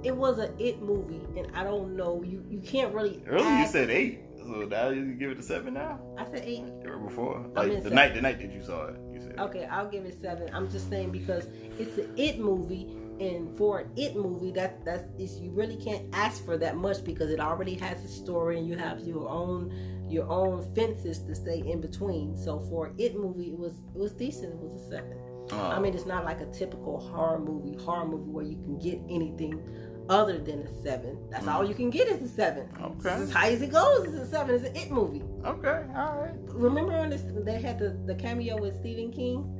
it 0.02 0.16
was 0.16 0.38
a 0.38 0.52
it 0.62 0.82
movie, 0.82 1.22
and 1.38 1.48
I 1.54 1.64
don't 1.64 1.96
know 1.96 2.22
you 2.22 2.44
you 2.48 2.60
can't 2.60 2.94
really. 2.94 3.22
Earlier 3.26 3.58
you 3.58 3.66
said 3.66 3.90
eight. 3.90 4.20
So 4.38 4.66
now 4.68 4.88
you 4.88 5.14
give 5.14 5.30
it 5.30 5.38
a 5.38 5.42
seven 5.42 5.74
now? 5.74 6.00
I 6.18 6.24
said 6.24 6.42
eight. 6.44 6.64
Or 6.84 6.98
before? 6.98 7.46
Like 7.54 7.68
the 7.68 7.76
seven. 7.76 7.94
night 7.94 8.14
the 8.14 8.20
night 8.20 8.40
that 8.40 8.52
you 8.52 8.62
saw 8.62 8.86
it, 8.86 8.96
you 9.12 9.20
said. 9.20 9.38
Okay, 9.38 9.66
I'll 9.66 9.88
give 9.88 10.04
it 10.04 10.20
seven. 10.20 10.50
I'm 10.52 10.70
just 10.70 10.88
saying 10.90 11.12
because 11.12 11.46
it's 11.78 11.96
an 11.98 12.12
it 12.16 12.40
movie, 12.40 12.88
and 13.20 13.56
for 13.56 13.80
an 13.80 13.92
it 13.96 14.16
movie, 14.16 14.50
that 14.52 14.84
that's 14.84 15.04
you 15.38 15.52
really 15.52 15.76
can't 15.76 16.06
ask 16.12 16.44
for 16.44 16.56
that 16.58 16.76
much 16.76 17.04
because 17.04 17.30
it 17.30 17.38
already 17.38 17.74
has 17.76 18.04
a 18.04 18.08
story, 18.08 18.58
and 18.58 18.66
you 18.66 18.76
have 18.76 19.00
your 19.00 19.28
own 19.28 19.72
your 20.08 20.28
own 20.28 20.62
fences 20.74 21.20
to 21.20 21.34
stay 21.34 21.60
in 21.60 21.80
between. 21.80 22.36
So 22.36 22.60
for 22.68 22.88
an 22.88 22.94
it 22.98 23.14
movie, 23.14 23.50
it 23.50 23.58
was 23.58 23.74
it 23.94 23.98
was 23.98 24.12
decent. 24.12 24.54
It 24.54 24.58
was 24.58 24.74
a 24.74 24.88
seven. 24.90 25.31
Uh, 25.50 25.68
I 25.68 25.78
mean, 25.80 25.94
it's 25.94 26.06
not 26.06 26.24
like 26.24 26.40
a 26.40 26.46
typical 26.46 26.98
horror 27.00 27.38
movie, 27.38 27.82
horror 27.82 28.06
movie 28.06 28.30
where 28.30 28.44
you 28.44 28.56
can 28.56 28.78
get 28.78 29.00
anything 29.10 29.60
other 30.08 30.38
than 30.38 30.60
a 30.62 30.82
seven. 30.82 31.18
That's 31.30 31.46
all 31.46 31.66
you 31.66 31.74
can 31.74 31.90
get 31.90 32.08
is 32.08 32.22
a 32.22 32.28
seven. 32.28 32.68
Mm. 32.74 33.00
Okay. 33.00 33.22
As 33.22 33.32
high 33.32 33.50
as 33.50 33.62
it 33.62 33.72
goes. 33.72 34.06
is 34.08 34.14
a 34.14 34.26
seven. 34.26 34.54
It's 34.54 34.64
an 34.64 34.76
it 34.76 34.90
movie. 34.90 35.22
okay, 35.44 35.84
all 35.96 36.18
right. 36.20 36.34
Remember 36.48 36.92
when 36.98 37.10
this, 37.10 37.22
they 37.44 37.60
had 37.60 37.78
the, 37.78 37.90
the 38.06 38.14
cameo 38.14 38.60
with 38.60 38.78
Stephen 38.78 39.10
King? 39.12 39.58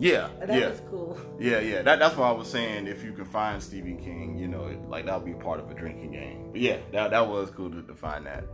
Yeah, 0.00 0.28
That 0.38 0.60
yeah. 0.60 0.68
was 0.68 0.80
cool. 0.88 1.18
Yeah, 1.40 1.58
yeah. 1.58 1.82
That, 1.82 1.98
that's 1.98 2.16
why 2.16 2.28
I 2.28 2.32
was 2.32 2.48
saying 2.48 2.86
if 2.86 3.02
you 3.02 3.12
can 3.12 3.24
find 3.24 3.60
Stephen 3.62 3.96
King, 3.96 4.38
you 4.38 4.46
know, 4.46 4.66
it, 4.66 4.88
like 4.88 5.06
that 5.06 5.22
would 5.22 5.26
be 5.26 5.34
part 5.42 5.58
of 5.58 5.70
a 5.70 5.74
drinking 5.74 6.12
game. 6.12 6.50
But 6.52 6.60
yeah, 6.60 6.76
that 6.92 7.10
that 7.10 7.26
was 7.26 7.50
cool 7.50 7.70
to, 7.70 7.82
to 7.82 7.94
find 7.94 8.26
that. 8.26 8.44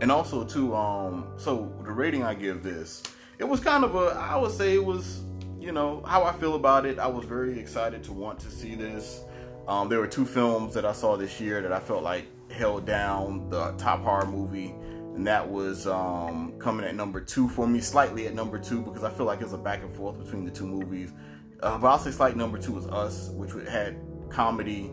And 0.00 0.10
also 0.10 0.44
too, 0.44 0.74
um, 0.74 1.32
so 1.36 1.72
the 1.84 1.90
rating 1.90 2.22
I 2.22 2.34
give 2.34 2.62
this, 2.62 3.02
it 3.38 3.44
was 3.44 3.60
kind 3.60 3.84
of 3.84 3.94
a, 3.94 4.18
I 4.18 4.36
would 4.36 4.52
say 4.52 4.74
it 4.74 4.84
was, 4.84 5.20
you 5.66 5.72
know, 5.72 6.00
how 6.06 6.22
I 6.22 6.32
feel 6.32 6.54
about 6.54 6.86
it. 6.86 7.00
I 7.00 7.08
was 7.08 7.24
very 7.24 7.58
excited 7.58 8.04
to 8.04 8.12
want 8.12 8.38
to 8.38 8.50
see 8.52 8.76
this. 8.76 9.24
Um, 9.66 9.88
there 9.88 9.98
were 9.98 10.06
two 10.06 10.24
films 10.24 10.72
that 10.74 10.84
I 10.84 10.92
saw 10.92 11.16
this 11.16 11.40
year 11.40 11.60
that 11.60 11.72
I 11.72 11.80
felt 11.80 12.04
like 12.04 12.26
held 12.52 12.86
down 12.86 13.50
the 13.50 13.72
top 13.72 14.00
horror 14.02 14.26
movie, 14.26 14.72
and 15.16 15.26
that 15.26 15.46
was 15.50 15.88
um, 15.88 16.54
coming 16.60 16.86
at 16.86 16.94
number 16.94 17.20
two 17.20 17.48
for 17.48 17.66
me, 17.66 17.80
slightly 17.80 18.28
at 18.28 18.34
number 18.34 18.60
two 18.60 18.80
because 18.80 19.02
I 19.02 19.10
feel 19.10 19.26
like 19.26 19.40
it's 19.40 19.54
a 19.54 19.58
back 19.58 19.82
and 19.82 19.92
forth 19.96 20.22
between 20.24 20.44
the 20.44 20.52
two 20.52 20.68
movies. 20.68 21.12
Uh, 21.60 21.76
but 21.78 21.88
I'll 21.88 21.98
say 21.98 22.12
slight 22.12 22.36
number 22.36 22.58
two 22.58 22.70
was 22.70 22.86
Us, 22.86 23.30
which 23.30 23.50
had 23.68 23.98
comedy 24.30 24.92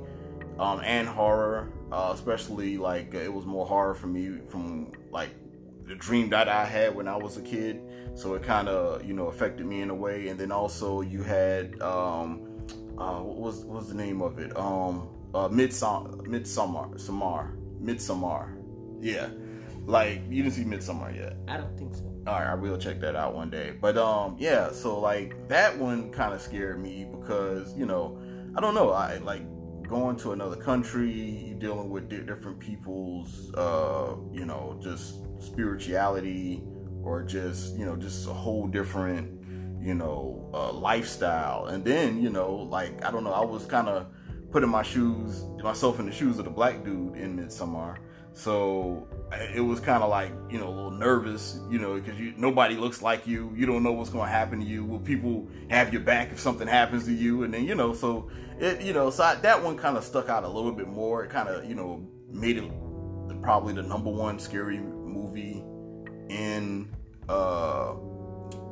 um, 0.58 0.82
and 0.84 1.08
horror, 1.08 1.72
uh, 1.92 2.14
especially 2.16 2.80
like 2.80 3.14
it 3.14 3.32
was 3.32 3.46
more 3.46 3.68
horror 3.68 3.94
for 3.94 4.08
me 4.08 4.40
from 4.50 4.92
like 5.12 5.30
the 5.86 5.94
dream 5.94 6.32
that 6.32 6.50
I 6.50 6.66
had 6.66 6.96
when 6.96 7.08
I 7.08 7.16
was 7.16 7.38
a 7.38 7.44
kid. 7.44 7.80
So 8.16 8.36
it 8.36 8.44
kind 8.44 8.68
of 8.70 9.04
you 9.06 9.14
know 9.14 9.28
affected 9.28 9.66
me 9.66 9.82
in 9.82 9.90
a 9.90 9.96
way. 9.96 10.28
And 10.28 10.40
then 10.40 10.52
also 10.52 11.02
you 11.02 11.24
had 11.24 11.82
um, 11.82 12.48
uh, 12.98 13.20
what 13.20 13.38
was 13.38 13.66
what 13.66 13.78
was 13.78 13.90
the 13.90 13.96
name 13.96 14.22
of 14.22 14.40
it? 14.40 14.56
Um, 14.58 15.10
uh, 15.34 15.50
Midsommar, 15.50 16.26
Midsommar, 16.28 17.00
Samar, 17.00 17.56
Midsommar. 17.82 18.56
Yeah, 19.02 19.30
like 19.86 20.22
you 20.30 20.44
didn't 20.44 20.56
see 20.56 20.64
Midsommar 20.64 21.16
yet. 21.16 21.36
I 21.48 21.58
don't 21.58 21.78
think 21.78 21.96
so. 21.96 22.04
All 22.26 22.40
right, 22.40 22.48
I 22.48 22.56
will 22.56 22.78
check 22.78 23.02
that 23.02 23.16
out 23.16 23.36
one 23.36 23.50
day. 23.50 23.74
But 23.80 23.98
um, 23.98 24.36
yeah, 24.40 24.72
so 24.72 25.00
like 25.00 25.48
that 25.50 25.78
one 25.78 26.12
kind 26.12 26.34
of 26.34 26.42
scared 26.42 26.82
me 26.82 27.06
because 27.06 27.76
you 27.78 27.86
know, 27.86 28.20
I 28.56 28.62
don't 28.62 28.76
know, 28.76 28.92
I 28.92 29.18
like 29.18 29.42
going 29.88 30.16
to 30.18 30.32
another 30.32 30.56
country, 30.56 31.12
you 31.12 31.56
dealing 31.56 31.90
with 31.90 32.10
di- 32.10 32.22
different 32.22 32.60
people's, 32.60 33.54
uh, 33.56 34.16
you 34.32 34.46
know, 34.46 34.80
just 34.82 35.22
spirituality 35.40 36.64
or 37.04 37.24
just 37.24 37.76
you 37.76 37.86
know, 37.86 37.96
just 37.96 38.28
a 38.28 38.34
whole 38.34 38.68
different, 38.68 39.30
you 39.82 39.94
know, 39.94 40.50
uh, 40.54 40.72
lifestyle. 40.72 41.66
And 41.66 41.84
then 41.84 42.22
you 42.22 42.30
know, 42.30 42.56
like 42.56 43.04
I 43.06 43.12
don't 43.12 43.24
know, 43.24 43.34
I 43.34 43.44
was 43.44 43.66
kind 43.66 43.88
of 43.88 44.08
putting 44.52 44.70
my 44.70 44.84
shoes, 44.84 45.44
myself 45.64 46.00
in 46.00 46.06
the 46.06 46.12
shoes 46.12 46.38
of 46.40 46.46
the 46.46 46.52
black 46.52 46.84
dude 46.84 47.16
in 47.16 47.38
Midsommar. 47.38 47.98
So 48.36 49.08
it 49.54 49.60
was 49.60 49.80
kind 49.80 50.04
of 50.04 50.10
like 50.10 50.32
you 50.50 50.58
know 50.58 50.68
a 50.68 50.74
little 50.74 50.92
nervous, 50.92 51.60
you 51.70 51.80
know, 51.80 52.00
because 52.00 52.16
nobody 52.38 52.76
looks 52.76 53.02
like 53.02 53.28
you. 53.28 53.52
You 53.56 53.66
don't 53.66 53.84
know 53.84 53.92
what's 53.92 54.10
going 54.10 54.26
to 54.26 54.32
happen 54.32 54.60
to 54.60 54.66
you. 54.66 54.84
Will 54.84 55.00
people 55.00 55.48
have 55.70 55.94
your 55.94 56.02
back 56.02 56.32
if 56.32 56.40
something 56.40 56.68
happens 56.68 57.06
to 57.06 57.14
you? 57.14 57.44
And 57.44 57.54
then 57.54 57.66
you 57.66 57.76
know, 57.76 57.94
so 57.94 58.30
it 58.60 58.82
you 58.82 58.94
know, 58.94 59.10
so 59.10 59.24
I, 59.24 59.36
that 59.36 59.62
one 59.62 59.78
kind 59.78 59.98
of 59.98 60.04
stuck 60.04 60.30
out 60.30 60.44
a 60.44 60.48
little 60.48 60.72
bit 60.72 60.88
more. 60.88 61.24
It 61.24 61.30
kind 61.30 61.50
of 61.50 61.66
you 61.66 61.76
know 61.76 62.08
made 62.32 62.58
it 62.58 62.72
probably 63.42 63.74
the 63.74 63.84
number 63.84 64.10
one 64.10 64.40
scary 64.40 64.80
movie 64.80 65.64
in 66.30 66.94
uh 67.30 67.94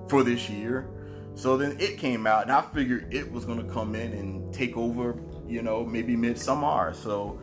for 0.08 0.24
this 0.24 0.50
year. 0.50 0.90
So 1.36 1.58
then 1.58 1.78
it 1.80 1.98
came 1.98 2.28
out, 2.28 2.44
and 2.44 2.52
I 2.52 2.62
figured 2.62 3.14
it 3.14 3.32
was 3.32 3.46
going 3.46 3.66
to 3.66 3.74
come 3.74 3.96
in 3.96 4.12
and 4.12 4.54
take 4.54 4.76
over, 4.76 5.18
you 5.48 5.62
know, 5.62 5.86
maybe 5.86 6.16
Midsommar. 6.16 6.94
So, 6.94 7.40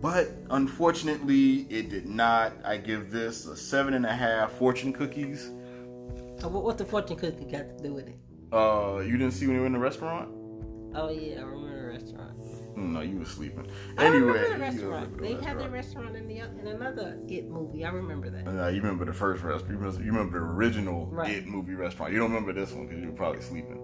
but 0.00 0.30
unfortunately, 0.50 1.66
it 1.68 1.90
did 1.90 2.06
not. 2.06 2.52
I 2.64 2.76
give 2.76 3.10
this 3.10 3.46
a 3.46 3.56
seven 3.56 3.94
and 3.94 4.06
a 4.06 4.14
half 4.14 4.52
fortune 4.52 4.92
cookies. 4.92 5.50
What, 6.40 6.62
what 6.62 6.78
the 6.78 6.84
fortune 6.84 7.16
cookie 7.16 7.44
got 7.44 7.76
to 7.76 7.82
do 7.82 7.94
with 7.94 8.06
it? 8.06 8.18
Uh, 8.52 9.00
you 9.00 9.18
didn't 9.18 9.32
see 9.32 9.46
when 9.46 9.56
you 9.56 9.60
were 9.62 9.66
in 9.66 9.72
the 9.72 9.78
restaurant? 9.78 10.28
Oh 10.94 11.10
yeah, 11.10 11.40
I 11.40 11.42
remember 11.42 11.92
the 11.92 11.98
restaurant. 11.98 12.33
Mm, 12.76 12.92
No, 12.92 13.00
you 13.00 13.18
were 13.18 13.24
sleeping. 13.24 13.66
Anyway, 13.98 14.32
the 14.52 14.58
restaurant. 14.58 15.10
remember 15.12 15.22
They 15.22 15.34
the 15.34 15.44
had 15.44 15.58
the 15.58 15.68
restaurant. 15.70 15.72
restaurant 15.72 16.16
in 16.16 16.26
the 16.28 16.38
in 16.60 16.66
another 16.66 17.18
It 17.28 17.48
movie. 17.48 17.84
I 17.84 17.90
remember 17.90 18.30
that. 18.30 18.44
No, 18.46 18.68
you 18.68 18.80
remember 18.82 19.04
the 19.04 19.12
first 19.12 19.42
restaurant. 19.42 19.70
You 19.70 19.76
remember, 19.78 20.02
you 20.04 20.10
remember 20.12 20.38
the 20.40 20.44
original 20.44 21.06
Right. 21.06 21.30
It 21.30 21.46
movie 21.46 21.74
restaurant. 21.74 22.12
You 22.12 22.18
don't 22.18 22.30
remember 22.32 22.52
this 22.52 22.72
one 22.72 22.86
because 22.86 23.00
you 23.02 23.10
were 23.10 23.16
probably 23.16 23.42
sleeping. 23.42 23.80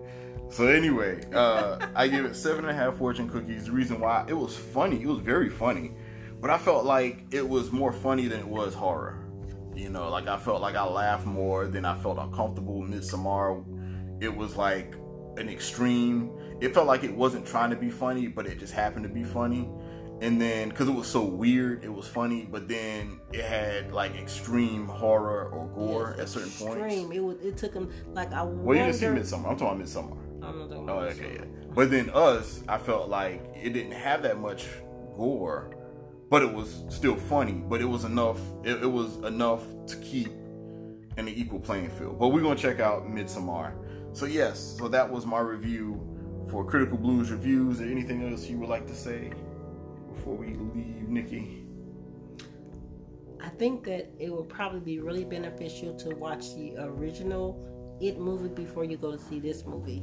So 0.50 0.66
anyway, 0.66 1.20
uh, 1.32 1.78
I 1.94 2.08
give 2.08 2.24
it 2.24 2.34
seven 2.34 2.64
and 2.64 2.70
a 2.70 2.74
half 2.74 2.96
fortune 2.96 3.28
cookies. 3.28 3.66
The 3.66 3.72
reason 3.72 4.00
why 4.00 4.24
it 4.28 4.34
was 4.34 4.56
funny, 4.56 5.00
it 5.00 5.06
was 5.06 5.20
very 5.20 5.48
funny, 5.48 5.92
but 6.40 6.50
I 6.50 6.58
felt 6.58 6.84
like 6.84 7.24
it 7.30 7.48
was 7.48 7.70
more 7.70 7.92
funny 7.92 8.26
than 8.26 8.40
it 8.40 8.48
was 8.48 8.74
horror. 8.74 9.24
You 9.76 9.88
know, 9.90 10.10
like 10.10 10.26
I 10.26 10.36
felt 10.36 10.60
like 10.60 10.74
I 10.74 10.84
laughed 10.84 11.24
more 11.26 11.68
than 11.68 11.84
I 11.84 11.96
felt 11.96 12.18
uncomfortable. 12.18 12.82
Midsommar, 12.82 13.62
it 14.20 14.34
was 14.34 14.56
like 14.56 14.96
an 15.36 15.48
extreme. 15.48 16.32
It 16.60 16.74
felt 16.74 16.86
like 16.86 17.04
it 17.04 17.14
wasn't 17.14 17.46
trying 17.46 17.70
to 17.70 17.76
be 17.76 17.90
funny, 17.90 18.26
but 18.28 18.46
it 18.46 18.58
just 18.58 18.72
happened 18.72 19.04
to 19.04 19.08
be 19.08 19.24
funny. 19.24 19.68
and 20.22 20.38
then 20.38 20.68
because 20.68 20.86
it 20.88 20.92
was 20.92 21.06
so 21.06 21.24
weird, 21.24 21.82
it 21.82 21.88
was 21.88 22.06
funny, 22.06 22.46
but 22.50 22.68
then 22.68 23.18
it 23.32 23.42
had 23.44 23.90
like 23.92 24.14
extreme 24.16 24.86
horror 24.86 25.48
or 25.48 25.66
gore 25.68 26.14
Yes, 26.18 26.20
at 26.20 26.28
certain 26.28 26.48
extreme. 26.50 26.76
points. 27.06 27.16
It 27.16 27.20
was. 27.20 27.36
It 27.42 27.56
took 27.56 27.72
him 27.72 27.90
like 28.12 28.30
I. 28.34 28.42
Well, 28.42 28.76
you 28.76 28.84
didn't 28.84 28.96
see 28.96 29.06
wonder- 29.06 29.22
Midsommar. 29.22 29.50
I'm 29.50 29.56
talking 29.56 29.82
Midsommar. 29.82 30.18
I'm 30.42 30.58
not 30.58 30.68
talking 30.70 30.90
Oh, 30.90 30.98
okay, 31.00 31.34
yeah. 31.36 31.44
But 31.74 31.90
then 31.90 32.10
us, 32.10 32.62
I 32.68 32.76
felt 32.78 33.08
like 33.08 33.42
it 33.54 33.70
didn't 33.72 33.92
have 33.92 34.22
that 34.24 34.38
much 34.38 34.66
gore, 35.16 35.70
but 36.28 36.42
it 36.42 36.52
was 36.52 36.84
still 36.90 37.16
funny. 37.16 37.52
But 37.52 37.80
it 37.80 37.86
was 37.86 38.04
enough. 38.04 38.38
It, 38.64 38.82
it 38.82 38.86
was 38.90 39.16
enough 39.24 39.62
to 39.86 39.96
keep 39.96 40.28
in 41.16 41.24
the 41.24 41.40
equal 41.40 41.60
playing 41.60 41.88
field. 41.90 42.18
But 42.18 42.28
we're 42.28 42.42
gonna 42.42 42.56
check 42.56 42.78
out 42.80 43.06
Midsommar. 43.08 43.72
So 44.12 44.26
yes, 44.26 44.76
so 44.78 44.88
that 44.88 45.08
was 45.10 45.24
my 45.24 45.38
review 45.40 45.98
for 46.50 46.64
Critical 46.64 46.98
Blues 46.98 47.30
reviews. 47.30 47.80
or 47.80 47.84
anything 47.84 48.28
else 48.28 48.48
you 48.48 48.58
would 48.58 48.68
like 48.68 48.86
to 48.88 48.94
say 48.94 49.32
before 50.12 50.34
we 50.34 50.48
leave, 50.74 51.08
Nikki? 51.08 51.64
I 53.42 53.48
think 53.48 53.84
that 53.84 54.10
it 54.18 54.30
would 54.32 54.48
probably 54.48 54.80
be 54.80 55.00
really 55.00 55.24
beneficial 55.24 55.94
to 55.96 56.10
watch 56.10 56.54
the 56.54 56.74
original 56.78 57.66
It 58.00 58.18
movie 58.18 58.48
before 58.48 58.84
you 58.84 58.96
go 58.96 59.12
to 59.12 59.18
see 59.18 59.38
this 59.40 59.64
movie. 59.64 60.02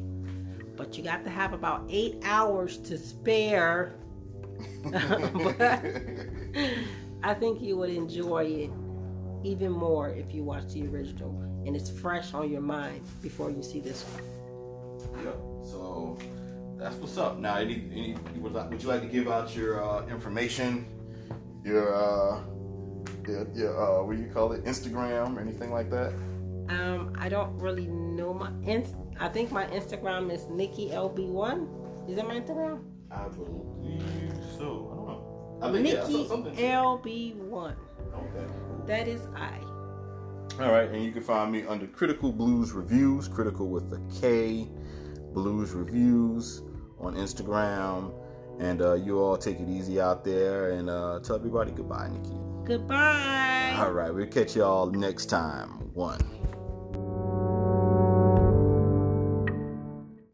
But 0.75 0.97
you 0.97 1.03
got 1.03 1.23
to 1.25 1.29
have 1.29 1.53
about 1.53 1.85
eight 1.89 2.17
hours 2.23 2.77
to 2.79 2.97
spare. 2.97 3.95
But 4.91 5.61
I 7.23 7.33
think 7.33 7.61
you 7.61 7.77
would 7.77 7.89
enjoy 7.89 8.43
it 8.45 8.71
even 9.43 9.71
more 9.71 10.09
if 10.09 10.33
you 10.33 10.43
watch 10.43 10.73
the 10.73 10.87
original 10.87 11.31
and 11.65 11.75
it's 11.75 11.89
fresh 11.89 12.33
on 12.33 12.49
your 12.49 12.61
mind 12.61 13.01
before 13.21 13.51
you 13.51 13.61
see 13.61 13.79
this 13.79 14.03
one. 14.03 14.36
That's 16.77 16.95
what's 16.97 17.17
up. 17.17 17.39
Now, 17.39 17.55
any, 17.57 17.83
any 17.91 18.15
would, 18.39 18.53
like, 18.53 18.69
would 18.69 18.81
you 18.81 18.87
like 18.89 19.01
to 19.01 19.07
give 19.07 19.27
out 19.27 19.55
your 19.55 19.83
uh, 19.83 20.05
information, 20.07 20.85
your 21.65 21.93
uh, 21.95 22.41
your, 23.27 23.47
your 23.53 23.99
uh, 23.99 24.03
what 24.03 24.15
do 24.15 24.21
you 24.21 24.29
call 24.29 24.51
it, 24.53 24.63
Instagram 24.65 25.37
or 25.37 25.41
anything 25.41 25.71
like 25.71 25.89
that? 25.89 26.13
Um, 26.69 27.13
I 27.17 27.29
don't 27.29 27.57
really 27.57 27.87
know 27.87 28.33
my 28.33 28.51
inst- 28.63 28.95
I 29.19 29.29
think 29.29 29.51
my 29.51 29.65
Instagram 29.67 30.31
is 30.31 30.47
Nikki 30.49 30.89
LB1. 30.89 32.09
Is 32.09 32.15
that 32.15 32.27
my 32.27 32.39
Instagram? 32.39 32.83
I 33.09 33.27
believe 33.29 34.33
so. 34.57 34.89
I 34.91 34.95
don't 34.95 35.07
know. 35.07 35.59
I 35.61 35.71
think 35.71 35.87
yeah, 35.87 36.01
Nikki 36.01 36.13
so- 36.13 36.27
something. 36.27 36.55
LB1. 36.55 37.75
Okay. 38.13 38.53
That 38.85 39.07
is 39.07 39.21
I. 39.35 39.59
All 40.59 40.71
right, 40.71 40.89
and 40.89 41.03
you 41.03 41.11
can 41.11 41.21
find 41.21 41.51
me 41.51 41.65
under 41.67 41.85
Critical 41.85 42.31
Blues 42.31 42.71
Reviews, 42.71 43.27
critical 43.27 43.69
with 43.69 43.91
a 43.93 44.01
K, 44.19 44.67
Blues 45.33 45.71
Reviews 45.71 46.63
on 46.99 47.15
Instagram. 47.15 48.13
And 48.59 48.81
uh, 48.81 48.93
you 48.95 49.19
all 49.19 49.37
take 49.37 49.59
it 49.59 49.69
easy 49.69 50.01
out 50.01 50.23
there 50.23 50.71
and 50.71 50.89
uh, 50.89 51.19
tell 51.23 51.35
everybody 51.35 51.71
goodbye, 51.71 52.09
Nikki. 52.09 52.35
Goodbye. 52.65 53.75
All 53.77 53.91
right, 53.91 54.13
we'll 54.13 54.25
catch 54.27 54.55
y'all 54.55 54.89
next 54.89 55.27
time. 55.27 55.69
One. 55.93 56.19